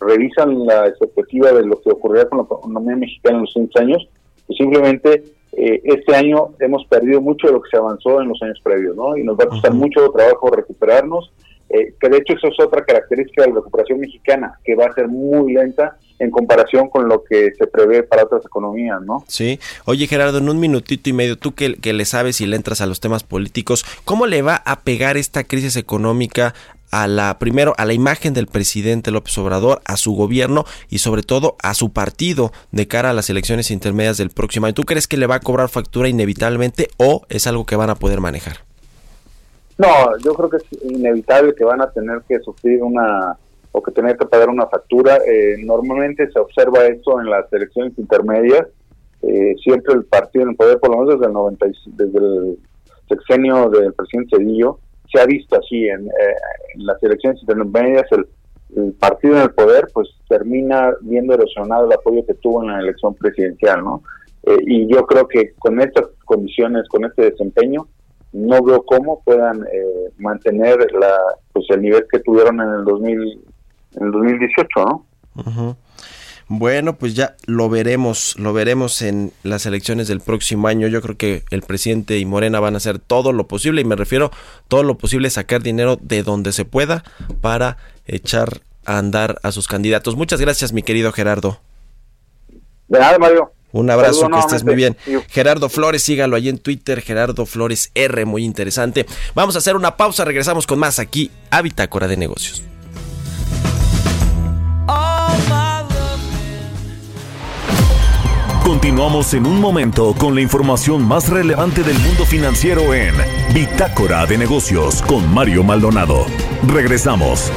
revisan 0.00 0.66
la 0.66 0.88
expectativa 0.88 1.52
de 1.52 1.64
lo 1.64 1.80
que 1.80 1.90
ocurrirá 1.90 2.28
con 2.28 2.38
la 2.38 2.44
economía 2.44 2.96
mexicana 2.96 3.36
en 3.36 3.42
los 3.42 3.52
siguientes 3.52 3.82
años, 3.82 4.08
que 4.46 4.54
simplemente 4.54 5.24
eh, 5.52 5.80
este 5.84 6.14
año 6.14 6.50
hemos 6.60 6.84
perdido 6.86 7.20
mucho 7.20 7.46
de 7.46 7.54
lo 7.54 7.62
que 7.62 7.70
se 7.70 7.76
avanzó 7.76 8.20
en 8.20 8.28
los 8.28 8.42
años 8.42 8.60
previos, 8.62 8.96
¿no? 8.96 9.16
Y 9.16 9.24
nos 9.24 9.38
va 9.38 9.44
a 9.44 9.48
costar 9.48 9.72
mucho 9.72 10.10
trabajo 10.10 10.50
recuperarnos, 10.50 11.32
eh, 11.70 11.94
que 12.00 12.08
de 12.08 12.18
hecho 12.18 12.34
eso 12.34 12.48
es 12.48 12.60
otra 12.60 12.84
característica 12.84 13.42
de 13.42 13.48
la 13.48 13.56
recuperación 13.56 14.00
mexicana, 14.00 14.58
que 14.64 14.74
va 14.74 14.86
a 14.86 14.94
ser 14.94 15.08
muy 15.08 15.52
lenta 15.52 15.96
en 16.18 16.30
comparación 16.30 16.88
con 16.88 17.08
lo 17.08 17.22
que 17.22 17.52
se 17.56 17.66
prevé 17.66 18.02
para 18.02 18.24
otras 18.24 18.44
economías, 18.44 19.00
¿no? 19.02 19.24
Sí. 19.28 19.60
Oye, 19.84 20.06
Gerardo, 20.06 20.38
en 20.38 20.48
un 20.48 20.58
minutito 20.58 21.08
y 21.10 21.12
medio, 21.12 21.36
tú 21.36 21.54
que, 21.54 21.76
que 21.76 21.92
le 21.92 22.04
sabes 22.04 22.40
y 22.40 22.46
le 22.46 22.56
entras 22.56 22.80
a 22.80 22.86
los 22.86 23.00
temas 23.00 23.22
políticos, 23.22 23.84
¿cómo 24.04 24.26
le 24.26 24.42
va 24.42 24.56
a 24.64 24.80
pegar 24.80 25.16
esta 25.16 25.44
crisis 25.44 25.76
económica 25.76 26.54
a 26.90 27.06
la 27.06 27.38
primero 27.38 27.74
a 27.76 27.84
la 27.84 27.92
imagen 27.92 28.32
del 28.32 28.46
presidente 28.46 29.10
López 29.10 29.36
Obrador, 29.38 29.82
a 29.84 29.96
su 29.96 30.14
gobierno 30.14 30.64
y 30.88 30.98
sobre 30.98 31.22
todo 31.22 31.56
a 31.62 31.74
su 31.74 31.92
partido 31.92 32.52
de 32.72 32.88
cara 32.88 33.10
a 33.10 33.12
las 33.12 33.28
elecciones 33.30 33.70
intermedias 33.70 34.16
del 34.16 34.30
próximo 34.30 34.66
año. 34.66 34.74
¿Tú 34.74 34.84
crees 34.84 35.06
que 35.06 35.18
le 35.18 35.26
va 35.26 35.36
a 35.36 35.40
cobrar 35.40 35.68
factura 35.68 36.08
inevitablemente 36.08 36.88
o 36.96 37.26
es 37.28 37.46
algo 37.46 37.66
que 37.66 37.76
van 37.76 37.90
a 37.90 37.96
poder 37.96 38.20
manejar? 38.20 38.67
No, 39.78 40.18
yo 40.24 40.34
creo 40.34 40.50
que 40.50 40.56
es 40.56 40.82
inevitable 40.82 41.54
que 41.54 41.64
van 41.64 41.80
a 41.80 41.90
tener 41.92 42.22
que 42.28 42.40
sufrir 42.40 42.82
una 42.82 43.38
o 43.70 43.82
que 43.82 43.92
tener 43.92 44.16
que 44.16 44.26
pagar 44.26 44.48
una 44.48 44.66
factura. 44.66 45.18
Eh, 45.24 45.56
normalmente 45.64 46.28
se 46.32 46.40
observa 46.40 46.86
esto 46.86 47.20
en 47.20 47.30
las 47.30 47.50
elecciones 47.52 47.96
intermedias. 47.96 48.66
Eh, 49.22 49.54
siempre 49.62 49.94
el 49.94 50.04
partido 50.04 50.44
en 50.44 50.50
el 50.50 50.56
poder, 50.56 50.80
por 50.80 50.90
lo 50.90 50.96
menos 50.98 51.14
desde 51.14 51.26
el, 51.26 51.32
90, 51.32 51.66
desde 51.86 52.18
el 52.18 52.58
sexenio 53.08 53.70
del 53.70 53.92
presidente 53.92 54.36
Cedillo, 54.36 54.80
se 55.12 55.20
ha 55.20 55.26
visto 55.26 55.56
así 55.56 55.86
en, 55.86 56.08
eh, 56.08 56.34
las 56.76 57.00
elecciones 57.02 57.40
intermedias. 57.40 58.04
El, 58.10 58.26
partido 59.00 59.36
en 59.36 59.42
el 59.42 59.50
poder 59.52 59.88
pues 59.94 60.10
termina 60.28 60.92
viendo 61.00 61.32
erosionado 61.32 61.86
el 61.86 61.92
apoyo 61.94 62.26
que 62.26 62.34
tuvo 62.34 62.62
en 62.62 62.70
la 62.70 62.80
elección 62.80 63.14
presidencial, 63.14 63.82
¿no? 63.82 64.02
y 64.44 64.86
yo 64.86 65.06
creo 65.06 65.26
que 65.26 65.54
con 65.58 65.80
estas 65.80 66.04
condiciones, 66.26 66.86
con 66.88 67.06
este 67.06 67.30
desempeño, 67.30 67.88
no 68.32 68.62
veo 68.62 68.82
cómo 68.84 69.22
puedan 69.24 69.64
mantener 70.18 70.78
la, 70.92 71.16
pues 71.52 71.66
el 71.70 71.82
nivel 71.82 72.06
que 72.10 72.20
tuvieron 72.20 72.60
en 72.60 72.68
el 72.68 72.84
2000 72.84 73.44
en 73.96 74.06
el 74.06 74.12
2018, 74.12 74.66
¿no? 74.76 75.76
Bueno, 76.50 76.96
pues 76.96 77.14
ya 77.14 77.36
lo 77.46 77.68
veremos, 77.68 78.34
lo 78.38 78.54
veremos 78.54 79.02
en 79.02 79.32
las 79.42 79.66
elecciones 79.66 80.08
del 80.08 80.20
próximo 80.20 80.66
año. 80.68 80.86
Yo 80.88 81.02
creo 81.02 81.16
que 81.16 81.42
el 81.50 81.60
presidente 81.62 82.18
y 82.18 82.24
Morena 82.24 82.58
van 82.58 82.74
a 82.74 82.78
hacer 82.78 82.98
todo 82.98 83.32
lo 83.32 83.46
posible, 83.46 83.82
y 83.82 83.84
me 83.84 83.96
refiero 83.96 84.30
todo 84.66 84.82
lo 84.82 84.96
posible, 84.96 85.28
sacar 85.28 85.62
dinero 85.62 85.98
de 86.00 86.22
donde 86.22 86.52
se 86.52 86.64
pueda 86.64 87.04
para 87.42 87.76
echar 88.06 88.60
a 88.86 88.98
andar 88.98 89.38
a 89.42 89.52
sus 89.52 89.68
candidatos. 89.68 90.16
Muchas 90.16 90.40
gracias, 90.40 90.72
mi 90.72 90.82
querido 90.82 91.12
Gerardo. 91.12 91.58
De 92.88 92.98
nada, 92.98 93.18
Mario. 93.18 93.52
Un 93.72 93.90
abrazo, 93.90 94.28
que 94.28 94.38
estés 94.38 94.64
muy 94.64 94.74
bien. 94.74 94.96
Gerardo 95.28 95.68
Flores, 95.68 96.02
sígalo 96.02 96.36
ahí 96.36 96.48
en 96.48 96.58
Twitter, 96.58 97.02
Gerardo 97.02 97.44
Flores 97.46 97.90
R, 97.94 98.24
muy 98.24 98.44
interesante. 98.44 99.06
Vamos 99.34 99.56
a 99.56 99.58
hacer 99.58 99.76
una 99.76 99.96
pausa, 99.96 100.24
regresamos 100.24 100.66
con 100.66 100.78
más 100.78 100.98
aquí 100.98 101.30
a 101.50 101.62
Bitácora 101.62 102.08
de 102.08 102.16
Negocios. 102.16 102.62
Continuamos 108.68 109.32
en 109.32 109.46
un 109.46 109.60
momento 109.60 110.14
con 110.14 110.34
la 110.34 110.42
información 110.42 111.02
más 111.02 111.30
relevante 111.30 111.82
del 111.82 111.98
mundo 111.98 112.26
financiero 112.26 112.92
en 112.92 113.14
Bitácora 113.54 114.26
de 114.26 114.36
Negocios 114.36 115.00
con 115.02 115.32
Mario 115.32 115.64
Maldonado. 115.64 116.26
Regresamos. 116.66 117.50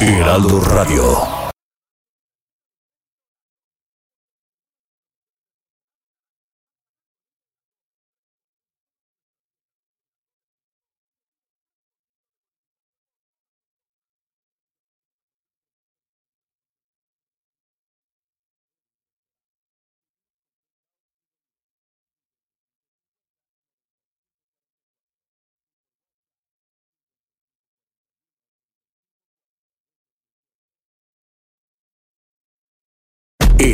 Heraldo 0.00 0.60
Radio. 0.60 1.39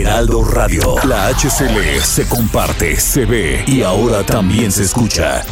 Heraldo 0.06 0.44
Radio. 0.44 0.94
La 1.04 1.26
HCL 1.34 2.00
se 2.00 2.28
comparte, 2.28 2.94
se 2.94 3.24
ve 3.24 3.64
y 3.66 3.82
ahora 3.82 4.24
también 4.24 4.70
se 4.70 4.84
escucha. 4.84 5.44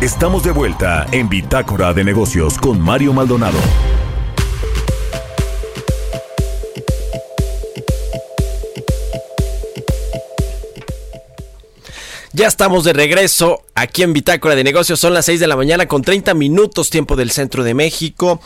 Estamos 0.00 0.42
de 0.42 0.52
vuelta 0.52 1.06
en 1.12 1.28
Bitácora 1.28 1.92
de 1.92 2.02
Negocios 2.02 2.56
con 2.56 2.80
Mario 2.80 3.12
Maldonado. 3.12 3.58
Ya 12.32 12.46
estamos 12.46 12.84
de 12.84 12.94
regreso 12.94 13.64
aquí 13.74 14.02
en 14.02 14.14
Bitácora 14.14 14.54
de 14.54 14.64
Negocios. 14.64 14.98
Son 14.98 15.12
las 15.12 15.26
6 15.26 15.40
de 15.40 15.46
la 15.46 15.56
mañana 15.56 15.86
con 15.86 16.00
30 16.00 16.32
minutos 16.32 16.88
tiempo 16.88 17.16
del 17.16 17.30
centro 17.30 17.64
de 17.64 17.74
México. 17.74 18.40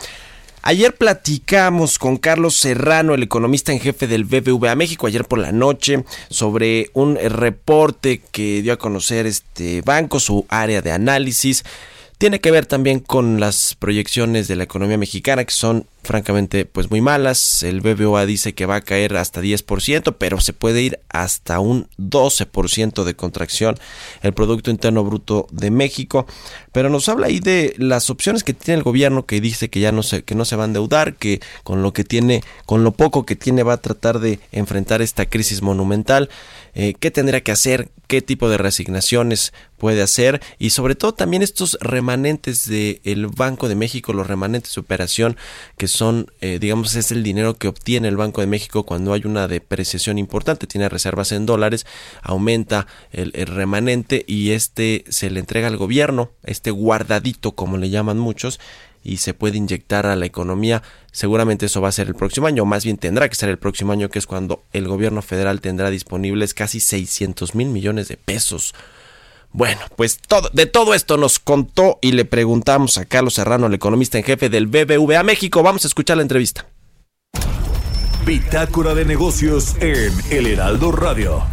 Ayer 0.63 0.93
platicamos 0.93 1.97
con 1.97 2.17
Carlos 2.17 2.55
Serrano, 2.55 3.15
el 3.15 3.23
economista 3.23 3.71
en 3.71 3.79
jefe 3.79 4.05
del 4.05 4.25
BBVA 4.25 4.75
México, 4.75 5.07
ayer 5.07 5.25
por 5.25 5.39
la 5.39 5.51
noche, 5.51 6.03
sobre 6.29 6.91
un 6.93 7.15
reporte 7.15 8.21
que 8.31 8.61
dio 8.61 8.73
a 8.73 8.77
conocer 8.77 9.25
este 9.25 9.81
banco, 9.81 10.19
su 10.19 10.45
área 10.49 10.83
de 10.83 10.91
análisis. 10.91 11.63
Tiene 12.19 12.39
que 12.39 12.51
ver 12.51 12.67
también 12.67 12.99
con 12.99 13.39
las 13.39 13.75
proyecciones 13.79 14.47
de 14.47 14.55
la 14.55 14.65
economía 14.65 14.99
mexicana, 14.99 15.45
que 15.45 15.53
son 15.53 15.87
francamente 16.03 16.65
pues 16.65 16.89
muy 16.89 17.01
malas. 17.01 17.63
El 17.63 17.81
BBVA 17.81 18.25
dice 18.25 18.53
que 18.53 18.65
va 18.65 18.75
a 18.75 18.81
caer 18.81 19.17
hasta 19.17 19.41
10%, 19.41 20.15
pero 20.17 20.39
se 20.39 20.53
puede 20.53 20.81
ir 20.81 20.99
hasta 21.09 21.59
un 21.59 21.87
12% 21.97 23.03
de 23.03 23.15
contracción 23.15 23.77
el 24.21 24.33
Producto 24.33 24.71
Interno 24.71 25.03
Bruto 25.03 25.47
de 25.51 25.71
México. 25.71 26.25
Pero 26.71 26.89
nos 26.89 27.09
habla 27.09 27.27
ahí 27.27 27.39
de 27.39 27.73
las 27.77 28.09
opciones 28.09 28.43
que 28.43 28.53
tiene 28.53 28.77
el 28.77 28.83
gobierno 28.83 29.25
que 29.25 29.41
dice 29.41 29.69
que 29.69 29.79
ya 29.79 29.91
no 29.91 30.03
se, 30.03 30.23
que 30.23 30.35
no 30.35 30.45
se 30.45 30.55
va 30.55 30.63
a 30.63 30.67
endeudar, 30.67 31.15
que 31.15 31.41
con 31.63 31.81
lo 31.81 31.93
que 31.93 32.03
tiene, 32.03 32.43
con 32.65 32.83
lo 32.83 32.91
poco 32.91 33.25
que 33.25 33.35
tiene 33.35 33.63
va 33.63 33.73
a 33.73 33.81
tratar 33.81 34.19
de 34.19 34.39
enfrentar 34.51 35.01
esta 35.01 35.25
crisis 35.25 35.61
monumental. 35.61 36.29
Eh, 36.73 36.93
qué 36.99 37.11
tendrá 37.11 37.41
que 37.41 37.51
hacer, 37.51 37.89
qué 38.07 38.21
tipo 38.21 38.49
de 38.49 38.57
resignaciones 38.57 39.51
puede 39.77 40.01
hacer 40.01 40.41
y 40.57 40.69
sobre 40.69 40.95
todo 40.95 41.13
también 41.13 41.41
estos 41.41 41.77
remanentes 41.81 42.69
del 42.69 43.27
Banco 43.27 43.67
de 43.67 43.75
México, 43.75 44.13
los 44.13 44.27
remanentes 44.27 44.75
de 44.75 44.81
operación 44.81 45.37
que 45.77 45.87
son, 45.91 46.31
eh, 46.41 46.57
digamos, 46.59 46.95
es 46.95 47.11
el 47.11 47.23
dinero 47.23 47.55
que 47.57 47.67
obtiene 47.67 48.07
el 48.07 48.17
Banco 48.17 48.41
de 48.41 48.47
México 48.47 48.83
cuando 48.83 49.13
hay 49.13 49.21
una 49.25 49.47
depreciación 49.47 50.17
importante, 50.17 50.67
tiene 50.67 50.89
reservas 50.89 51.31
en 51.31 51.45
dólares, 51.45 51.85
aumenta 52.21 52.87
el, 53.11 53.31
remanente 53.33 54.23
y 54.27 54.51
este 54.51 55.03
se 55.09 55.29
le 55.29 55.39
entrega 55.39 55.67
al 55.67 55.77
gobierno, 55.77 56.31
este 56.43 56.71
guardadito 56.71 57.51
como 57.51 57.77
le 57.77 57.89
llaman 57.89 58.17
muchos, 58.17 58.59
y 59.03 59.17
se 59.17 59.33
puede 59.33 59.57
inyectar 59.57 60.05
a 60.05 60.15
la 60.15 60.25
economía. 60.25 60.83
Seguramente 61.11 61.65
eso 61.65 61.81
va 61.81 61.89
a 61.89 61.93
ser 61.93 62.07
el 62.07 62.15
próximo 62.15 62.47
año, 62.47 62.65
más 62.65 62.83
bien 62.83 62.97
tendrá 62.97 63.27
que 63.29 63.35
ser 63.35 63.49
el 63.49 63.57
próximo 63.57 63.91
año, 63.91 64.09
que 64.09 64.19
es 64.19 64.27
cuando 64.27 64.63
el 64.73 64.87
gobierno 64.87 65.21
federal 65.21 65.61
tendrá 65.61 65.89
disponibles 65.89 66.53
casi 66.53 66.79
600 66.79 67.55
mil 67.55 67.67
millones 67.69 68.07
de 68.07 68.17
pesos 68.17 68.73
bueno, 69.53 69.81
pues 69.95 70.19
todo, 70.19 70.49
de 70.53 70.65
todo 70.65 70.93
esto 70.93 71.17
nos 71.17 71.39
contó 71.39 71.99
y 72.01 72.13
le 72.13 72.25
preguntamos 72.25 72.97
a 72.97 73.05
Carlos 73.05 73.33
Serrano, 73.33 73.67
el 73.67 73.73
economista 73.73 74.17
en 74.17 74.23
jefe 74.23 74.49
del 74.49 74.67
BBVA 74.67 75.23
México. 75.23 75.61
Vamos 75.61 75.83
a 75.83 75.87
escuchar 75.87 76.17
la 76.17 76.23
entrevista. 76.23 76.67
Bitácora 78.25 78.93
de 78.93 79.03
negocios 79.03 79.75
en 79.81 80.13
El 80.29 80.47
Heraldo 80.47 80.91
Radio. 80.91 81.43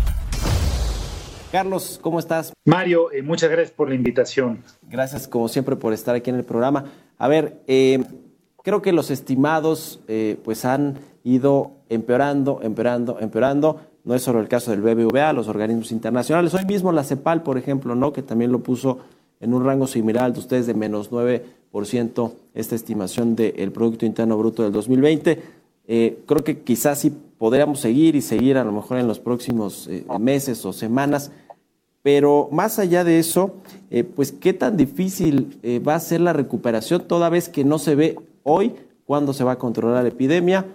Carlos, 1.51 1.99
¿cómo 2.03 2.19
estás? 2.19 2.53
Mario, 2.67 3.11
eh, 3.11 3.23
muchas 3.23 3.51
gracias 3.51 3.73
por 3.73 3.89
la 3.89 3.95
invitación. 3.95 4.63
Gracias, 4.83 5.27
como 5.27 5.49
siempre, 5.49 5.77
por 5.77 5.95
estar 5.95 6.15
aquí 6.15 6.29
en 6.29 6.37
el 6.37 6.45
programa. 6.45 6.85
A 7.17 7.27
ver, 7.27 7.63
eh, 7.67 8.05
creo 8.63 8.83
que 8.83 8.93
los 8.93 9.11
estimados 9.11 10.01
eh, 10.09 10.37
pues 10.45 10.67
han 10.67 10.99
ido 11.25 11.73
empeorando, 11.89 12.61
empeorando, 12.63 13.19
empeorando. 13.19 13.81
No 14.05 14.15
es 14.15 14.23
solo 14.23 14.41
el 14.41 14.49
caso 14.49 14.71
del 14.71 14.81
BBVA, 14.81 15.33
los 15.33 15.49
organismos 15.49 15.93
internacionales. 15.93 16.55
Hoy 16.55 16.65
mismo 16.65 16.93
la 16.93 17.05
CEPAL, 17.05 17.43
por 17.43 17.59
ejemplo, 17.59 17.95
¿no? 17.95 18.13
que 18.13 18.23
también 18.23 18.53
lo 18.53 18.61
puso 18.61 18.99
en 19.41 19.55
un 19.55 19.65
rango 19.65 19.87
similar 19.87 20.25
al 20.25 20.33
de 20.33 20.41
ustedes 20.41 20.67
de 20.67 20.75
menos 20.75 21.11
9%, 21.11 22.33
esta 22.55 22.75
estimación 22.75 23.37
del 23.37 23.71
Producto 23.73 24.07
Interno 24.07 24.37
Bruto 24.39 24.63
del 24.63 24.73
2020. 24.73 25.43
Eh, 25.87 26.19
creo 26.27 26.45
que 26.45 26.61
quizás 26.61 26.99
sí 27.01 27.13
podríamos 27.39 27.81
seguir 27.81 28.17
y 28.17 28.21
seguir 28.21 28.59
a 28.59 28.65
lo 28.65 28.73
mejor 28.73 28.99
en 28.99 29.07
los 29.07 29.21
próximos 29.21 29.87
eh, 29.89 30.05
meses 30.19 30.65
o 30.65 30.73
semanas. 30.73 31.31
Pero 32.03 32.49
más 32.53 32.79
allá 32.79 33.05
de 33.05 33.19
eso, 33.19 33.57
eh, 33.91 34.05
pues 34.05 34.33
qué 34.33 34.53
tan 34.53 34.77
difícil 34.77 35.59
va 35.87 35.95
a 35.95 36.01
ser 36.01 36.21
la 36.21 36.33
recuperación 36.33 37.03
toda 37.07 37.29
vez 37.29 37.49
que 37.49 37.65
no 37.65 37.79
se 37.79 37.95
ve 37.95 38.19
hoy 38.45 38.75
cuándo 39.05 39.33
se 39.33 39.45
va 39.45 39.53
a 39.53 39.59
controlar 39.59 40.03
la 40.03 40.09
epidemia 40.09 40.67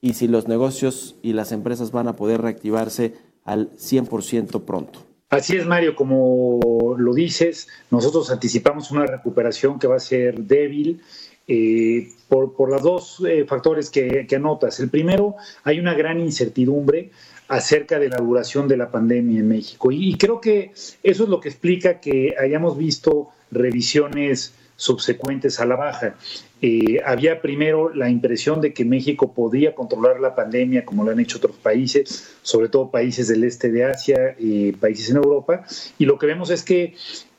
y 0.00 0.14
si 0.14 0.28
los 0.28 0.48
negocios 0.48 1.16
y 1.22 1.32
las 1.32 1.52
empresas 1.52 1.90
van 1.92 2.08
a 2.08 2.16
poder 2.16 2.42
reactivarse 2.42 3.14
al 3.44 3.70
100% 3.76 4.64
pronto. 4.64 5.00
Así 5.30 5.56
es, 5.56 5.66
Mario, 5.66 5.94
como 5.94 6.96
lo 6.96 7.12
dices, 7.12 7.68
nosotros 7.90 8.30
anticipamos 8.30 8.90
una 8.90 9.04
recuperación 9.04 9.78
que 9.78 9.86
va 9.86 9.96
a 9.96 10.00
ser 10.00 10.40
débil 10.40 11.02
eh, 11.46 12.08
por, 12.28 12.54
por, 12.54 12.70
los 12.70 12.82
dos 12.82 13.22
eh, 13.28 13.44
factores 13.46 13.90
que, 13.90 14.26
que, 14.26 14.36
anotas. 14.36 14.80
El 14.80 14.88
primero, 14.88 15.36
hay 15.64 15.80
una 15.80 15.94
gran 15.94 16.20
incertidumbre 16.20 17.10
acerca 17.48 17.98
de 17.98 18.08
la 18.08 18.18
duración 18.18 18.68
de 18.68 18.76
la 18.78 18.90
pandemia 18.90 19.40
en 19.40 19.48
México. 19.48 19.90
Y, 19.90 20.10
y 20.10 20.14
creo 20.16 20.40
que 20.40 20.72
eso 21.02 21.22
es 21.24 21.28
lo 21.28 21.40
que 21.40 21.48
explica 21.48 22.00
que 22.00 22.34
hayamos 22.38 22.78
visto 22.78 23.28
revisiones 23.50 24.54
subsecuentes 24.78 25.58
a 25.58 25.66
la 25.66 25.74
baja. 25.74 26.14
Eh, 26.62 27.00
había 27.04 27.42
primero 27.42 27.92
la 27.92 28.08
impresión 28.08 28.60
de 28.60 28.72
que 28.72 28.84
México 28.84 29.34
podía 29.34 29.74
controlar 29.74 30.20
la 30.20 30.36
pandemia 30.36 30.84
como 30.84 31.04
lo 31.04 31.10
han 31.10 31.18
hecho 31.18 31.38
otros 31.38 31.56
países, 31.56 32.36
sobre 32.42 32.68
todo 32.68 32.90
países 32.90 33.26
del 33.26 33.42
este 33.42 33.72
de 33.72 33.84
Asia, 33.84 34.36
y 34.38 34.70
países 34.72 35.10
en 35.10 35.16
Europa, 35.16 35.64
y 35.98 36.04
lo 36.06 36.16
que 36.16 36.26
vemos 36.26 36.50
es 36.50 36.62
que 36.62 36.94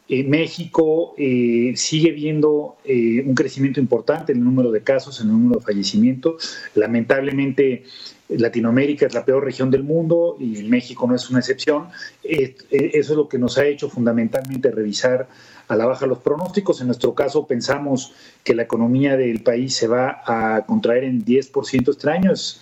eh, 0.10 0.23
México 0.25 1.15
eh, 1.17 1.73
sigue 1.75 2.12
viendo 2.12 2.78
un 2.86 3.36
crecimiento 3.36 3.80
importante 3.80 4.34
en 4.34 4.39
el 4.39 4.43
número 4.43 4.69
de 4.71 4.82
casos, 4.82 5.21
en 5.21 5.28
el 5.28 5.34
número 5.34 5.60
de 5.60 5.65
fallecimientos. 5.65 6.58
Lamentablemente, 6.75 7.84
Latinoamérica 8.28 9.06
es 9.06 9.13
la 9.13 9.23
peor 9.23 9.45
región 9.45 9.71
del 9.71 9.84
mundo 9.84 10.36
y 10.39 10.63
México 10.63 11.08
no 11.08 11.15
es 11.15 11.30
una 11.30 11.39
excepción. 11.39 11.88
eso 12.23 12.60
es 12.69 13.10
lo 13.10 13.30
que 13.30 13.38
nos 13.38 13.58
ha 13.58 13.65
hecho 13.65 13.89
fundamentalmente 13.89 14.71
revisar 14.71 15.30
a 15.69 15.75
la 15.75 15.86
baja 15.86 16.05
los 16.05 16.17
pronósticos. 16.17 16.82
En 16.82 16.88
nuestro 16.88 17.13
caso 17.13 17.47
pensamos 17.47 18.12
que 18.43 18.53
la 18.53 18.63
economía 18.63 19.15
del 19.15 19.41
país 19.41 19.75
se 19.75 19.88
va 19.88 20.21
a 20.25 20.65
contraer 20.65 21.05
en 21.05 21.23
10% 21.23 21.89
este 21.89 22.10
año, 22.10 22.34
es 22.34 22.60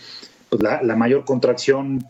pues, 0.50 0.62
la, 0.62 0.96
mayor 0.96 1.26
contracción 1.26 2.06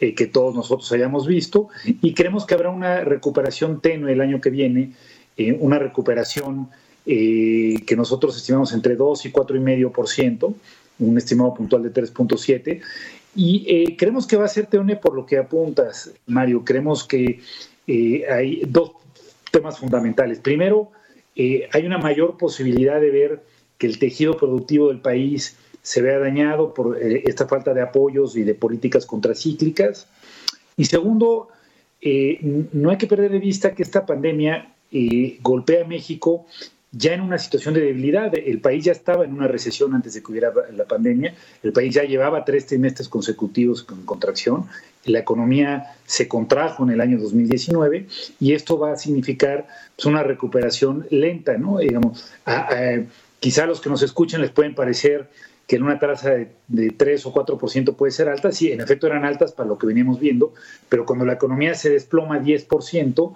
eh, 0.00 0.14
que 0.14 0.26
todos 0.26 0.54
nosotros 0.54 0.90
hayamos 0.92 1.26
visto 1.26 1.68
y 1.84 2.14
creemos 2.14 2.46
que 2.46 2.54
habrá 2.54 2.70
una 2.70 3.00
recuperación 3.00 3.80
tenue 3.80 4.12
el 4.12 4.20
año 4.20 4.40
que 4.40 4.50
viene, 4.50 4.92
eh, 5.36 5.56
una 5.60 5.78
recuperación 5.78 6.68
eh, 7.04 7.82
que 7.86 7.96
nosotros 7.96 8.36
estimamos 8.36 8.72
entre 8.72 8.96
2 8.96 9.26
y 9.26 9.32
4,5%, 9.32 10.54
un 11.00 11.18
estimado 11.18 11.54
puntual 11.54 11.82
de 11.82 11.92
3.7%. 11.92 12.80
Y 13.40 13.94
creemos 13.96 14.26
que 14.26 14.36
va 14.36 14.46
a 14.46 14.48
ser 14.48 14.66
tenue 14.66 14.96
por 14.96 15.14
lo 15.14 15.24
que 15.24 15.38
apuntas, 15.38 16.10
Mario. 16.26 16.64
Creemos 16.64 17.04
que 17.04 17.40
hay 18.28 18.62
dos 18.66 18.92
fundamentales. 19.76 20.38
Primero, 20.38 20.90
eh, 21.36 21.68
hay 21.72 21.86
una 21.86 21.98
mayor 21.98 22.36
posibilidad 22.36 23.00
de 23.00 23.10
ver 23.10 23.42
que 23.78 23.86
el 23.86 23.98
tejido 23.98 24.36
productivo 24.36 24.88
del 24.88 25.00
país 25.00 25.56
se 25.82 26.02
vea 26.02 26.18
dañado 26.18 26.74
por 26.74 27.00
eh, 27.00 27.22
esta 27.26 27.46
falta 27.46 27.72
de 27.74 27.80
apoyos 27.80 28.36
y 28.36 28.42
de 28.42 28.54
políticas 28.54 29.06
contracíclicas. 29.06 30.08
Y 30.76 30.84
segundo, 30.84 31.48
eh, 32.00 32.38
no 32.72 32.90
hay 32.90 32.98
que 32.98 33.06
perder 33.06 33.30
de 33.30 33.38
vista 33.38 33.74
que 33.74 33.82
esta 33.82 34.06
pandemia 34.06 34.74
golpea 35.42 35.84
a 35.84 35.86
México 35.88 36.46
ya 36.92 37.12
en 37.12 37.20
una 37.20 37.38
situación 37.38 37.74
de 37.74 37.80
debilidad. 37.80 38.32
El 38.34 38.60
país 38.60 38.84
ya 38.84 38.92
estaba 38.92 39.24
en 39.24 39.32
una 39.32 39.46
recesión 39.46 39.94
antes 39.94 40.14
de 40.14 40.22
que 40.22 40.32
hubiera 40.32 40.52
la 40.74 40.84
pandemia. 40.84 41.34
El 41.62 41.72
país 41.72 41.94
ya 41.94 42.02
llevaba 42.02 42.44
tres 42.44 42.66
trimestres 42.66 43.08
consecutivos 43.08 43.82
con 43.82 44.04
contracción. 44.04 44.66
La 45.04 45.18
economía 45.18 45.94
se 46.06 46.28
contrajo 46.28 46.84
en 46.84 46.90
el 46.90 47.00
año 47.00 47.18
2019 47.18 48.06
y 48.40 48.52
esto 48.52 48.78
va 48.78 48.92
a 48.92 48.96
significar 48.96 49.66
pues, 49.96 50.06
una 50.06 50.22
recuperación 50.22 51.06
lenta, 51.10 51.56
¿no? 51.58 51.78
Digamos, 51.78 52.32
quizá 53.40 53.64
a 53.64 53.66
los 53.66 53.80
que 53.80 53.90
nos 53.90 54.02
escuchan 54.02 54.40
les 54.40 54.50
pueden 54.50 54.74
parecer 54.74 55.28
que 55.66 55.76
en 55.76 55.82
una 55.82 55.98
tasa 55.98 56.30
de, 56.30 56.48
de 56.68 56.90
3 56.90 57.26
o 57.26 57.34
4% 57.34 57.94
puede 57.94 58.10
ser 58.10 58.30
alta. 58.30 58.50
Sí, 58.52 58.72
en 58.72 58.80
efecto 58.80 59.06
eran 59.06 59.26
altas 59.26 59.52
para 59.52 59.68
lo 59.68 59.76
que 59.76 59.86
veníamos 59.86 60.18
viendo, 60.18 60.54
pero 60.88 61.04
cuando 61.04 61.26
la 61.26 61.34
economía 61.34 61.74
se 61.74 61.90
desploma 61.90 62.40
10%, 62.40 63.34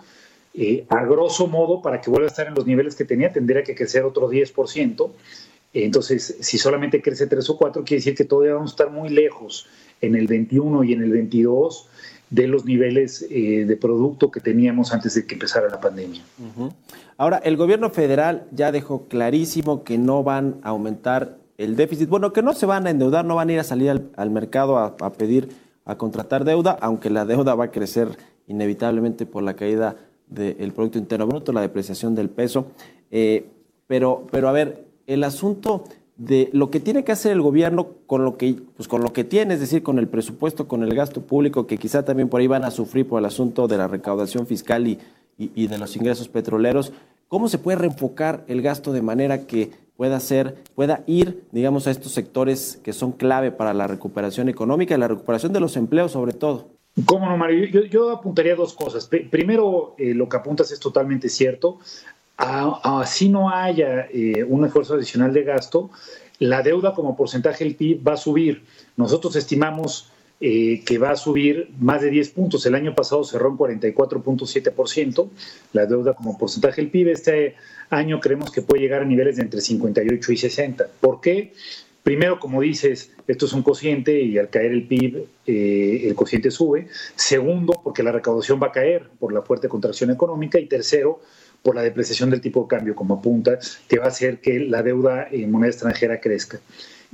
eh, 0.55 0.85
a 0.89 1.05
grosso 1.05 1.47
modo, 1.47 1.83
para 1.83 2.01
que 2.01 2.11
vuelva 2.11 2.27
a 2.27 2.31
estar 2.31 2.47
en 2.47 2.55
los 2.55 2.67
niveles 2.67 2.95
que 2.95 3.05
tenía, 3.05 3.33
tendría 3.33 3.63
que 3.63 3.75
crecer 3.75 4.05
otro 4.05 4.31
10%. 4.31 5.11
Entonces, 5.75 6.37
si 6.41 6.59
solamente 6.59 7.01
crece 7.01 7.27
3 7.27 7.49
o 7.51 7.57
4, 7.57 7.85
quiere 7.85 8.01
decir 8.01 8.15
que 8.15 8.25
todavía 8.25 8.55
vamos 8.55 8.73
a 8.73 8.75
estar 8.75 8.91
muy 8.91 9.09
lejos 9.09 9.67
en 10.03 10.15
el 10.17 10.27
21 10.27 10.85
y 10.85 10.93
en 10.93 11.03
el 11.03 11.11
22 11.11 11.89
de 12.29 12.49
los 12.49 12.65
niveles 12.65 13.27
eh, 13.31 13.65
de 13.67 13.77
producto 13.77 14.31
que 14.31 14.41
teníamos 14.41 14.93
antes 14.93 15.15
de 15.15 15.27
que 15.27 15.35
empezara 15.35 15.69
la 15.69 15.81
pandemia. 15.81 16.23
Ahora, 17.19 17.39
el 17.39 17.57
gobierno 17.57 17.91
federal 17.91 18.47
ya 18.53 18.73
dejó 18.73 19.07
clarísimo 19.07 19.85
que 19.85 19.99
no 19.99 20.23
van 20.23 20.57
a 20.63 20.71
aumentar 20.71 21.37
el 21.59 21.77
déficit, 21.77 22.09
bueno, 22.09 22.33
que 22.33 22.43
no 22.43 22.55
se 22.55 22.67
van 22.67 22.87
a 22.87 22.91
endeudar, 22.91 23.25
no 23.25 23.35
van 23.35 23.51
a 23.51 23.53
ir 23.53 23.59
a 23.61 23.65
salir 23.65 23.91
al, 24.17 24.31
mercado 24.31 24.79
a, 24.79 24.97
pedir 25.13 25.51
a 25.85 25.97
contratar 25.97 26.45
deuda, 26.45 26.77
aunque 26.81 27.11
la 27.11 27.27
deuda 27.27 27.55
va 27.55 27.65
a 27.65 27.71
crecer 27.71 28.09
inevitablemente 28.47 29.27
por 29.27 29.43
la 29.43 29.55
caída 29.55 29.97
del 30.35 30.73
Producto 30.73 30.99
Interno 30.99 31.27
Bruto, 31.27 31.53
la 31.53 31.61
depreciación 31.61 32.15
del 32.15 32.29
peso. 32.29 32.67
Eh, 33.11 33.47
pero, 33.87 34.27
pero 34.31 34.49
a 34.49 34.53
ver, 34.53 34.87
el 35.07 35.25
asunto 35.25 35.85
de 36.17 36.51
lo 36.53 36.71
que 36.71 36.81
tiene 36.81 37.05
que 37.05 37.13
hacer 37.13 37.33
el 37.33 37.43
gobierno 37.43 37.89
con 38.07 38.25
lo 38.25 38.37
que 38.37 38.55
pues 38.77 38.89
con 38.89 39.03
lo 39.03 39.13
que 39.13 39.25
tiene, 39.25 39.55
es 39.55 39.61
decir, 39.61 39.83
con 39.83 39.99
el 39.99 40.09
presupuesto, 40.09 40.69
con 40.69 40.83
el 40.83 40.95
gasto 40.95 41.23
público, 41.23 41.67
que 41.67 41.79
quizá 41.79 42.05
también 42.05 42.29
por 42.29 42.41
ahí 42.41 42.47
van 42.47 42.65
a 42.65 42.71
sufrir 42.71 43.09
por 43.09 43.19
el 43.19 43.25
asunto 43.25 43.67
de 43.67 43.79
la 43.79 43.89
recaudación 43.89 44.47
fiscal 44.47 44.87
y, 44.87 44.99
y, 45.37 45.67
de 45.67 45.79
los 45.79 45.97
ingresos 45.97 46.29
petroleros, 46.29 46.93
¿cómo 47.29 47.49
se 47.49 47.59
puede 47.59 47.79
reenfocar 47.79 48.45
el 48.47 48.63
gasto 48.63 48.93
de 48.93 49.03
manera 49.03 49.47
que 49.47 49.71
pueda 49.97 50.21
ser, 50.21 50.63
pueda 50.75 51.03
ir, 51.07 51.45
digamos, 51.51 51.87
a 51.87 51.91
estos 51.91 52.13
sectores 52.13 52.79
que 52.83 52.93
son 52.93 53.13
clave 53.13 53.51
para 53.51 53.75
la 53.75 53.87
recuperación 53.87 54.49
económica 54.49 54.95
y 54.95 54.99
la 54.99 55.09
recuperación 55.09 55.53
de 55.53 55.61
los 55.61 55.77
empleos 55.77 56.13
sobre 56.13 56.33
todo? 56.33 56.69
¿Cómo 57.07 57.27
no, 57.29 57.37
Mario? 57.37 57.65
Yo, 57.89 58.11
apuntaría 58.11 58.55
dos 58.55 58.75
cosas. 58.75 59.09
Primero, 59.31 59.95
eh, 59.99 60.15
lo 60.15 60.29
que 60.29 60.37
apuntas 60.37 60.71
es 60.73 60.79
totalmente 60.79 61.29
cierto 61.29 61.79
así 62.37 63.29
no 63.29 63.51
haya 63.51 64.09
eh, 64.13 64.45
un 64.45 64.65
esfuerzo 64.65 64.95
adicional 64.95 65.33
de 65.33 65.43
gasto, 65.43 65.91
la 66.39 66.63
deuda 66.63 66.95
como 66.95 67.17
porcentaje 67.17 67.65
del 67.65 67.77
PIB 67.77 68.07
va 68.07 68.15
a 68.15 68.17
subir. 68.17 68.63
Nosotros 68.97 69.37
estimamos 69.37 70.11
eh, 70.41 70.83
que 70.85 70.99
va 70.99 71.11
a 71.11 71.17
subir 71.17 71.71
más 71.79 72.03
de 72.03 72.11
10 72.11 72.31
puntos. 72.31 72.67
El 72.67 72.75
año 72.75 72.95
pasado 72.95 73.23
cerró 73.23 73.49
en 73.49 73.59
44.7%, 73.59 75.29
la 75.73 75.87
deuda 75.87 76.15
como 76.15 76.37
porcentaje 76.37 76.81
del 76.83 76.91
PIB. 76.91 77.09
Este 77.09 77.55
año 77.91 78.19
creemos 78.19 78.51
que 78.51 78.63
puede 78.63 78.83
llegar 78.83 79.03
a 79.03 79.05
niveles 79.05 79.37
de 79.37 79.43
entre 79.43 79.61
58 79.61 80.33
y 80.33 80.37
60. 80.37 80.89
¿Por 81.01 81.21
qué? 81.21 81.53
Primero, 82.03 82.41
como 82.41 82.61
dices, 82.61 83.13
esto 83.29 83.47
es 83.47 83.53
un 83.53 83.63
cociente 83.63 84.21
y 84.21 84.37
al 84.37 84.51
caer 84.51 84.73
el 84.73 84.89
PIB, 84.89 85.25
eh, 85.47 86.03
el 86.05 86.15
cociente 86.15 86.51
sube. 86.51 86.89
Segundo, 87.15 87.81
porque 87.83 88.03
la 88.03 88.11
recaudación 88.11 88.61
va 88.61 88.69
a 88.69 88.73
caer 88.73 89.09
por 89.21 89.33
la 89.33 89.43
fuerte 89.43 89.69
contracción 89.69 90.11
económica. 90.11 90.59
Y 90.59 90.67
tercero, 90.67 91.21
por 91.63 91.77
la 91.77 91.83
depreciación 91.83 92.31
del 92.31 92.41
tipo 92.41 92.63
de 92.63 92.69
cambio, 92.69 92.95
como 92.97 93.15
apunta, 93.15 93.59
que 93.89 93.99
va 93.99 94.07
a 94.07 94.09
hacer 94.09 94.41
que 94.41 94.59
la 94.61 94.83
deuda 94.83 95.29
en 95.31 95.51
moneda 95.51 95.71
extranjera 95.71 96.21
crezca. 96.21 96.61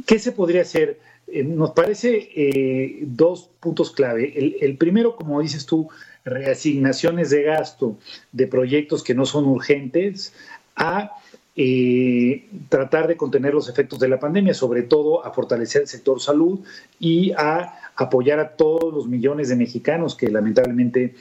¿Qué 0.07 0.18
se 0.18 0.33
podría 0.33 0.62
hacer? 0.62 0.98
Eh, 1.27 1.44
nos 1.44 1.72
parece 1.72 2.31
eh, 2.35 3.01
dos 3.03 3.51
puntos 3.61 3.90
clave. 3.90 4.57
El, 4.61 4.77
primero, 4.79 5.16
como 5.16 5.40
dices 5.42 5.66
tú, 5.66 5.88
reasignaciones 6.24 7.31
de 7.31 7.42
gasto 7.42 7.98
de 8.33 8.46
proyectos 8.46 9.03
que 9.03 9.14
no 9.14 9.27
son 9.27 9.44
urgentes 9.46 10.33
a 10.77 11.12
eh, 11.61 12.47
tratar 12.68 13.09
de 13.09 13.16
contener 13.16 13.53
los 13.53 13.68
efectos 13.68 13.99
de 13.99 14.09
la 14.09 14.21
pandemia, 14.21 14.55
sobre 14.55 14.83
todo 14.83 15.27
a 15.27 15.33
fortalecer 15.33 15.83
el 15.83 15.88
sector 15.88 16.21
salud 16.21 16.61
y 16.99 17.33
a 17.33 17.75
apoyar 17.97 18.38
a 18.38 18.51
todos 18.51 18.94
los 18.94 19.09
millones 19.09 19.49
de 19.49 19.57
mexicanos 19.57 20.14
que 20.14 20.31
lamentablemente 20.31 21.16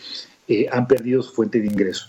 han 0.71 0.87
perdido 0.87 1.21
su 1.23 1.33
fuente 1.33 1.59
de 1.59 1.65
ingreso. 1.65 2.05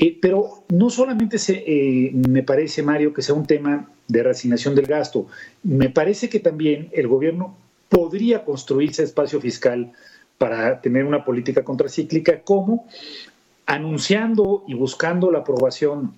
Eh, 0.00 0.18
pero 0.18 0.64
no 0.70 0.88
solamente 0.88 1.38
se, 1.38 1.62
eh, 1.66 2.10
me 2.14 2.42
parece, 2.42 2.82
Mario, 2.82 3.12
que 3.12 3.20
sea 3.20 3.34
un 3.34 3.44
tema 3.44 3.86
de 4.08 4.22
reasignación 4.22 4.74
del 4.74 4.86
gasto, 4.86 5.26
me 5.62 5.90
parece 5.90 6.30
que 6.30 6.40
también 6.40 6.88
el 6.92 7.06
gobierno 7.06 7.54
podría 7.90 8.42
construirse 8.42 9.02
espacio 9.02 9.42
fiscal 9.42 9.92
para 10.38 10.80
tener 10.80 11.04
una 11.04 11.22
política 11.22 11.64
contracíclica, 11.64 12.40
como 12.40 12.88
anunciando 13.66 14.64
y 14.66 14.72
buscando 14.72 15.30
la 15.30 15.40
aprobación 15.40 16.14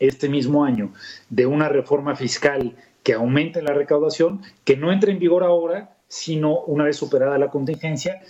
este 0.00 0.28
mismo 0.28 0.64
año 0.64 0.92
de 1.28 1.46
una 1.46 1.68
reforma 1.68 2.16
fiscal 2.16 2.74
que 3.02 3.12
aumente 3.12 3.62
la 3.62 3.72
recaudación, 3.72 4.40
que 4.64 4.76
no 4.76 4.92
entre 4.92 5.12
en 5.12 5.18
vigor 5.18 5.44
ahora, 5.44 5.96
sino 6.08 6.60
una 6.62 6.84
vez 6.84 6.96
superada 6.96 7.38
la 7.38 7.50
contingencia. 7.50 8.20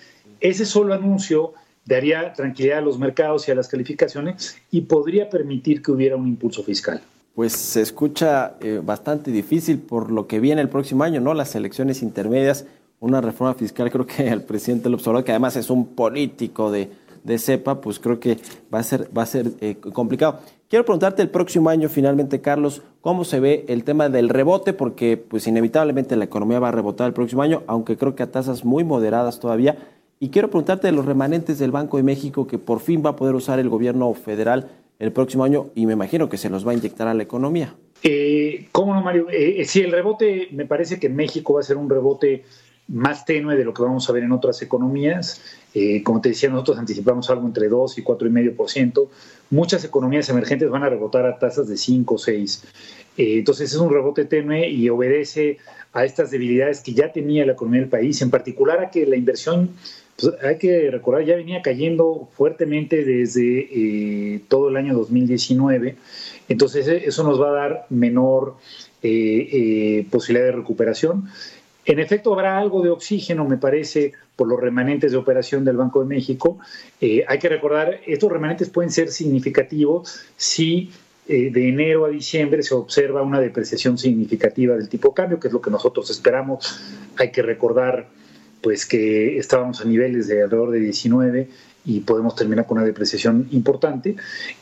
Ese 0.41 0.67
solo 0.67 0.95
anuncio 0.95 1.55
daría 1.87 2.33
tranquilidad 2.35 2.79
a 2.79 2.83
los 2.83 2.99
mercados 2.99 3.49
y 3.49 3.53
a 3.53 3.55
las 3.55 3.69
calificaciones 3.69 4.59
y 4.71 4.83
podría 4.83 5.31
permitir 5.31 5.83
que 5.83 5.93
hubiera 5.93 6.17
un 6.17 6.29
impulso 6.29 6.63
fiscal. 6.63 7.01
Pues 7.35 7.53
se 7.53 7.81
escucha 7.81 8.57
eh, 8.61 8.81
bastante 8.85 9.31
difícil 9.31 9.79
por 9.79 10.11
lo 10.11 10.27
que 10.27 10.41
viene 10.41 10.61
el 10.61 10.69
próximo 10.69 11.05
año, 11.05 11.21
¿no? 11.21 11.33
Las 11.33 11.55
elecciones 11.55 12.03
intermedias, 12.03 12.67
una 12.99 13.21
reforma 13.21 13.55
fiscal, 13.55 13.91
creo 13.91 14.07
que 14.07 14.29
el 14.29 14.43
presidente 14.43 14.91
López 14.91 15.07
Obrador, 15.07 15.25
que 15.25 15.33
además 15.33 15.57
es 15.57 15.71
un 15.71 15.95
político 15.95 16.71
de, 16.71 16.91
de 17.25 17.39
cepa, 17.39 17.81
pues 17.81 17.99
creo 17.99 18.21
que 18.21 18.39
va 18.73 18.79
a 18.79 18.83
ser, 18.83 19.09
va 19.17 19.23
a 19.23 19.27
ser 19.27 19.53
eh, 19.61 19.77
complicado. 19.77 20.41
Quiero 20.69 20.85
preguntarte 20.85 21.23
el 21.23 21.31
próximo 21.31 21.69
año, 21.69 21.89
finalmente, 21.89 22.41
Carlos, 22.41 22.83
cómo 23.01 23.25
se 23.25 23.41
ve 23.41 23.65
el 23.69 23.83
tema 23.85 24.09
del 24.09 24.29
rebote, 24.29 24.73
porque 24.73 25.17
pues 25.17 25.47
inevitablemente 25.47 26.17
la 26.17 26.25
economía 26.25 26.61
va 26.61 26.69
a 26.69 26.73
rebotar 26.73 27.09
el 27.09 27.13
próximo 27.13 27.43
año, 27.43 27.63
aunque 27.67 27.97
creo 27.97 28.15
que 28.15 28.23
a 28.23 28.31
tasas 28.31 28.65
muy 28.65 28.85
moderadas 28.85 29.41
todavía. 29.41 29.77
Y 30.21 30.29
quiero 30.29 30.49
preguntarte 30.49 30.87
de 30.87 30.93
los 30.93 31.07
remanentes 31.07 31.59
del 31.59 31.71
Banco 31.71 31.97
de 31.97 32.03
México 32.03 32.47
que 32.47 32.59
por 32.59 32.81
fin 32.81 33.03
va 33.05 33.11
a 33.11 33.17
poder 33.17 33.35
usar 33.35 33.59
el 33.59 33.69
gobierno 33.69 34.13
federal 34.15 34.69
el 35.01 35.13
próximo 35.13 35.45
año 35.45 35.71
y 35.75 35.87
me 35.87 35.95
imagino 35.95 36.29
que 36.29 36.37
se 36.37 36.51
los 36.51 36.65
va 36.67 36.73
a 36.73 36.75
inyectar 36.75 37.09
a 37.09 37.15
la 37.15 37.23
economía. 37.23 37.75
Eh, 38.03 38.69
¿Cómo 38.71 38.95
no, 38.95 39.03
Mario? 39.03 39.29
Eh, 39.31 39.61
eh, 39.61 39.65
sí, 39.65 39.81
el 39.81 39.91
rebote 39.91 40.49
me 40.53 40.67
parece 40.67 41.01
que 41.01 41.09
en 41.09 41.17
México 41.17 41.55
va 41.55 41.61
a 41.61 41.65
ser 41.65 41.79
un 41.79 41.89
rebote 41.89 42.45
más 42.91 43.25
tenue 43.25 43.57
de 43.57 43.65
lo 43.65 43.73
que 43.73 43.83
vamos 43.83 44.09
a 44.09 44.13
ver 44.13 44.25
en 44.25 44.33
otras 44.33 44.61
economías. 44.63 45.41
como 46.05 46.21
te 46.21 46.31
decía, 46.31 46.51
nosotros 46.51 46.79
anticipamos 46.79 47.31
algo 47.31 47.47
entre 47.47 47.69
2 47.69 47.99
y 47.99 48.03
4,5%. 48.03 49.09
Muchas 49.51 49.85
economías 49.85 50.29
emergentes 50.29 50.69
van 50.69 50.83
a 50.83 50.89
rebotar 50.89 51.25
a 51.27 51.39
tasas 51.39 51.69
de 51.69 51.77
5 51.77 52.15
o 52.15 52.19
6. 52.19 52.65
entonces 53.17 53.73
es 53.73 53.79
un 53.79 53.91
rebote 53.91 54.25
tenue 54.25 54.69
y 54.69 54.89
obedece 54.89 55.59
a 55.93 56.05
estas 56.05 56.31
debilidades 56.31 56.81
que 56.81 56.95
ya 56.95 57.13
tenía 57.13 57.45
la 57.47 57.53
economía 57.53 57.81
del 57.81 57.91
país, 57.91 58.21
en 58.23 58.31
particular 58.31 58.81
a 58.81 58.91
que 58.91 59.07
la 59.07 59.17
inversión 59.17 59.71
pues, 60.21 60.35
hay 60.43 60.59
que 60.59 60.91
recordar, 60.91 61.25
ya 61.25 61.37
venía 61.37 61.63
cayendo 61.63 62.29
fuertemente 62.37 63.05
desde 63.05 63.69
eh, 63.71 64.41
todo 64.49 64.69
el 64.69 64.77
año 64.77 64.95
2019, 64.95 65.97
entonces 66.49 66.87
eh, 66.89 67.03
eso 67.07 67.25
nos 67.25 67.41
va 67.41 67.49
a 67.49 67.53
dar 67.53 67.87
menor 67.89 68.57
eh, 69.03 70.07
posibilidad 70.11 70.47
de 70.47 70.53
recuperación. 70.53 71.29
En 71.85 71.99
efecto, 71.99 72.33
habrá 72.33 72.59
algo 72.59 72.83
de 72.83 72.91
oxígeno, 72.91 73.47
me 73.47 73.57
parece, 73.57 74.13
por 74.37 74.49
los 74.49 74.61
remanentes 74.61 75.13
de 75.13 75.19
operación 75.19 75.65
del 75.65 75.77
Banco 75.77 76.01
de 76.01 76.07
México. 76.07 76.59
hay 77.01 77.39
que 77.39 77.49
recordar, 77.49 78.01
estos 78.07 78.31
remanentes 78.31 78.69
pueden 78.69 78.91
ser 78.91 79.11
significativos 79.11 80.21
si 80.37 80.91
de 81.27 81.69
enero 81.69 82.07
a 82.07 82.09
diciembre 82.09 82.63
se 82.63 82.75
observa 82.75 83.23
una 83.23 83.41
depreciación 83.41 83.97
significativa 83.97 84.75
del 84.75 84.89
tipo 84.89 85.09
de 85.09 85.15
cambio, 85.15 85.41
que 85.41 85.49
es 85.49 85.55
lo 85.55 85.61
que 85.61 85.71
nosotros 85.71 86.11
esperamos. 86.11 86.81
Hay 87.17 87.31
que 87.31 87.43
recordar 87.43 88.09
pues 88.61 88.87
que 88.87 89.39
estábamos 89.39 89.81
a 89.81 89.85
niveles 89.85 90.27
de 90.29 90.43
alrededor 90.43 90.71
de 90.71 90.81
19 90.81 91.49
y 91.85 92.01
podemos 92.01 92.35
terminar 92.35 92.67
con 92.67 92.79
una 92.79 92.87
depreciación 92.87 93.49
importante. 93.53 94.17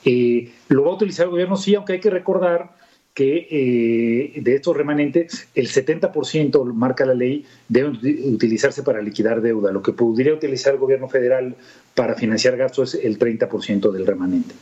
Eh, 0.05 0.53
lo 0.69 0.85
va 0.85 0.91
a 0.91 0.95
utilizar 0.95 1.25
el 1.25 1.31
gobierno, 1.31 1.57
sí, 1.57 1.75
aunque 1.75 1.95
hay 1.95 2.01
que 2.01 2.11
recordar 2.11 2.71
que 3.19 3.49
eh, 3.51 4.41
de 4.41 4.55
estos 4.55 4.77
remanentes 4.77 5.49
el 5.57 5.67
70% 5.67 6.73
marca 6.73 7.05
la 7.05 7.15
ley 7.15 7.45
debe 7.69 7.89
utilizarse 8.29 8.85
para 8.85 9.03
liquidar 9.03 9.43
deuda. 9.43 9.73
Lo 9.73 9.83
que 9.83 9.93
podría 9.93 10.33
utilizar 10.33 10.75
el 10.75 10.79
gobierno 10.79 11.09
federal 11.09 11.57
para 11.97 12.15
financiar 12.15 12.57
gastos 12.57 12.95
es 12.95 13.05
el 13.05 13.19
30% 13.19 13.91
del 13.91 14.07
remanente. 14.07 14.55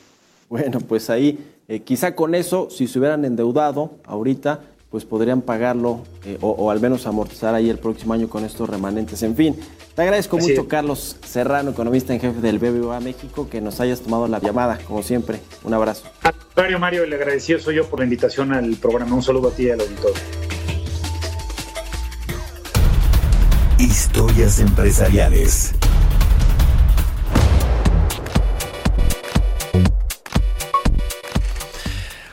Bueno, 0.49 0.79
pues 0.81 1.11
ahí 1.11 1.38
eh, 1.69 1.81
quizá 1.81 2.14
con 2.14 2.35
eso, 2.35 2.71
si 2.71 2.87
se 2.87 2.99
hubieran 2.99 3.27
endeudado 3.27 3.90
ahorita, 4.05 4.62
pues 4.97 5.05
podrían 5.05 5.43
pagarlo 5.43 6.01
eh, 6.25 6.39
o, 6.41 6.71
al 6.71 6.81
menos 6.81 7.07
amortizar 7.07 7.55
ahí 7.55 7.69
el 7.69 7.79
próximo 7.79 8.15
año 8.15 8.31
con 8.31 8.47
estos 8.47 8.67
remanentes. 8.67 9.23
En 9.23 9.37
fin, 9.37 9.55
te 9.95 10.01
agradezco 10.01 10.39
mucho, 10.39 10.69
Carlos 10.69 11.19
Serrano, 11.23 11.73
economista 11.73 12.15
en 12.15 12.21
jefe 12.21 12.41
del 12.41 12.59
BBVA 12.59 12.99
México, 13.01 13.47
que 13.51 13.61
nos 13.61 13.79
hayas 13.81 14.01
tomado 14.01 14.27
la 14.27 14.39
llamada, 14.39 14.79
como 14.89 15.03
siempre. 15.03 15.39
Un 15.65 15.75
abrazo. 15.75 16.05
Mario, 16.57 16.79
Mario, 16.79 17.05
le 17.05 17.17
agradecido 17.17 17.59
soy 17.59 17.75
yo 17.75 17.87
por 17.91 17.99
la 17.99 18.07
invitación 18.07 18.55
al 18.55 18.75
programa. 18.77 19.15
Un 19.15 19.23
saludo 19.23 19.49
a 19.49 19.51
ti 19.51 19.65
y 19.65 19.71
al 19.71 19.83
auditorio. 19.83 20.17
Historias 23.79 24.59
empresariales. 24.61 25.75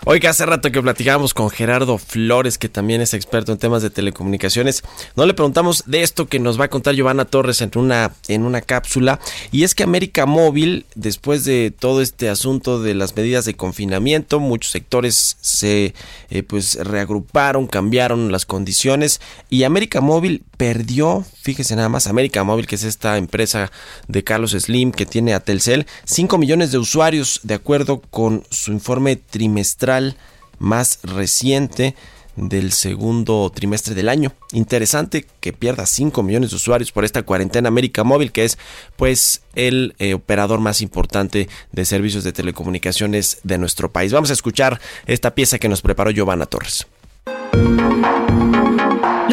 Oiga, 0.05 0.31
hace 0.31 0.45
rato 0.45 0.69
que 0.69 0.81
platicábamos 0.81 1.33
con 1.33 1.49
Gerardo 1.49 1.97
Flores, 1.97 2.57
que 2.57 2.67
también 2.67 2.99
es 2.99 3.13
experto 3.13 3.53
en 3.53 3.57
temas 3.57 3.81
de 3.81 3.89
telecomunicaciones. 3.89 4.83
No 5.15 5.25
le 5.25 5.33
preguntamos 5.33 5.85
de 5.87 6.03
esto 6.03 6.27
que 6.27 6.39
nos 6.39 6.59
va 6.59 6.65
a 6.65 6.69
contar 6.69 6.93
Giovanna 6.93 7.23
Torres 7.23 7.61
en 7.61 7.71
una, 7.75 8.13
en 8.27 8.43
una 8.43 8.59
cápsula. 8.59 9.21
Y 9.53 9.63
es 9.63 9.75
que 9.75 9.83
América 9.83 10.25
Móvil, 10.25 10.85
después 10.95 11.45
de 11.45 11.71
todo 11.71 12.01
este 12.01 12.27
asunto 12.27 12.81
de 12.81 12.95
las 12.95 13.15
medidas 13.15 13.45
de 13.45 13.53
confinamiento, 13.53 14.41
muchos 14.41 14.73
sectores 14.73 15.37
se 15.39 15.93
eh, 16.30 16.43
pues 16.43 16.75
reagruparon, 16.75 17.67
cambiaron 17.67 18.30
las 18.30 18.45
condiciones. 18.45 19.21
Y 19.49 19.63
América 19.63 20.01
Móvil 20.01 20.43
perdió, 20.64 21.26
fíjese 21.41 21.76
nada 21.76 21.89
más, 21.89 22.07
América 22.07 22.41
Móvil, 22.45 22.68
que 22.68 22.76
es 22.76 22.86
esta 22.86 23.18
empresa 23.18 23.70
de 24.07 24.24
Carlos 24.24 24.51
Slim 24.51 24.93
que 24.93 25.05
tiene 25.05 25.34
a 25.34 25.41
Telcel, 25.41 25.86
5 26.05 26.38
millones 26.38 26.72
de 26.72 26.78
usuarios, 26.78 27.41
de 27.43 27.55
acuerdo 27.55 27.99
con 27.99 28.45
su 28.49 28.72
informe 28.72 29.18
trimestral 29.18 30.16
más 30.59 30.99
reciente 31.03 31.95
del 32.38 32.72
segundo 32.72 33.51
trimestre 33.53 33.93
del 33.93 34.07
año. 34.07 34.32
Interesante 34.53 35.26
que 35.41 35.51
pierda 35.51 35.86
5 35.86 36.24
millones 36.24 36.51
de 36.51 36.55
usuarios 36.55 36.93
por 36.93 37.03
esta 37.03 37.24
cuarentena 37.24 37.68
América 37.68 38.05
Móvil, 38.05 38.32
que 38.32 38.45
es 38.45 38.57
pues 38.95 39.41
el 39.55 39.95
eh, 39.99 40.14
operador 40.14 40.61
más 40.61 40.80
importante 40.80 41.49
de 41.74 41.84
servicios 41.84 42.24
de 42.24 42.32
telecomunicaciones 42.32 43.39
de 43.43 43.57
nuestro 43.57 43.91
país. 43.91 44.14
Vamos 44.14 44.30
a 44.30 44.34
escuchar 44.34 44.80
esta 45.07 45.36
pieza 45.36 45.59
que 45.59 45.68
nos 45.68 45.82
preparó 45.82 46.11
Giovanna 46.11 46.45
Torres. 46.45 46.88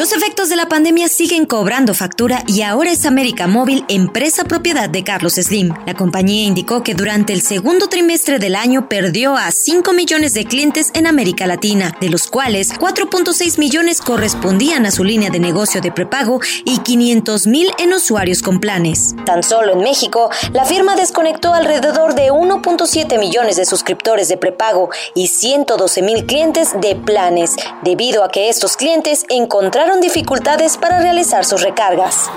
Los 0.01 0.13
efectos 0.13 0.49
de 0.49 0.57
la 0.57 0.67
pandemia 0.67 1.11
siguen 1.11 1.45
cobrando 1.45 1.93
factura 1.93 2.43
y 2.47 2.63
ahora 2.63 2.91
es 2.91 3.05
América 3.05 3.47
Móvil, 3.47 3.85
empresa 3.89 4.45
propiedad 4.45 4.89
de 4.89 5.05
Carlos 5.05 5.35
Slim. 5.35 5.75
La 5.85 5.93
compañía 5.93 6.45
indicó 6.45 6.83
que 6.83 6.95
durante 6.95 7.35
el 7.35 7.43
segundo 7.43 7.87
trimestre 7.87 8.39
del 8.39 8.57
año 8.57 8.89
perdió 8.89 9.37
a 9.37 9.51
5 9.51 9.93
millones 9.93 10.33
de 10.33 10.47
clientes 10.47 10.91
en 10.95 11.07
América 11.07 11.47
Latina, 11.47 11.95
de 12.01 12.09
los 12.09 12.29
cuales 12.29 12.73
4.6 12.73 13.59
millones 13.59 14.01
correspondían 14.01 14.87
a 14.87 14.91
su 14.91 15.05
línea 15.05 15.29
de 15.29 15.39
negocio 15.39 15.83
de 15.83 15.93
prepago 15.93 16.41
y 16.65 16.79
500 16.79 17.47
mil 17.47 17.71
en 17.77 17.93
usuarios 17.93 18.41
con 18.41 18.59
planes. 18.59 19.15
Tan 19.27 19.43
solo 19.43 19.75
en 19.75 19.81
México, 19.81 20.31
la 20.55 20.65
firma 20.65 20.97
desconectó 20.97 21.53
alrededor 21.53 22.15
de 22.15 22.33
1.7 22.33 23.19
millones 23.19 23.57
de 23.57 23.67
suscriptores 23.67 24.31
de 24.31 24.39
prepago 24.39 24.89
y 25.15 25.27
112 25.27 26.01
mil 26.01 26.25
clientes 26.25 26.71
de 26.81 26.97
planes, 26.97 27.57
debido 27.83 28.25
a 28.25 28.31
que 28.31 28.49
estos 28.49 28.79
clientes 28.79 29.27
encontraron 29.29 29.90
dificultades 29.99 30.77
para 30.77 31.01
realizar 31.01 31.45
sus 31.45 31.63
recargas. 31.63 32.31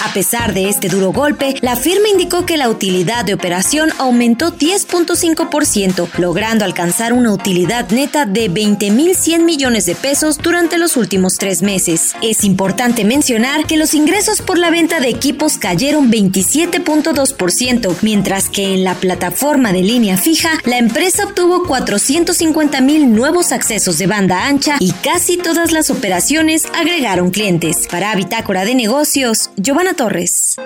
A 0.00 0.12
pesar 0.12 0.54
de 0.54 0.68
este 0.68 0.88
duro 0.88 1.12
golpe, 1.12 1.56
la 1.60 1.74
firma 1.74 2.08
indicó 2.08 2.46
que 2.46 2.56
la 2.56 2.68
utilidad 2.68 3.24
de 3.24 3.34
operación 3.34 3.90
aumentó 3.98 4.56
10.5%, 4.56 6.08
logrando 6.18 6.64
alcanzar 6.64 7.12
una 7.12 7.32
utilidad 7.32 7.90
neta 7.90 8.24
de 8.24 8.48
20.100 8.48 9.40
millones 9.40 9.86
de 9.86 9.96
pesos 9.96 10.38
durante 10.38 10.78
los 10.78 10.96
últimos 10.96 11.36
tres 11.36 11.62
meses. 11.62 12.14
Es 12.22 12.44
importante 12.44 13.04
mencionar 13.04 13.66
que 13.66 13.76
los 13.76 13.92
ingresos 13.92 14.40
por 14.40 14.56
la 14.56 14.70
venta 14.70 15.00
de 15.00 15.08
equipos 15.08 15.58
cayeron 15.58 16.12
27.2%, 16.12 17.96
mientras 18.02 18.48
que 18.48 18.74
en 18.74 18.84
la 18.84 18.94
plataforma 18.94 19.72
de 19.72 19.82
línea 19.82 20.16
fija, 20.16 20.50
la 20.64 20.78
empresa 20.78 21.24
obtuvo 21.24 21.64
450.000 21.66 23.04
nuevos 23.08 23.50
accesos 23.50 23.98
de 23.98 24.06
banda 24.06 24.46
ancha 24.46 24.76
y 24.78 24.92
casi 24.92 25.38
todas 25.38 25.72
las 25.72 25.90
operaciones 25.90 26.66
agregaron 26.72 27.30
clientes. 27.30 27.88
Para 27.90 28.14
Bitácora 28.14 28.64
de 28.64 28.76
Negocios, 28.76 29.50
Giovanna 29.56 29.87
Torres. 29.94 30.56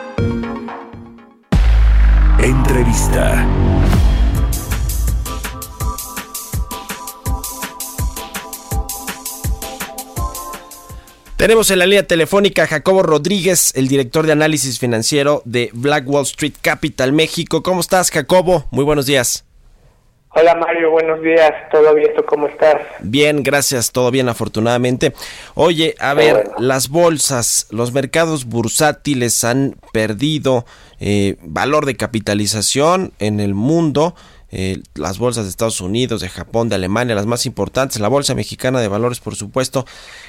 Entrevista. 2.43 3.47
Tenemos 11.37 11.71
en 11.71 11.81
la 11.81 11.87
línea 11.87 12.07
telefónica 12.07 12.65
a 12.65 12.67
Jacobo 12.69 13.03
Rodríguez, 13.03 13.73
el 13.75 13.89
director 13.89 14.27
de 14.27 14.33
análisis 14.33 14.79
financiero 14.79 15.43
de 15.45 15.71
Black 15.73 16.09
Wall 16.09 16.23
Street 16.23 16.55
Capital 16.61 17.13
México. 17.13 17.63
¿Cómo 17.63 17.81
estás, 17.81 18.11
Jacobo? 18.11 18.67
Muy 18.71 18.85
buenos 18.85 19.07
días. 19.07 19.45
Hola 20.35 20.55
Mario, 20.55 20.91
buenos 20.91 21.21
días. 21.21 21.53
¿Todo 21.71 21.95
bien? 21.95 22.11
¿Tú 22.17 22.25
cómo 22.25 22.47
estás? 22.47 22.77
Bien, 23.01 23.43
gracias. 23.43 23.93
Todo 23.93 24.11
bien, 24.11 24.31
afortunadamente. 24.31 25.13
Oye, 25.55 25.95
a 25.99 26.15
ver, 26.15 26.51
las 26.57 26.89
bolsas, 26.89 27.67
los 27.71 27.93
mercados 27.93 28.47
bursátiles 28.47 29.45
han 29.45 29.77
perdido 29.93 30.65
eh, 31.01 31.37
valor 31.43 31.85
de 31.85 31.99
capitalización 31.99 33.13
en 33.19 33.41
el 33.41 33.53
mundo. 33.53 34.15
Eh, 34.55 34.83
las 34.95 35.17
bolsas 35.17 35.45
de 35.45 35.51
Estados 35.51 35.81
Unidos, 35.81 36.21
de 36.21 36.29
Japón, 36.29 36.69
de 36.69 36.75
Alemania, 36.75 37.15
las 37.15 37.25
más 37.25 37.47
importantes, 37.47 37.99
la 38.01 38.09
Bolsa 38.09 38.35
Mexicana 38.35 38.81
de 38.81 38.89
Valores, 38.89 39.19
por 39.19 39.35
supuesto. 39.35 39.87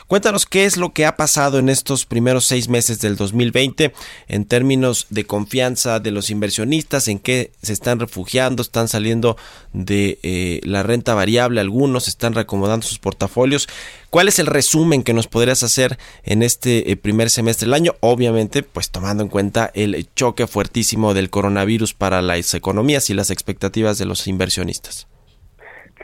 Cuéntanos 0.07 0.45
qué 0.45 0.63
es 0.63 0.77
lo 0.77 0.93
que 0.93 1.05
ha 1.05 1.17
pasado 1.17 1.59
en 1.59 1.67
estos 1.67 2.05
primeros 2.05 2.45
seis 2.45 2.69
meses 2.69 3.01
del 3.01 3.17
2020 3.17 3.93
en 4.29 4.45
términos 4.45 5.07
de 5.09 5.25
confianza 5.25 5.99
de 5.99 6.11
los 6.11 6.29
inversionistas, 6.29 7.09
en 7.09 7.19
qué 7.19 7.51
se 7.61 7.73
están 7.73 7.99
refugiando, 7.99 8.61
están 8.61 8.87
saliendo 8.87 9.35
de 9.73 10.19
eh, 10.23 10.61
la 10.63 10.83
renta 10.83 11.13
variable, 11.13 11.59
algunos 11.59 12.07
están 12.07 12.33
reacomodando 12.33 12.87
sus 12.87 12.99
portafolios. 12.99 13.67
¿Cuál 14.13 14.27
es 14.27 14.37
el 14.37 14.45
resumen 14.45 15.01
que 15.01 15.11
nos 15.11 15.25
podrías 15.25 15.63
hacer 15.63 15.97
en 16.23 16.43
este 16.43 16.91
eh, 16.91 16.95
primer 16.95 17.31
semestre 17.31 17.65
del 17.65 17.73
año? 17.73 17.93
Obviamente, 17.99 18.61
pues 18.61 18.91
tomando 18.91 19.23
en 19.23 19.29
cuenta 19.29 19.71
el 19.73 20.05
choque 20.13 20.45
fuertísimo 20.45 21.15
del 21.15 21.31
coronavirus 21.31 21.95
para 21.95 22.21
las 22.21 22.53
economías 22.53 23.09
y 23.09 23.15
las 23.15 23.31
expectativas 23.31 23.97
de 23.97 24.05
los 24.05 24.27
inversionistas. 24.27 25.07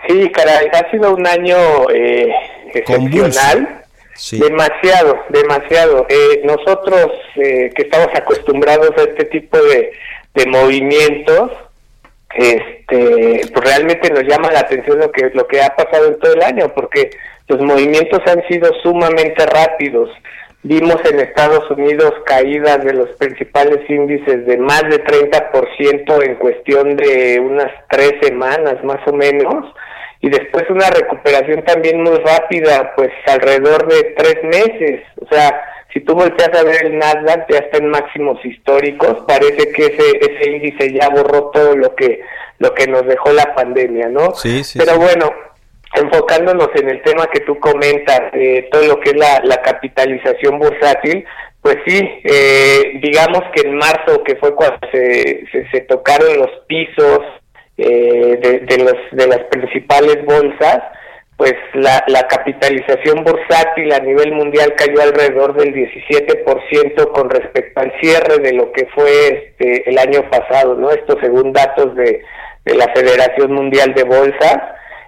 Sí, 0.07 0.27
caray, 0.31 0.69
ha 0.73 0.89
sido 0.89 1.13
un 1.13 1.27
año 1.27 1.55
eh, 1.93 2.33
excepcional. 2.73 3.83
Demasiado, 4.31 5.19
demasiado. 5.29 6.07
Eh, 6.09 6.41
nosotros 6.45 7.11
que 7.35 7.71
estamos 7.75 8.09
acostumbrados 8.15 8.89
a 8.97 9.03
este 9.03 9.25
tipo 9.25 9.55
de, 9.61 9.91
de 10.33 10.45
movimientos, 10.47 11.51
este, 12.33 13.41
pues 13.53 13.65
realmente 13.65 14.09
nos 14.09 14.23
llama 14.23 14.51
la 14.51 14.61
atención 14.61 14.99
lo 14.99 15.11
que 15.11 15.29
lo 15.33 15.47
que 15.47 15.61
ha 15.61 15.75
pasado 15.75 16.07
en 16.07 16.19
todo 16.19 16.33
el 16.33 16.43
año, 16.43 16.71
porque 16.73 17.11
los 17.49 17.61
movimientos 17.61 18.21
han 18.27 18.47
sido 18.47 18.71
sumamente 18.83 19.45
rápidos. 19.45 20.09
Vimos 20.61 20.97
en 21.09 21.19
Estados 21.19 21.69
Unidos 21.71 22.13
caídas 22.25 22.83
de 22.83 22.93
los 22.93 23.09
principales 23.17 23.89
índices 23.89 24.45
de 24.45 24.57
más 24.57 24.83
de 24.83 25.03
30% 25.03 26.25
en 26.25 26.35
cuestión 26.35 26.95
de 26.95 27.39
unas 27.39 27.71
tres 27.89 28.13
semanas 28.21 28.83
más 28.83 28.99
o 29.07 29.13
menos 29.13 29.65
y 30.21 30.29
después 30.29 30.69
una 30.69 30.89
recuperación 30.89 31.63
también 31.63 32.03
muy 32.03 32.17
rápida, 32.17 32.93
pues 32.95 33.09
alrededor 33.25 33.87
de 33.87 34.15
tres 34.17 34.43
meses. 34.43 35.01
O 35.21 35.33
sea, 35.33 35.61
si 35.93 36.01
tú 36.01 36.13
volteas 36.13 36.51
a 36.53 36.63
ver 36.63 36.85
el 36.85 36.99
Nasdaq, 36.99 37.49
ya 37.49 37.59
está 37.59 37.77
en 37.77 37.89
máximos 37.89 38.43
históricos, 38.45 39.23
parece 39.27 39.71
que 39.71 39.85
ese, 39.85 40.19
ese 40.19 40.51
índice 40.51 40.93
ya 40.93 41.09
borró 41.09 41.49
todo 41.51 41.75
lo 41.75 41.95
que, 41.95 42.21
lo 42.59 42.73
que 42.73 42.85
nos 42.85 43.07
dejó 43.07 43.31
la 43.31 43.55
pandemia, 43.55 44.09
¿no? 44.09 44.35
Sí, 44.35 44.63
sí. 44.63 44.77
Pero 44.77 44.97
bueno, 44.97 45.31
enfocándonos 45.95 46.69
en 46.75 46.89
el 46.89 47.01
tema 47.01 47.27
que 47.27 47.41
tú 47.41 47.59
comentas, 47.59 48.21
eh, 48.33 48.67
todo 48.71 48.85
lo 48.85 48.99
que 48.99 49.11
es 49.11 49.15
la, 49.17 49.61
capitalización 49.63 50.59
bursátil, 50.59 51.25
pues 51.61 51.77
sí, 51.85 51.99
eh, 52.23 52.99
digamos 53.01 53.41
que 53.53 53.67
en 53.67 53.75
marzo, 53.75 54.23
que 54.23 54.35
fue 54.35 54.55
cuando 54.55 54.79
se, 54.91 55.43
se, 55.71 55.81
tocaron 55.81 56.37
los 56.37 56.51
pisos 56.67 57.19
eh, 57.77 58.39
de, 58.41 58.59
de, 58.59 58.83
los, 58.83 58.95
de 59.11 59.27
las 59.27 59.39
principales 59.45 60.23
bolsas, 60.25 60.79
pues 61.35 61.53
la, 61.73 62.03
capitalización 62.29 63.23
bursátil 63.23 63.91
a 63.93 63.99
nivel 63.99 64.33
mundial 64.33 64.73
cayó 64.75 65.01
alrededor 65.01 65.55
del 65.55 65.73
17% 65.73 67.11
con 67.11 67.29
respecto 67.29 67.79
al 67.79 67.93
cierre 68.01 68.39
de 68.39 68.53
lo 68.53 68.71
que 68.73 68.85
fue 68.93 69.27
este, 69.27 69.89
el 69.89 69.97
año 69.97 70.29
pasado, 70.29 70.75
¿no? 70.75 70.91
Esto 70.91 71.17
según 71.21 71.53
datos 71.53 71.95
de 71.95 72.21
la 72.65 72.91
Federación 72.93 73.53
Mundial 73.53 73.93
de 73.93 74.03
Bolsas 74.03 74.59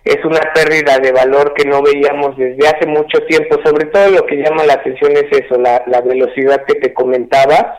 es 0.04 0.24
una 0.26 0.42
pérdida 0.54 0.98
de 1.00 1.12
valor 1.12 1.54
que 1.54 1.68
no 1.68 1.82
veíamos 1.82 2.38
desde 2.38 2.68
hace 2.68 2.88
mucho 2.88 3.20
tiempo. 3.28 3.60
Sobre 3.64 3.86
todo 3.88 4.10
lo 4.10 4.26
que 4.26 4.38
llama 4.38 4.66
la 4.66 4.74
atención 4.74 5.12
es 5.14 5.26
eso, 5.32 5.60
la, 5.60 5.84
la 5.88 6.02
velocidad 6.02 6.64
que 6.66 6.76
te 6.76 6.94
comentaba. 6.94 7.78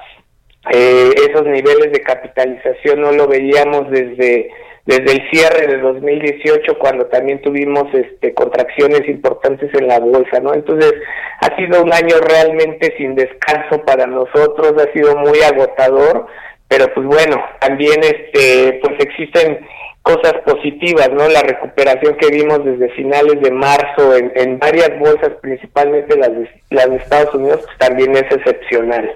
Eh, 0.73 1.11
esos 1.29 1.45
niveles 1.45 1.93
de 1.93 2.01
capitalización 2.03 3.01
no 3.01 3.11
lo 3.13 3.27
veíamos 3.27 3.91
desde 3.91 4.49
desde 4.85 5.13
el 5.13 5.31
cierre 5.31 5.67
de 5.69 5.79
2018 5.79 6.79
cuando 6.79 7.07
también 7.07 7.41
tuvimos 7.41 7.85
este 7.95 8.35
contracciones 8.35 9.09
importantes 9.09 9.71
en 9.75 9.87
la 9.87 10.01
bolsa, 10.01 10.41
¿no? 10.41 10.55
Entonces, 10.55 10.93
ha 11.41 11.57
sido 11.57 11.83
un 11.83 11.93
año 11.93 12.17
realmente 12.21 12.93
sin 12.97 13.15
descanso 13.15 13.85
para 13.85 14.07
nosotros, 14.07 14.75
ha 14.79 14.93
sido 14.93 15.17
muy 15.17 15.41
agotador, 15.43 16.27
pero 16.73 16.91
pues 16.95 17.07
bueno, 17.07 17.37
también 17.61 18.03
este 18.03 18.81
pues 18.83 18.99
existen 18.99 19.61
cosas 20.01 20.33
positivas, 20.47 21.11
¿no? 21.13 21.29
La 21.29 21.43
recuperación 21.43 22.17
que 22.17 22.29
vimos 22.29 22.65
desde 22.65 22.89
finales 22.95 23.43
de 23.43 23.51
marzo 23.51 24.17
en, 24.17 24.33
en 24.35 24.59
varias 24.59 24.99
bolsas, 24.99 25.33
principalmente 25.43 26.17
las 26.17 26.31
de, 26.31 26.51
las 26.71 26.89
de 26.89 26.97
Estados 26.97 27.35
Unidos, 27.35 27.61
pues 27.67 27.77
también 27.77 28.17
es 28.17 28.23
excepcional. 28.23 29.13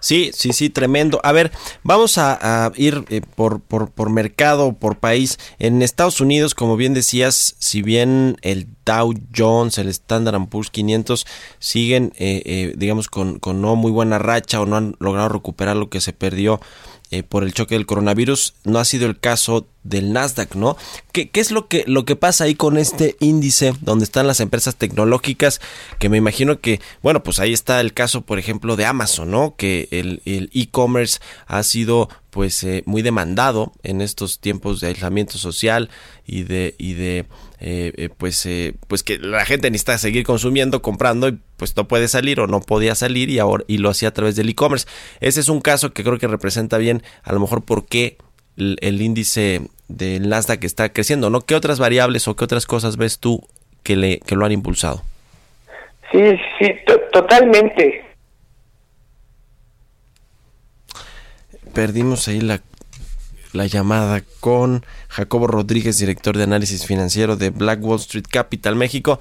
Sí, 0.00 0.30
sí, 0.34 0.52
sí, 0.52 0.70
tremendo. 0.70 1.20
A 1.22 1.32
ver, 1.32 1.52
vamos 1.82 2.18
a, 2.18 2.72
ir 2.76 3.04
eh, 3.10 3.20
por, 3.20 3.60
por, 3.60 3.90
por, 3.90 4.10
mercado, 4.10 4.72
por 4.72 4.98
país. 4.98 5.38
En 5.58 5.82
Estados 5.82 6.20
Unidos, 6.20 6.54
como 6.54 6.76
bien 6.76 6.94
decías, 6.94 7.54
si 7.58 7.82
bien 7.82 8.36
el 8.42 8.66
Dow 8.84 9.14
Jones, 9.34 9.78
el 9.78 9.88
Standard 9.88 10.48
Poor's 10.48 10.70
500 10.70 11.26
siguen, 11.58 12.12
eh, 12.16 12.42
eh, 12.44 12.74
digamos, 12.76 13.08
con, 13.08 13.38
con 13.38 13.60
no 13.60 13.76
muy 13.76 13.90
buena 13.90 14.18
racha 14.18 14.60
o 14.60 14.66
no 14.66 14.76
han 14.76 14.96
logrado 14.98 15.28
recuperar 15.28 15.76
lo 15.76 15.90
que 15.90 16.00
se 16.00 16.12
perdió 16.12 16.60
eh, 17.12 17.24
por 17.24 17.42
el 17.42 17.52
choque 17.52 17.74
del 17.74 17.86
coronavirus. 17.86 18.54
No 18.62 18.78
ha 18.78 18.84
sido 18.84 19.06
el 19.06 19.18
caso 19.18 19.66
del 19.82 20.12
Nasdaq, 20.12 20.54
¿no? 20.54 20.76
¿Qué, 21.12 21.30
¿Qué, 21.30 21.40
es 21.40 21.50
lo 21.50 21.68
que, 21.68 21.84
lo 21.86 22.04
que 22.04 22.16
pasa 22.16 22.44
ahí 22.44 22.54
con 22.54 22.78
este 22.78 23.16
índice 23.20 23.74
donde 23.80 24.04
están 24.04 24.26
las 24.26 24.40
empresas 24.40 24.76
tecnológicas? 24.76 25.60
Que 25.98 26.08
me 26.08 26.16
imagino 26.16 26.60
que, 26.60 26.80
bueno, 27.02 27.22
pues 27.22 27.38
ahí 27.38 27.52
está 27.52 27.80
el 27.80 27.92
caso, 27.92 28.22
por 28.22 28.38
ejemplo, 28.38 28.76
de 28.76 28.86
Amazon, 28.86 29.30
¿no? 29.30 29.54
Que 29.56 29.88
el 29.90 30.50
e-commerce 30.52 31.20
ha 31.46 31.62
sido 31.62 32.08
pues 32.30 32.62
eh, 32.62 32.82
muy 32.86 33.02
demandado 33.02 33.72
en 33.82 34.00
estos 34.00 34.38
tiempos 34.38 34.80
de 34.80 34.86
aislamiento 34.88 35.36
social 35.36 35.90
y 36.24 36.44
de, 36.44 36.74
y 36.78 36.94
de 36.94 37.26
pues, 38.16 38.48
pues 38.86 39.02
que 39.02 39.18
la 39.18 39.44
gente 39.44 39.70
necesita 39.70 39.98
seguir 39.98 40.24
consumiendo, 40.24 40.80
comprando 40.80 41.28
y 41.28 41.38
pues 41.56 41.76
no 41.76 41.86
puede 41.88 42.08
salir 42.08 42.40
o 42.40 42.46
no 42.46 42.60
podía 42.60 42.94
salir 42.94 43.28
y 43.28 43.38
ahora 43.38 43.64
y 43.66 43.78
lo 43.78 43.90
hacía 43.90 44.08
a 44.08 44.14
través 44.14 44.36
del 44.36 44.48
e-commerce. 44.48 44.86
Ese 45.20 45.40
es 45.40 45.48
un 45.48 45.60
caso 45.60 45.92
que 45.92 46.04
creo 46.04 46.18
que 46.18 46.28
representa 46.28 46.78
bien 46.78 47.02
a 47.22 47.32
lo 47.32 47.40
mejor 47.40 47.64
por 47.64 47.86
qué 47.86 48.16
el, 48.56 49.00
índice 49.00 49.62
del 49.88 50.28
Nasdaq 50.28 50.64
está 50.64 50.92
creciendo, 50.92 51.30
¿no? 51.30 51.40
¿Qué 51.40 51.54
otras 51.54 51.78
variables 51.78 52.28
o 52.28 52.36
qué 52.36 52.44
otras 52.44 52.66
cosas 52.66 52.96
ves 52.96 53.18
tú 53.18 53.46
que, 53.82 53.96
le, 53.96 54.20
que 54.20 54.36
lo 54.36 54.44
han 54.44 54.52
impulsado? 54.52 55.02
Sí, 56.12 56.18
sí, 56.58 56.72
totalmente. 57.12 58.04
Perdimos 61.72 62.26
ahí 62.28 62.40
la, 62.40 62.60
la 63.52 63.66
llamada 63.66 64.22
con 64.40 64.84
Jacobo 65.08 65.46
Rodríguez, 65.46 65.98
director 65.98 66.36
de 66.36 66.44
análisis 66.44 66.86
financiero 66.86 67.36
de 67.36 67.50
Black 67.50 67.82
Wall 67.82 67.98
Street 67.98 68.26
Capital 68.28 68.76
México. 68.76 69.20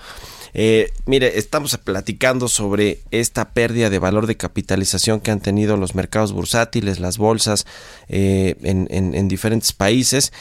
Eh, 0.54 0.92
mire, 1.06 1.38
estamos 1.38 1.78
platicando 1.78 2.48
sobre 2.48 3.00
esta 3.12 3.52
pérdida 3.52 3.90
de 3.90 4.00
valor 4.00 4.28
de 4.28 4.38
capitalización 4.38 5.20
que 5.20 5.32
han 5.32 5.40
tenido 5.40 5.78
los 5.78 5.96
mercados 5.96 6.34
bursátiles, 6.34 7.00
las 7.00 7.18
bolsas 7.18 7.66
eh, 8.08 8.56
en, 8.64 9.28
diferentes 9.28 9.74
países, 9.74 10.34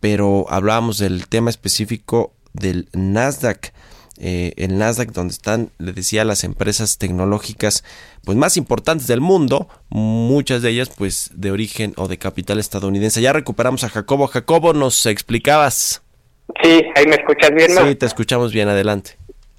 pero 0.00 0.46
hablábamos 0.48 0.98
del 0.98 1.26
tema 1.28 1.50
específico 1.50 2.32
del 2.52 2.88
Nasdaq. 2.92 3.72
Eh, 4.18 4.54
el 4.56 4.78
Nasdaq 4.78 5.12
donde 5.12 5.32
están, 5.32 5.70
le 5.78 5.92
decía, 5.92 6.24
las 6.24 6.42
empresas 6.42 6.96
tecnológicas 6.96 7.84
pues 8.24 8.38
más 8.38 8.56
importantes 8.56 9.06
del 9.06 9.20
mundo, 9.20 9.68
muchas 9.90 10.62
de 10.62 10.70
ellas 10.70 10.90
pues 10.96 11.30
de 11.34 11.50
origen 11.50 11.92
o 11.96 12.08
de 12.08 12.16
capital 12.18 12.58
estadounidense. 12.58 13.20
Ya 13.20 13.32
recuperamos 13.34 13.84
a 13.84 13.90
Jacobo. 13.90 14.26
Jacobo, 14.26 14.72
nos 14.72 15.04
explicabas. 15.04 16.02
Sí, 16.62 16.82
ahí 16.94 17.06
me 17.06 17.16
escuchas 17.16 17.50
bien, 17.54 17.74
¿no? 17.74 17.86
Sí, 17.86 17.94
te 17.96 18.06
escuchamos 18.06 18.52
bien, 18.52 18.68
adelante. 18.68 19.18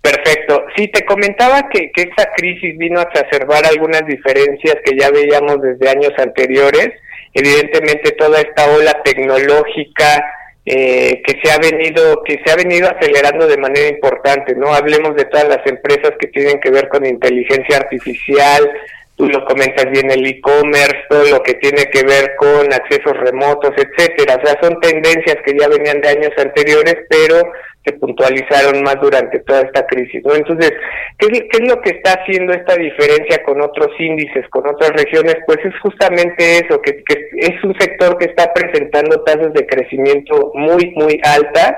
Perfecto. 0.10 0.66
Sí, 0.78 0.88
te 0.88 1.04
comentaba 1.04 1.68
que, 1.70 1.92
que 1.92 2.04
esa 2.04 2.30
crisis 2.36 2.78
vino 2.78 3.00
a 3.00 3.04
exacerbar 3.04 3.66
algunas 3.66 4.06
diferencias 4.06 4.78
que 4.86 4.98
ya 4.98 5.12
veíamos 5.12 5.62
desde 5.62 5.90
años 5.90 6.14
anteriores. 6.18 6.92
Evidentemente 7.34 8.12
toda 8.12 8.40
esta 8.40 8.72
ola 8.72 9.02
tecnológica 9.04 10.24
eh, 10.66 11.22
que 11.26 11.40
se 11.44 11.52
ha 11.52 11.58
venido 11.58 12.24
que 12.24 12.40
se 12.44 12.52
ha 12.52 12.56
venido 12.56 12.90
acelerando 12.90 13.48
de 13.48 13.58
manera 13.58 13.90
importante, 13.90 14.56
¿no? 14.56 14.74
Hablemos 14.74 15.16
de 15.16 15.26
todas 15.26 15.48
las 15.50 15.66
empresas 15.66 16.14
que 16.20 16.28
tienen 16.28 16.60
que 16.62 16.72
ver 16.72 16.88
con 16.88 17.06
inteligencia 17.06 17.78
artificial, 17.78 18.70
tú 19.18 19.28
lo 19.28 19.44
comentas 19.46 19.90
bien 19.92 20.10
el 20.12 20.26
e-commerce, 20.26 20.96
todo 21.10 21.26
lo 21.26 21.42
que 21.42 21.56
tiene 21.56 21.86
que 21.92 22.04
ver 22.04 22.36
con 22.38 22.72
accesos 22.72 23.18
remotos, 23.18 23.72
etcétera. 23.76 24.40
O 24.42 24.46
sea, 24.46 24.58
son 24.62 24.80
tendencias 24.80 25.38
que 25.44 25.58
ya 25.60 25.68
venían 25.68 26.00
de 26.02 26.10
años 26.10 26.32
anteriores, 26.38 26.96
pero 27.10 27.42
se 27.84 27.94
puntualizaron 27.94 28.84
más 28.84 28.98
durante 29.02 29.40
toda 29.40 29.62
esta 29.62 29.86
crisis, 29.88 30.22
¿no? 30.24 30.36
Entonces, 30.36 30.72
¿qué, 31.18 31.28
¿qué, 31.30 31.64
es 31.64 31.70
lo 31.70 31.82
que 31.82 31.92
está 31.92 32.14
haciendo 32.14 32.54
esta 32.54 32.76
diferencia 32.76 33.42
con 33.44 33.62
otros 33.62 33.90
índices, 33.98 34.48
con 34.50 34.68
otras 34.68 34.92
regiones? 34.92 35.38
Pues 35.48 35.60
es 35.66 35.74
justamente 35.80 36.60
eso, 36.60 36.80
que, 36.82 37.04
que 37.04 37.30
es 37.38 37.64
un 37.64 37.74
sector 37.80 38.18
que 38.18 38.26
está 38.26 38.54
presentando 38.54 39.24
tasas 39.24 39.54
de 39.54 39.66
crecimiento 39.66 40.52
muy, 40.54 40.92
muy 40.96 41.20
altas, 41.24 41.74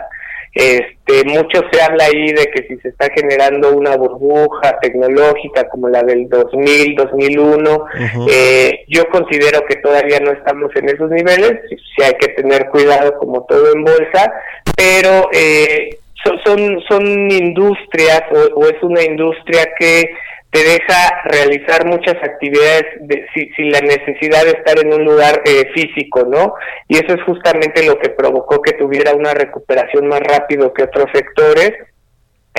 este, 0.54 1.24
mucho 1.26 1.62
se 1.72 1.82
habla 1.82 2.06
ahí 2.06 2.28
de 2.34 2.46
que 2.48 2.64
si 2.68 2.78
se 2.82 2.90
está 2.90 3.08
generando 3.16 3.72
una 3.72 3.96
burbuja 3.96 4.78
tecnológica 4.82 5.68
como 5.70 5.90
la 5.90 6.04
del 6.04 6.28
2000, 6.28 6.96
2001, 6.96 7.86
eh, 8.30 8.86
yo 8.88 9.08
considero 9.10 9.62
que 9.68 9.76
todavía 9.78 10.20
no 10.20 10.32
estamos 10.32 10.72
en 10.76 10.90
esos 10.90 11.10
niveles, 11.12 11.60
sí 11.70 12.04
hay 12.04 12.14
que 12.14 12.30
tener 12.30 12.68
cuidado 12.70 13.18
como 13.18 13.46
todo 13.46 13.74
en 13.74 13.84
bolsa, 13.84 14.34
pero 14.76 15.30
eh, 15.34 15.98
son, 16.44 16.82
son, 16.88 17.32
industrias 17.32 18.24
o 18.56 18.66
es 18.66 18.82
una 18.82 19.04
industria 19.04 19.66
que 19.78 20.10
te 20.52 20.64
deja 20.64 21.22
realizar 21.26 21.86
muchas 21.86 22.16
actividades 22.24 22.86
de, 23.02 23.26
sin, 23.34 23.72
la 23.72 23.82
necesidad 23.82 24.44
de 24.46 24.52
estar 24.52 24.80
en 24.80 24.94
un 24.94 25.06
lugar 25.06 25.42
eh, 25.46 25.70
físico, 25.74 26.26
¿no? 26.26 26.56
Y 26.88 26.98
eso 26.98 27.14
es 27.14 27.24
justamente 27.24 27.86
lo 27.86 28.00
que 28.00 28.10
provocó 28.10 28.62
que 28.62 28.74
tuviera 28.74 29.14
una 29.14 29.34
recuperación 29.34 30.08
más 30.08 30.22
rápido 30.22 30.74
que 30.74 30.84
otros 30.84 31.06
sectores. 31.14 31.74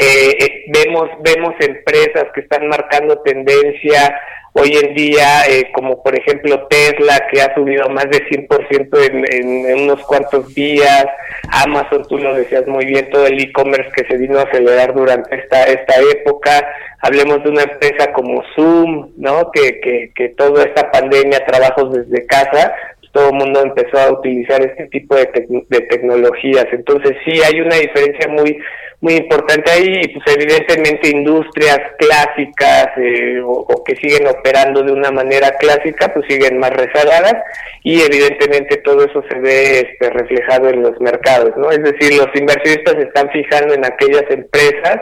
Eh, 0.00 0.36
eh, 0.38 0.64
vemos 0.68 1.10
vemos 1.22 1.54
empresas 1.60 2.24
que 2.34 2.40
están 2.40 2.68
marcando 2.68 3.18
tendencia 3.18 4.18
hoy 4.54 4.76
en 4.82 4.94
día, 4.94 5.42
como 5.74 6.02
por 6.02 6.18
ejemplo 6.18 6.66
Tesla, 6.68 7.28
que 7.30 7.40
ha 7.40 7.54
subido 7.54 7.88
más 7.90 8.06
de 8.10 8.24
100% 8.26 9.08
en, 9.08 9.66
en, 9.68 9.82
unos 9.82 10.00
cuantos 10.06 10.52
días, 10.54 11.04
Amazon, 11.52 12.04
tú 12.08 12.18
lo 12.18 12.34
decías 12.34 12.66
muy 12.66 12.84
bien, 12.86 13.10
todo 13.10 13.26
el 13.26 13.40
e-commerce 13.40 13.92
que 13.94 14.06
se 14.06 14.16
vino 14.16 14.38
a 14.38 14.42
acelerar 14.42 14.92
durante 14.92 15.36
esta, 15.36 15.64
esta 15.64 15.94
época, 16.12 16.66
hablemos 17.00 17.44
de 17.44 17.50
una 17.50 17.62
empresa 17.62 18.12
como 18.12 18.42
Zoom, 18.56 19.12
¿no? 19.18 19.50
Que, 19.52 19.80
que, 19.80 20.12
que 20.14 20.30
toda 20.30 20.64
esta 20.64 20.90
pandemia, 20.90 21.46
trabajos 21.46 21.92
desde 21.92 22.26
casa, 22.26 22.72
todo 23.12 23.30
el 23.30 23.34
mundo 23.34 23.62
empezó 23.62 23.98
a 23.98 24.12
utilizar 24.12 24.62
este 24.62 24.86
tipo 24.86 25.14
de, 25.16 25.28
de 25.68 25.80
tecnologías. 25.82 26.66
Entonces 26.72 27.16
sí 27.24 27.40
hay 27.42 27.60
una 27.60 27.76
diferencia 27.76 28.28
muy 28.28 28.56
muy 29.02 29.14
importante 29.14 29.70
ahí 29.70 30.02
y 30.02 30.08
pues 30.08 30.36
evidentemente 30.36 31.08
industrias 31.08 31.78
clásicas 31.98 32.88
eh, 32.98 33.40
o, 33.42 33.82
que 33.82 33.96
siguen 33.96 34.26
operando 34.26 34.82
de 34.82 34.92
una 34.92 35.10
manera 35.10 35.56
clásica 35.58 36.12
pues 36.12 36.26
siguen 36.28 36.58
más 36.58 36.70
rezagadas 36.70 37.34
y 37.82 38.02
evidentemente 38.02 38.76
todo 38.78 39.02
eso 39.06 39.24
se 39.30 39.38
ve 39.38 39.78
este, 39.78 40.10
reflejado 40.10 40.68
en 40.68 40.82
los 40.82 41.00
mercados 41.00 41.56
no 41.56 41.70
es 41.70 41.82
decir 41.82 42.12
los 42.14 42.28
inversionistas 42.34 42.96
están 42.96 43.30
fijando 43.30 43.72
en 43.72 43.86
aquellas 43.86 44.24
empresas 44.28 45.00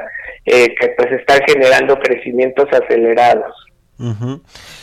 eh, 0.51 0.75
que 0.81 0.89
pues 0.97 1.13
están 1.13 1.41
generando 1.47 1.99
crecimientos 1.99 2.67
acelerados. 2.73 3.53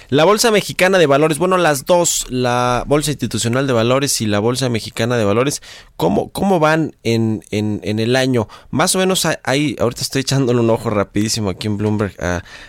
La 0.10 0.26
Bolsa 0.26 0.52
Mexicana 0.52 0.98
de 0.98 1.08
Valores, 1.08 1.38
bueno, 1.38 1.58
las 1.58 1.86
dos, 1.86 2.26
la 2.30 2.84
Bolsa 2.86 3.12
Institucional 3.12 3.66
de 3.66 3.74
Valores 3.74 4.20
y 4.20 4.26
la 4.26 4.40
Bolsa 4.40 4.68
Mexicana 4.70 5.16
de 5.16 5.24
Valores, 5.24 5.62
¿cómo, 5.96 6.30
cómo 6.30 6.60
van 6.60 6.96
en, 7.04 7.44
en, 7.52 8.00
el 8.00 8.16
año? 8.16 8.50
Más 8.72 8.96
o 8.96 9.00
menos 9.00 9.26
hay, 9.44 9.76
ahorita 9.80 10.02
estoy 10.02 10.22
echándole 10.22 10.60
un 10.60 10.70
ojo 10.70 10.90
rapidísimo 10.90 11.50
aquí 11.50 11.68
en 11.68 11.78
Bloomberg 11.78 12.14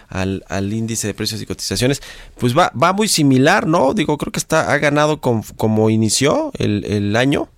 al, 0.09 0.44
al, 0.49 0.72
índice 0.72 1.09
de 1.09 1.14
precios 1.14 1.42
y 1.42 1.47
cotizaciones, 1.47 2.01
pues 2.38 2.57
va, 2.57 2.70
va 2.80 2.92
muy 2.92 3.09
similar, 3.09 3.66
¿no? 3.66 3.92
Digo, 3.92 4.16
creo 4.16 4.30
que 4.32 4.38
está, 4.38 4.72
ha 4.72 4.78
ganado 4.78 5.20
como 5.20 5.90
inició 5.90 6.53
el, 6.59 6.84
el 6.84 7.16
año. 7.16 7.49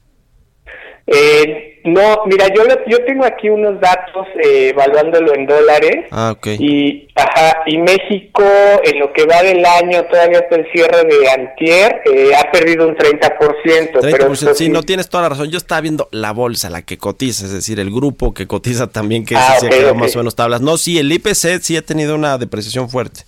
Eh, 1.11 1.81
no, 1.85 2.23
mira, 2.27 2.49
yo 2.55 2.65
yo 2.87 3.03
tengo 3.05 3.25
aquí 3.25 3.49
unos 3.49 3.81
datos 3.81 4.27
eh, 4.45 4.71
evaluándolo 4.71 5.35
en 5.35 5.47
dólares. 5.47 6.07
Ah, 6.11 6.37
Y, 6.45 7.09
ajá, 7.15 7.63
y 7.67 7.79
México, 7.79 8.45
en 8.85 8.99
lo 8.99 9.13
que 9.13 9.25
va 9.25 9.43
del 9.43 9.65
año, 9.65 10.05
todavía 10.05 10.41
hasta 10.41 10.57
el 10.57 10.71
cierre 10.71 11.05
de 11.05 11.31
Antier, 11.31 12.03
eh, 12.05 12.33
ha 12.37 12.51
perdido 12.51 12.87
un 12.87 12.95
30%. 12.95 13.93
30% 13.93 13.99
pero 14.03 14.35
sí, 14.55 14.69
no 14.69 14.83
tienes 14.83 15.09
toda 15.09 15.25
la 15.25 15.29
razón. 15.31 15.51
Yo 15.51 15.57
estaba 15.57 15.81
viendo 15.81 16.09
la 16.13 16.33
bolsa, 16.33 16.69
la 16.69 16.83
que 16.83 16.99
cotiza, 16.99 17.47
es 17.47 17.53
decir, 17.53 17.81
el 17.81 17.91
grupo 17.91 18.35
que 18.35 18.47
cotiza 18.47 18.89
también, 18.89 19.25
que 19.25 19.37
ah, 19.37 19.57
se 19.59 19.95
más 19.95 20.15
o 20.15 20.19
menos 20.19 20.35
tablas. 20.37 20.61
No, 20.61 20.77
sí, 20.77 20.99
el 20.99 21.11
IPC 21.11 21.61
sí 21.63 21.77
ha 21.77 21.83
tenido 21.83 22.15
una 22.15 22.37
depreciación 22.37 22.91
fuerte. 22.91 23.21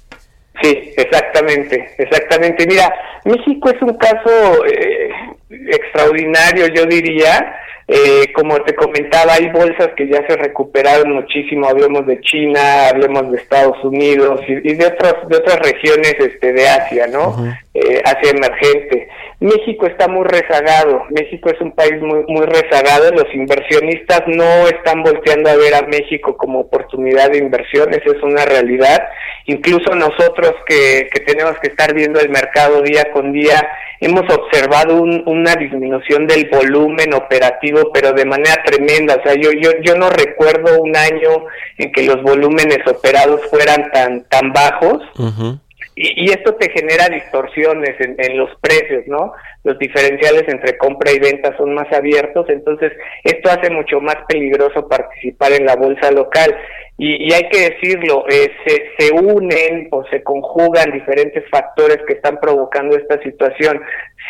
Sí, 0.63 0.93
exactamente, 0.97 1.95
exactamente. 1.97 2.67
Mira, 2.67 2.93
México 3.25 3.71
es 3.71 3.81
un 3.81 3.95
caso 3.95 4.67
eh, 4.67 5.09
extraordinario, 5.51 6.67
yo 6.69 6.87
diría. 6.87 7.57
Eh, 7.93 8.33
como 8.35 8.57
te 8.63 8.73
comentaba, 8.73 9.33
hay 9.33 9.49
bolsas 9.49 9.89
que 9.97 10.07
ya 10.07 10.25
se 10.29 10.37
recuperaron 10.37 11.11
muchísimo. 11.13 11.67
Hablemos 11.67 12.07
de 12.07 12.21
China, 12.21 12.87
hablemos 12.89 13.33
de 13.33 13.39
Estados 13.39 13.83
Unidos 13.83 14.41
y, 14.47 14.75
de 14.75 14.87
otras 14.87 15.29
de 15.29 15.37
otras 15.37 15.59
regiones 15.59 16.15
este, 16.21 16.53
de 16.53 16.69
Asia, 16.69 17.09
¿no? 17.09 17.35
Eh, 17.81 18.03
Asia 18.05 18.33
emergente. 18.33 19.09
México 19.39 19.87
está 19.87 20.07
muy 20.07 20.25
rezagado. 20.27 21.05
México 21.09 21.49
es 21.49 21.59
un 21.63 21.73
país 21.73 21.99
muy 22.03 22.25
muy 22.29 22.45
rezagado. 22.45 23.11
Los 23.13 23.35
inversionistas 23.35 24.23
no 24.27 24.69
están 24.69 25.03
volteando 25.03 25.49
a 25.49 25.57
ver 25.57 25.75
a 25.75 25.87
México 25.87 26.37
como 26.37 26.61
oportunidad 26.61 27.31
de 27.31 27.39
inversión. 27.39 27.89
Esa 27.95 28.17
es 28.17 28.23
una 28.23 28.45
realidad. 28.45 28.99
Incluso 29.47 29.95
nosotros 29.95 30.53
que, 30.67 31.09
que 31.11 31.21
tenemos 31.21 31.59
que 31.63 31.69
estar 31.69 31.95
viendo 31.95 32.21
el 32.21 32.29
mercado 32.29 32.83
día 32.83 33.11
con 33.13 33.33
día 33.33 33.67
hemos 34.01 34.25
observado 34.31 35.03
una 35.03 35.55
disminución 35.57 36.27
del 36.27 36.49
volumen 36.51 37.15
operativo, 37.15 37.91
pero 37.93 38.13
de 38.13 38.27
manera 38.27 38.63
tremenda. 38.65 39.17
O 39.17 39.23
sea, 39.23 39.35
yo, 39.35 39.53
yo, 39.53 39.71
yo 39.83 39.95
no 39.95 40.11
recuerdo 40.11 40.83
un 40.83 40.95
año 40.97 41.47
en 41.79 41.93
que 41.93 42.03
los 42.03 42.23
volúmenes 42.23 42.87
operados 42.87 43.41
fueran 43.51 43.91
tan, 43.91 44.25
tan 44.25 44.53
bajos. 44.53 45.03
Y, 45.97 46.31
esto 46.31 46.55
te 46.55 46.71
genera 46.71 47.09
distorsiones 47.09 47.97
en, 48.01 48.39
los 48.39 48.51
precios, 48.61 49.05
¿no? 49.07 49.33
Los 49.65 49.79
diferenciales 49.79 50.45
entre 50.49 50.79
compra 50.79 51.13
y 51.13 51.19
venta 51.19 51.57
son 51.57 51.75
más 51.75 51.93
abiertos, 51.93 52.49
entonces 52.49 52.93
esto 53.25 53.51
hace 53.51 53.71
mucho 53.71 54.01
más 54.01 54.17
peligroso 54.29 54.89
participar 54.89 55.53
en 55.53 55.67
la 55.67 55.77
bolsa 55.77 56.11
local. 56.11 56.57
Y, 56.97 57.33
hay 57.33 57.49
que 57.49 57.71
decirlo, 57.71 58.27
eh, 58.29 58.51
se, 58.67 58.91
se 58.99 59.13
unen 59.13 59.89
o 59.91 60.05
se 60.11 60.23
conjugan 60.23 60.93
diferentes 60.93 61.45
factores 61.51 61.99
que 62.07 62.15
están 62.15 62.39
provocando 62.39 62.97
esta 62.97 63.21
situación 63.23 63.81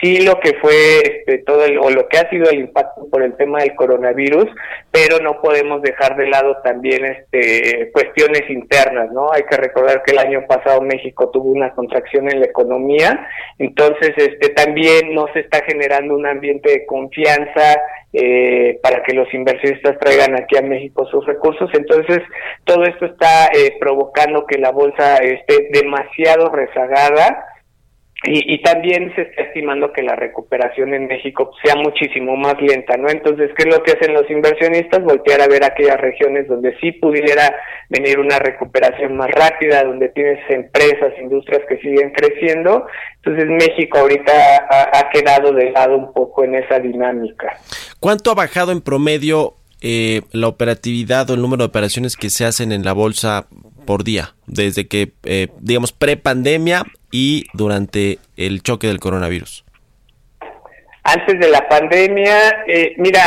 sí 0.00 0.20
lo 0.24 0.38
que 0.40 0.54
fue 0.54 1.00
este, 1.02 1.38
todo 1.38 1.64
el, 1.64 1.78
o 1.78 1.90
lo 1.90 2.08
que 2.08 2.18
ha 2.18 2.30
sido 2.30 2.48
el 2.50 2.60
impacto 2.60 3.08
por 3.10 3.22
el 3.22 3.36
tema 3.36 3.60
del 3.60 3.74
coronavirus, 3.74 4.46
pero 4.90 5.18
no 5.18 5.40
podemos 5.40 5.82
dejar 5.82 6.16
de 6.16 6.28
lado 6.28 6.56
también 6.62 7.04
este, 7.04 7.90
cuestiones 7.92 8.48
internas, 8.48 9.10
¿no? 9.12 9.32
Hay 9.32 9.42
que 9.42 9.56
recordar 9.56 10.02
que 10.02 10.12
el 10.12 10.18
año 10.18 10.46
pasado 10.46 10.80
México 10.80 11.30
tuvo 11.30 11.49
una 11.50 11.70
contracción 11.72 12.30
en 12.30 12.40
la 12.40 12.46
economía, 12.46 13.26
entonces 13.58 14.12
este, 14.16 14.50
también 14.50 15.14
no 15.14 15.26
se 15.32 15.40
está 15.40 15.62
generando 15.64 16.14
un 16.14 16.26
ambiente 16.26 16.70
de 16.70 16.86
confianza 16.86 17.80
eh, 18.12 18.78
para 18.82 19.02
que 19.02 19.14
los 19.14 19.32
inversionistas 19.32 19.98
traigan 19.98 20.34
aquí 20.34 20.56
a 20.56 20.62
México 20.62 21.06
sus 21.06 21.24
recursos, 21.26 21.70
entonces 21.74 22.18
todo 22.64 22.84
esto 22.84 23.06
está 23.06 23.46
eh, 23.46 23.76
provocando 23.78 24.46
que 24.46 24.58
la 24.58 24.70
bolsa 24.70 25.18
esté 25.18 25.68
demasiado 25.72 26.50
rezagada, 26.50 27.44
y, 28.22 28.54
y, 28.54 28.60
también 28.60 29.14
se 29.14 29.22
está 29.22 29.44
estimando 29.44 29.94
que 29.94 30.02
la 30.02 30.14
recuperación 30.14 30.92
en 30.92 31.06
México 31.06 31.52
sea 31.64 31.74
muchísimo 31.76 32.36
más 32.36 32.60
lenta, 32.60 32.98
¿no? 32.98 33.08
Entonces, 33.08 33.50
¿qué 33.56 33.66
es 33.66 33.74
lo 33.74 33.82
que 33.82 33.92
hacen 33.92 34.12
los 34.12 34.30
inversionistas? 34.30 35.02
Voltear 35.02 35.40
a 35.40 35.48
ver 35.48 35.64
aquellas 35.64 35.98
regiones 35.98 36.46
donde 36.46 36.76
sí 36.80 36.92
pudiera 36.92 37.50
venir 37.88 38.18
una 38.18 38.38
recuperación 38.38 39.16
más 39.16 39.30
rápida, 39.30 39.84
donde 39.84 40.10
tienes 40.10 40.38
empresas, 40.50 41.14
industrias 41.18 41.62
que 41.66 41.78
siguen 41.78 42.10
creciendo. 42.10 42.86
Entonces, 43.24 43.48
México 43.48 43.96
ahorita 43.96 44.32
ha, 44.70 45.08
quedado 45.08 45.54
de 45.54 45.70
lado 45.70 45.96
un 45.96 46.12
poco 46.12 46.44
en 46.44 46.56
esa 46.56 46.78
dinámica. 46.78 47.56
¿Cuánto 48.00 48.30
ha 48.30 48.34
bajado 48.34 48.72
en 48.72 48.82
promedio 48.82 49.54
eh, 49.80 50.20
la 50.32 50.48
operatividad 50.48 51.30
o 51.30 51.34
el 51.34 51.40
número 51.40 51.62
de 51.62 51.68
operaciones 51.68 52.16
que 52.16 52.28
se 52.28 52.44
hacen 52.44 52.70
en 52.70 52.84
la 52.84 52.92
bolsa 52.92 53.46
por 53.86 54.04
día, 54.04 54.34
desde 54.46 54.86
que, 54.88 55.12
eh, 55.24 55.48
digamos, 55.60 55.92
pre-pandemia 55.92 56.84
y 57.10 57.46
durante 57.52 58.18
el 58.36 58.62
choque 58.62 58.86
del 58.86 59.00
coronavirus? 59.00 59.64
Antes 61.02 61.40
de 61.40 61.48
la 61.48 61.66
pandemia, 61.66 62.64
eh, 62.66 62.94
mira, 62.98 63.20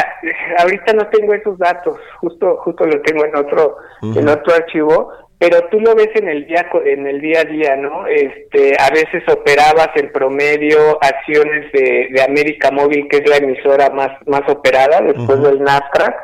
ahorita 0.60 0.94
no 0.94 1.08
tengo 1.08 1.34
esos 1.34 1.58
datos, 1.58 1.98
justo 2.20 2.58
justo 2.58 2.86
lo 2.86 3.02
tengo 3.02 3.26
en 3.26 3.36
otro 3.36 3.78
en 4.04 4.30
otro 4.30 4.54
archivo, 4.54 5.12
pero 5.40 5.68
tú 5.72 5.80
lo 5.80 5.96
ves 5.96 6.10
en 6.14 6.30
el 6.30 6.46
día 6.46 6.70
en 6.86 7.08
el 7.08 7.20
día 7.20 7.42
a 7.42 7.46
día, 7.46 7.76
¿no? 7.76 8.06
Este, 8.06 8.76
a 8.80 8.90
veces 8.92 9.24
operabas 9.28 9.90
en 9.96 10.12
promedio 10.12 11.00
acciones 11.02 11.72
de, 11.72 12.10
de 12.12 12.22
América 12.22 12.70
Móvil, 12.70 13.08
que 13.10 13.18
es 13.18 13.28
la 13.28 13.38
emisora 13.38 13.90
más 13.90 14.12
más 14.28 14.48
operada 14.48 15.02
después 15.02 15.42
del 15.42 15.64
Nasdaq, 15.64 16.16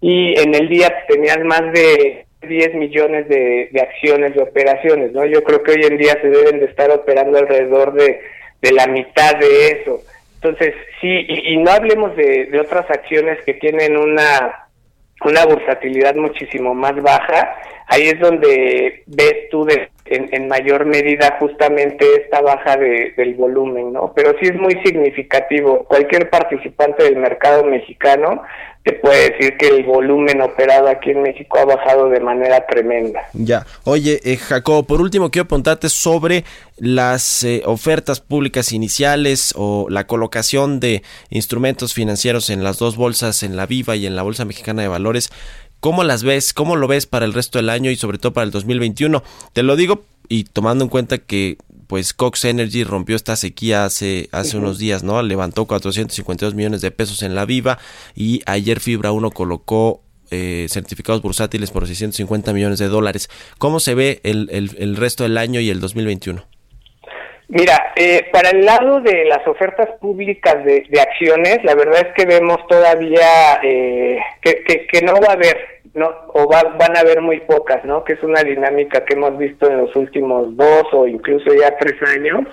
y 0.00 0.38
en 0.40 0.54
el 0.56 0.68
día 0.68 0.92
tenías 1.08 1.38
más 1.44 1.62
de 1.72 2.25
10 2.48 2.74
millones 2.74 3.28
de, 3.28 3.70
acciones 3.80 4.34
de 4.34 4.42
operaciones, 4.42 5.12
¿no? 5.12 5.24
Yo 5.24 5.42
creo 5.44 5.62
que 5.62 5.72
hoy 5.72 5.84
en 5.84 5.96
día 5.96 6.18
se 6.20 6.28
deben 6.28 6.60
de 6.60 6.66
estar 6.66 6.90
operando 6.90 7.38
alrededor 7.38 7.92
de, 7.92 8.20
la 8.72 8.86
mitad 8.88 9.36
de 9.36 9.68
eso. 9.68 10.02
Entonces, 10.34 10.74
sí, 11.00 11.26
y, 11.28 11.56
no 11.58 11.70
hablemos 11.70 12.16
de, 12.16 12.50
otras 12.60 12.90
acciones 12.90 13.38
que 13.44 13.54
tienen 13.54 13.96
una, 13.96 14.68
una 15.24 15.46
bursatilidad 15.46 16.16
muchísimo 16.16 16.74
más 16.74 17.00
baja, 17.00 17.56
ahí 17.86 18.08
es 18.08 18.18
donde 18.18 19.04
ves 19.06 19.48
tú 19.50 19.64
de, 19.64 19.88
en, 20.08 20.48
mayor 20.48 20.86
medida 20.86 21.36
justamente 21.38 22.06
esta 22.22 22.40
baja 22.40 22.76
de, 22.76 23.12
del 23.16 23.34
volumen, 23.34 23.92
¿no? 23.92 24.12
Pero 24.14 24.34
sí 24.40 24.46
es 24.46 24.54
muy 24.56 24.74
significativo. 24.84 25.84
Cualquier 25.84 26.30
participante 26.30 27.04
del 27.04 27.16
mercado 27.16 27.64
mexicano 27.64 28.42
te 28.86 28.92
puede 28.92 29.30
decir 29.32 29.56
que 29.56 29.66
el 29.66 29.82
volumen 29.82 30.40
operado 30.40 30.86
aquí 30.86 31.10
en 31.10 31.22
México 31.22 31.58
ha 31.58 31.64
bajado 31.64 32.08
de 32.08 32.20
manera 32.20 32.64
tremenda. 32.68 33.20
Ya. 33.32 33.66
Oye, 33.82 34.20
eh, 34.22 34.36
Jacobo, 34.36 34.84
por 34.84 35.00
último 35.00 35.28
quiero 35.32 35.48
preguntarte 35.48 35.88
sobre 35.88 36.44
las 36.76 37.42
eh, 37.42 37.62
ofertas 37.64 38.20
públicas 38.20 38.70
iniciales 38.70 39.52
o 39.56 39.88
la 39.90 40.06
colocación 40.06 40.78
de 40.78 41.02
instrumentos 41.30 41.94
financieros 41.94 42.48
en 42.48 42.62
las 42.62 42.78
dos 42.78 42.96
bolsas, 42.96 43.42
en 43.42 43.56
la 43.56 43.66
Viva 43.66 43.96
y 43.96 44.06
en 44.06 44.14
la 44.14 44.22
Bolsa 44.22 44.44
Mexicana 44.44 44.82
de 44.82 44.88
Valores. 44.88 45.32
¿Cómo 45.80 46.04
las 46.04 46.22
ves? 46.22 46.52
¿Cómo 46.52 46.76
lo 46.76 46.88
ves 46.88 47.06
para 47.06 47.24
el 47.26 47.32
resto 47.32 47.58
del 47.58 47.70
año 47.70 47.90
y 47.90 47.96
sobre 47.96 48.18
todo 48.18 48.32
para 48.32 48.44
el 48.44 48.50
2021? 48.50 49.22
Te 49.52 49.62
lo 49.62 49.76
digo 49.76 50.04
y 50.28 50.44
tomando 50.44 50.84
en 50.84 50.90
cuenta 50.90 51.18
que 51.18 51.58
pues 51.86 52.14
Cox 52.14 52.44
Energy 52.44 52.84
rompió 52.84 53.16
esta 53.16 53.36
sequía 53.36 53.84
hace, 53.84 54.28
hace 54.32 54.56
unos 54.56 54.78
días, 54.78 55.02
¿no? 55.04 55.22
Levantó 55.22 55.66
452 55.66 56.54
millones 56.54 56.80
de 56.80 56.90
pesos 56.90 57.22
en 57.22 57.34
la 57.34 57.44
viva 57.44 57.78
y 58.14 58.42
ayer 58.46 58.80
Fibra 58.80 59.12
1 59.12 59.30
colocó 59.30 60.02
eh, 60.30 60.66
certificados 60.68 61.22
bursátiles 61.22 61.70
por 61.70 61.86
650 61.86 62.52
millones 62.52 62.80
de 62.80 62.88
dólares. 62.88 63.30
¿Cómo 63.58 63.78
se 63.78 63.94
ve 63.94 64.20
el, 64.24 64.48
el, 64.50 64.96
resto 64.96 65.22
del 65.22 65.38
año 65.38 65.60
y 65.60 65.70
el 65.70 65.80
2021? 65.80 66.44
Mira, 67.48 67.92
eh, 67.94 68.26
para 68.32 68.50
el 68.50 68.64
lado 68.64 69.00
de 69.00 69.24
las 69.24 69.46
ofertas 69.46 69.88
públicas 70.00 70.64
de, 70.64 71.00
acciones, 71.00 71.62
la 71.62 71.76
verdad 71.76 72.08
es 72.08 72.14
que 72.14 72.26
vemos 72.26 72.58
todavía 72.66 73.60
eh, 73.62 74.18
que, 74.40 74.86
que, 74.90 75.02
no 75.02 75.14
va 75.20 75.28
a 75.28 75.32
haber 75.34 75.76
no 75.94 76.10
o 76.34 76.48
van 76.48 76.96
a 76.96 77.00
haber 77.00 77.22
muy 77.22 77.40
pocas, 77.40 77.84
¿no? 77.84 78.02
Que 78.04 78.14
es 78.14 78.22
una 78.22 78.42
dinámica 78.42 79.04
que 79.04 79.14
hemos 79.14 79.38
visto 79.38 79.70
en 79.70 79.78
los 79.78 79.94
últimos 79.94 80.56
dos 80.56 80.86
o 80.92 81.06
incluso 81.06 81.54
ya 81.54 81.76
tres 81.78 81.94
años. 82.02 82.46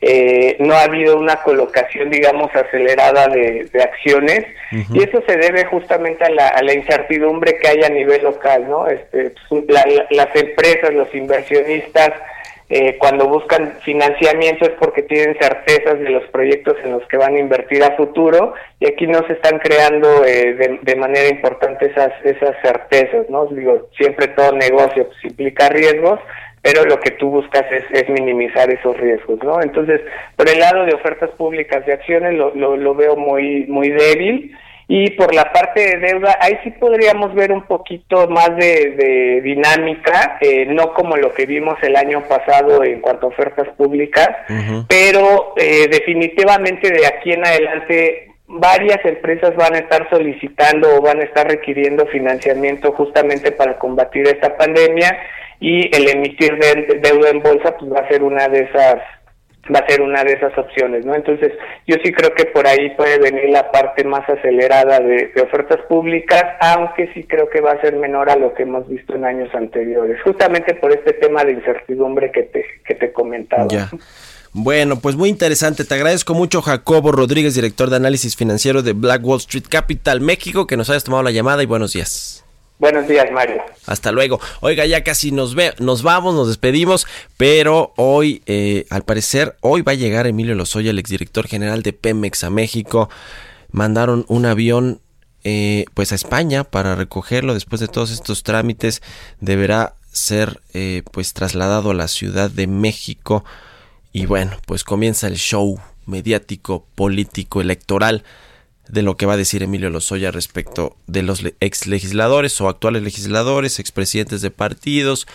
Eh, 0.00 0.56
no 0.60 0.74
ha 0.74 0.82
habido 0.82 1.18
una 1.18 1.36
colocación, 1.42 2.10
digamos, 2.10 2.54
acelerada 2.54 3.28
de, 3.28 3.68
acciones 3.82 4.46
y 4.70 5.02
eso 5.02 5.22
se 5.26 5.36
debe 5.38 5.64
justamente 5.64 6.24
a 6.24 6.30
la, 6.30 6.48
a 6.48 6.62
la, 6.62 6.74
incertidumbre 6.74 7.58
que 7.58 7.68
hay 7.68 7.82
a 7.82 7.88
nivel 7.88 8.22
local, 8.22 8.68
¿no? 8.68 8.86
Este, 8.86 9.32
pues, 9.48 9.64
las 10.10 10.36
empresas, 10.36 10.92
los 10.92 11.12
inversionistas 11.14 12.12
eh, 12.68 12.96
cuando 12.98 13.28
buscan 13.28 13.74
financiamiento 13.84 14.64
es 14.64 14.72
porque 14.72 15.02
tienen 15.02 15.36
certezas 15.40 16.00
de 16.00 16.10
los 16.10 16.24
proyectos 16.30 16.76
en 16.82 16.92
los 16.92 17.06
que 17.06 17.16
van 17.16 17.36
a 17.36 17.38
invertir 17.38 17.84
a 17.84 17.96
futuro 17.96 18.54
y 18.80 18.86
aquí 18.86 19.06
no 19.06 19.24
se 19.28 19.34
están 19.34 19.60
creando 19.60 20.24
eh, 20.24 20.78
de, 20.82 20.96
manera 20.96 21.28
importante 21.28 21.86
esas 21.86 22.12
esas 22.24 22.56
certezas, 22.62 23.30
¿no? 23.30 23.46
Digo, 23.46 23.88
siempre 23.96 24.28
todo 24.28 24.50
negocio 24.52 25.06
pues, 25.06 25.24
implica 25.24 25.68
riesgos, 25.68 26.18
pero 26.60 26.84
lo 26.84 26.98
que 26.98 27.12
tú 27.12 27.30
buscas 27.30 27.66
es, 27.70 27.84
es, 27.92 28.08
minimizar 28.08 28.68
esos 28.68 28.96
riesgos, 28.96 29.38
¿no? 29.44 29.62
Entonces, 29.62 30.00
por 30.34 30.48
el 30.48 30.58
lado 30.58 30.84
de 30.86 30.94
ofertas 30.94 31.30
públicas 31.30 31.86
de 31.86 31.92
acciones 31.92 32.34
lo, 32.34 32.52
lo, 32.56 32.76
lo 32.76 32.94
veo 32.96 33.14
muy 33.14 33.66
muy 33.68 33.90
débil 33.90 34.56
y 34.88 35.10
por 35.12 35.34
la 35.34 35.52
parte 35.52 35.80
de 35.80 35.98
deuda, 35.98 36.38
ahí 36.40 36.58
sí 36.62 36.70
podríamos 36.70 37.34
ver 37.34 37.50
un 37.50 37.62
poquito 37.62 38.28
más 38.28 38.56
de, 38.56 39.40
dinámica, 39.42 40.38
eh, 40.40 40.64
no 40.66 40.94
como 40.94 41.16
lo 41.16 41.34
que 41.34 41.44
vimos 41.44 41.76
el 41.82 41.96
año 41.96 42.22
pasado 42.28 42.84
en 42.84 43.00
cuanto 43.00 43.26
a 43.26 43.30
ofertas 43.30 43.68
públicas, 43.76 44.28
pero 44.88 45.54
eh, 45.56 45.88
definitivamente 45.90 46.90
de 46.92 47.04
aquí 47.04 47.32
en 47.32 47.44
adelante 47.44 48.28
varias 48.46 49.04
empresas 49.04 49.56
van 49.56 49.74
a 49.74 49.78
estar 49.78 50.08
solicitando 50.08 50.96
o 50.96 51.02
van 51.02 51.20
a 51.20 51.24
estar 51.24 51.48
requiriendo 51.48 52.06
financiamiento 52.06 52.92
justamente 52.92 53.50
para 53.50 53.78
combatir 53.78 54.28
esta 54.28 54.56
pandemia 54.56 55.18
y 55.58 55.94
el 55.96 56.08
emitir 56.08 56.56
deuda 57.02 57.30
en 57.30 57.40
bolsa 57.40 57.76
pues 57.76 57.92
va 57.92 58.00
a 58.00 58.08
ser 58.08 58.22
una 58.22 58.46
de 58.48 58.60
esas 58.60 59.02
va 59.74 59.80
a 59.80 59.88
ser 59.88 60.00
una 60.00 60.24
de 60.24 60.32
esas 60.32 60.56
opciones, 60.58 61.04
¿no? 61.04 61.14
Entonces, 61.14 61.52
yo 61.86 61.96
sí 62.04 62.12
creo 62.12 62.34
que 62.34 62.46
por 62.46 62.66
ahí 62.66 62.90
puede 62.96 63.18
venir 63.18 63.48
la 63.50 63.70
parte 63.70 64.04
más 64.04 64.28
acelerada 64.28 65.00
de, 65.00 65.30
ofertas 65.42 65.80
públicas, 65.88 66.44
aunque 66.60 67.12
sí 67.14 67.24
creo 67.24 67.48
que 67.48 67.60
va 67.60 67.72
a 67.72 67.80
ser 67.80 67.96
menor 67.96 68.30
a 68.30 68.36
lo 68.36 68.54
que 68.54 68.62
hemos 68.62 68.88
visto 68.88 69.14
en 69.14 69.24
años 69.24 69.54
anteriores, 69.54 70.20
justamente 70.22 70.74
por 70.74 70.92
este 70.92 71.12
tema 71.14 71.44
de 71.44 71.52
incertidumbre 71.52 72.30
que 72.30 72.44
te, 72.44 72.64
que 72.84 72.94
te 72.94 73.12
comentaba. 73.12 73.68
Ya. 73.68 73.88
Bueno, 74.52 75.00
pues 75.00 75.16
muy 75.16 75.28
interesante. 75.28 75.84
Te 75.84 75.94
agradezco 75.94 76.32
mucho, 76.32 76.62
Jacobo 76.62 77.12
Rodríguez, 77.12 77.54
director 77.54 77.90
de 77.90 77.96
análisis 77.96 78.36
financiero 78.36 78.82
de 78.82 78.94
Black 78.94 79.22
Wall 79.22 79.38
Street 79.38 79.66
Capital 79.68 80.22
México, 80.22 80.66
que 80.66 80.78
nos 80.78 80.88
hayas 80.88 81.04
tomado 81.04 81.22
la 81.22 81.30
llamada 81.30 81.62
y 81.62 81.66
buenos 81.66 81.92
días. 81.92 82.35
Buenos 82.78 83.08
días, 83.08 83.30
Mario. 83.32 83.62
Hasta 83.86 84.12
luego. 84.12 84.38
Oiga, 84.60 84.84
ya 84.84 85.02
casi 85.02 85.32
nos 85.32 85.54
ve, 85.54 85.72
nos 85.78 86.02
vamos, 86.02 86.34
nos 86.34 86.48
despedimos, 86.48 87.06
pero 87.38 87.94
hoy, 87.96 88.42
eh, 88.46 88.84
al 88.90 89.02
parecer, 89.02 89.56
hoy 89.62 89.80
va 89.80 89.92
a 89.92 89.96
llegar 89.96 90.26
Emilio 90.26 90.54
Lozoya, 90.54 90.90
el 90.90 90.98
exdirector 90.98 91.46
general 91.46 91.82
de 91.82 91.94
Pemex 91.94 92.44
a 92.44 92.50
México. 92.50 93.08
Mandaron 93.70 94.26
un 94.28 94.44
avión, 94.44 95.00
eh, 95.42 95.86
pues 95.94 96.12
a 96.12 96.16
España 96.16 96.64
para 96.64 96.94
recogerlo. 96.94 97.54
Después 97.54 97.80
de 97.80 97.88
todos 97.88 98.10
estos 98.10 98.42
trámites, 98.42 99.00
deberá 99.40 99.94
ser, 100.12 100.60
eh, 100.74 101.02
pues 101.12 101.32
trasladado 101.32 101.92
a 101.92 101.94
la 101.94 102.08
Ciudad 102.08 102.50
de 102.50 102.66
México. 102.66 103.42
Y 104.12 104.26
bueno, 104.26 104.52
pues 104.66 104.84
comienza 104.84 105.28
el 105.28 105.36
show 105.36 105.80
mediático, 106.04 106.84
político, 106.94 107.62
electoral 107.62 108.22
de 108.88 109.02
lo 109.02 109.16
que 109.16 109.26
va 109.26 109.34
a 109.34 109.36
decir 109.36 109.62
Emilio 109.62 109.90
Lozoya 109.90 110.30
respecto 110.30 110.96
de 111.06 111.22
los 111.22 111.42
ex 111.60 111.86
legisladores 111.86 112.60
o 112.60 112.68
actuales 112.68 113.02
legisladores, 113.02 113.78
expresidentes 113.78 114.42
de 114.42 114.50
partidos, 114.50 115.26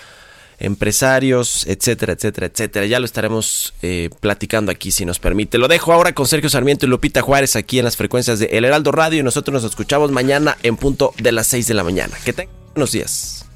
empresarios, 0.60 1.66
etcétera, 1.68 2.14
etcétera, 2.14 2.47
etcétera. 2.47 2.86
Ya 2.86 2.99
lo 2.99 3.06
estaremos 3.06 3.74
eh, 3.82 4.10
platicando 4.20 4.72
aquí 4.72 4.91
si 4.91 5.06
nos 5.06 5.20
permite. 5.20 5.58
Lo 5.58 5.68
dejo 5.68 5.91
ahora 5.91 6.14
con 6.14 6.28
Sergio 6.28 6.49
Sarmiento 6.49 6.86
y 6.86 6.89
Lupita 6.89 7.22
Juárez 7.22 7.56
aquí 7.56 7.80
en 7.80 7.86
las 7.86 7.97
frecuencias 7.97 8.39
de 8.39 8.45
El 8.45 8.66
Heraldo 8.66 8.91
Radio 8.91 9.20
y 9.20 9.24
nosotros 9.24 9.54
nos 9.54 9.70
escuchamos 9.70 10.12
mañana 10.12 10.58
en 10.64 10.78
punto 10.78 11.14
de 11.18 11.32
las 11.32 11.47
6 11.47 11.68
de 11.68 11.74
la 11.74 11.84
mañana. 11.84 12.16
Que 12.24 12.34
tengan 12.34 12.56
buenos 12.74 12.91
días. 12.91 13.51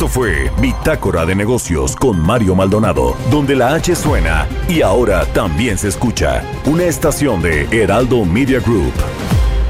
Esto 0.00 0.08
fue 0.08 0.50
Bitácora 0.62 1.26
de 1.26 1.34
Negocios 1.34 1.94
con 1.94 2.18
Mario 2.18 2.54
Maldonado, 2.54 3.14
donde 3.30 3.54
la 3.54 3.74
H 3.74 3.94
suena 3.94 4.48
y 4.66 4.80
ahora 4.80 5.26
también 5.34 5.76
se 5.76 5.88
escucha. 5.88 6.42
Una 6.64 6.84
estación 6.84 7.42
de 7.42 7.68
Heraldo 7.70 8.24
Media 8.24 8.60
Group. 8.60 8.94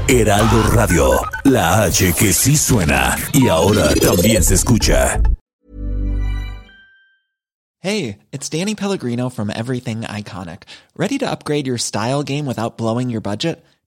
Heraldo 0.07 0.63
Radio, 0.71 1.19
la 1.43 1.83
H 1.83 2.13
que 2.17 2.31
sí 2.31 2.55
suena 2.55 3.17
y 3.33 3.49
ahora 3.49 3.93
también 3.95 4.41
se 4.41 4.53
escucha. 4.55 5.21
Hey, 7.81 8.19
it's 8.31 8.47
Danny 8.47 8.73
Pellegrino 8.73 9.29
from 9.29 9.49
Everything 9.49 10.03
Iconic. 10.03 10.63
¿Ready 10.95 11.17
to 11.17 11.29
upgrade 11.29 11.67
your 11.67 11.77
style 11.77 12.23
game 12.23 12.45
without 12.45 12.77
blowing 12.77 13.09
your 13.09 13.21
budget? 13.21 13.65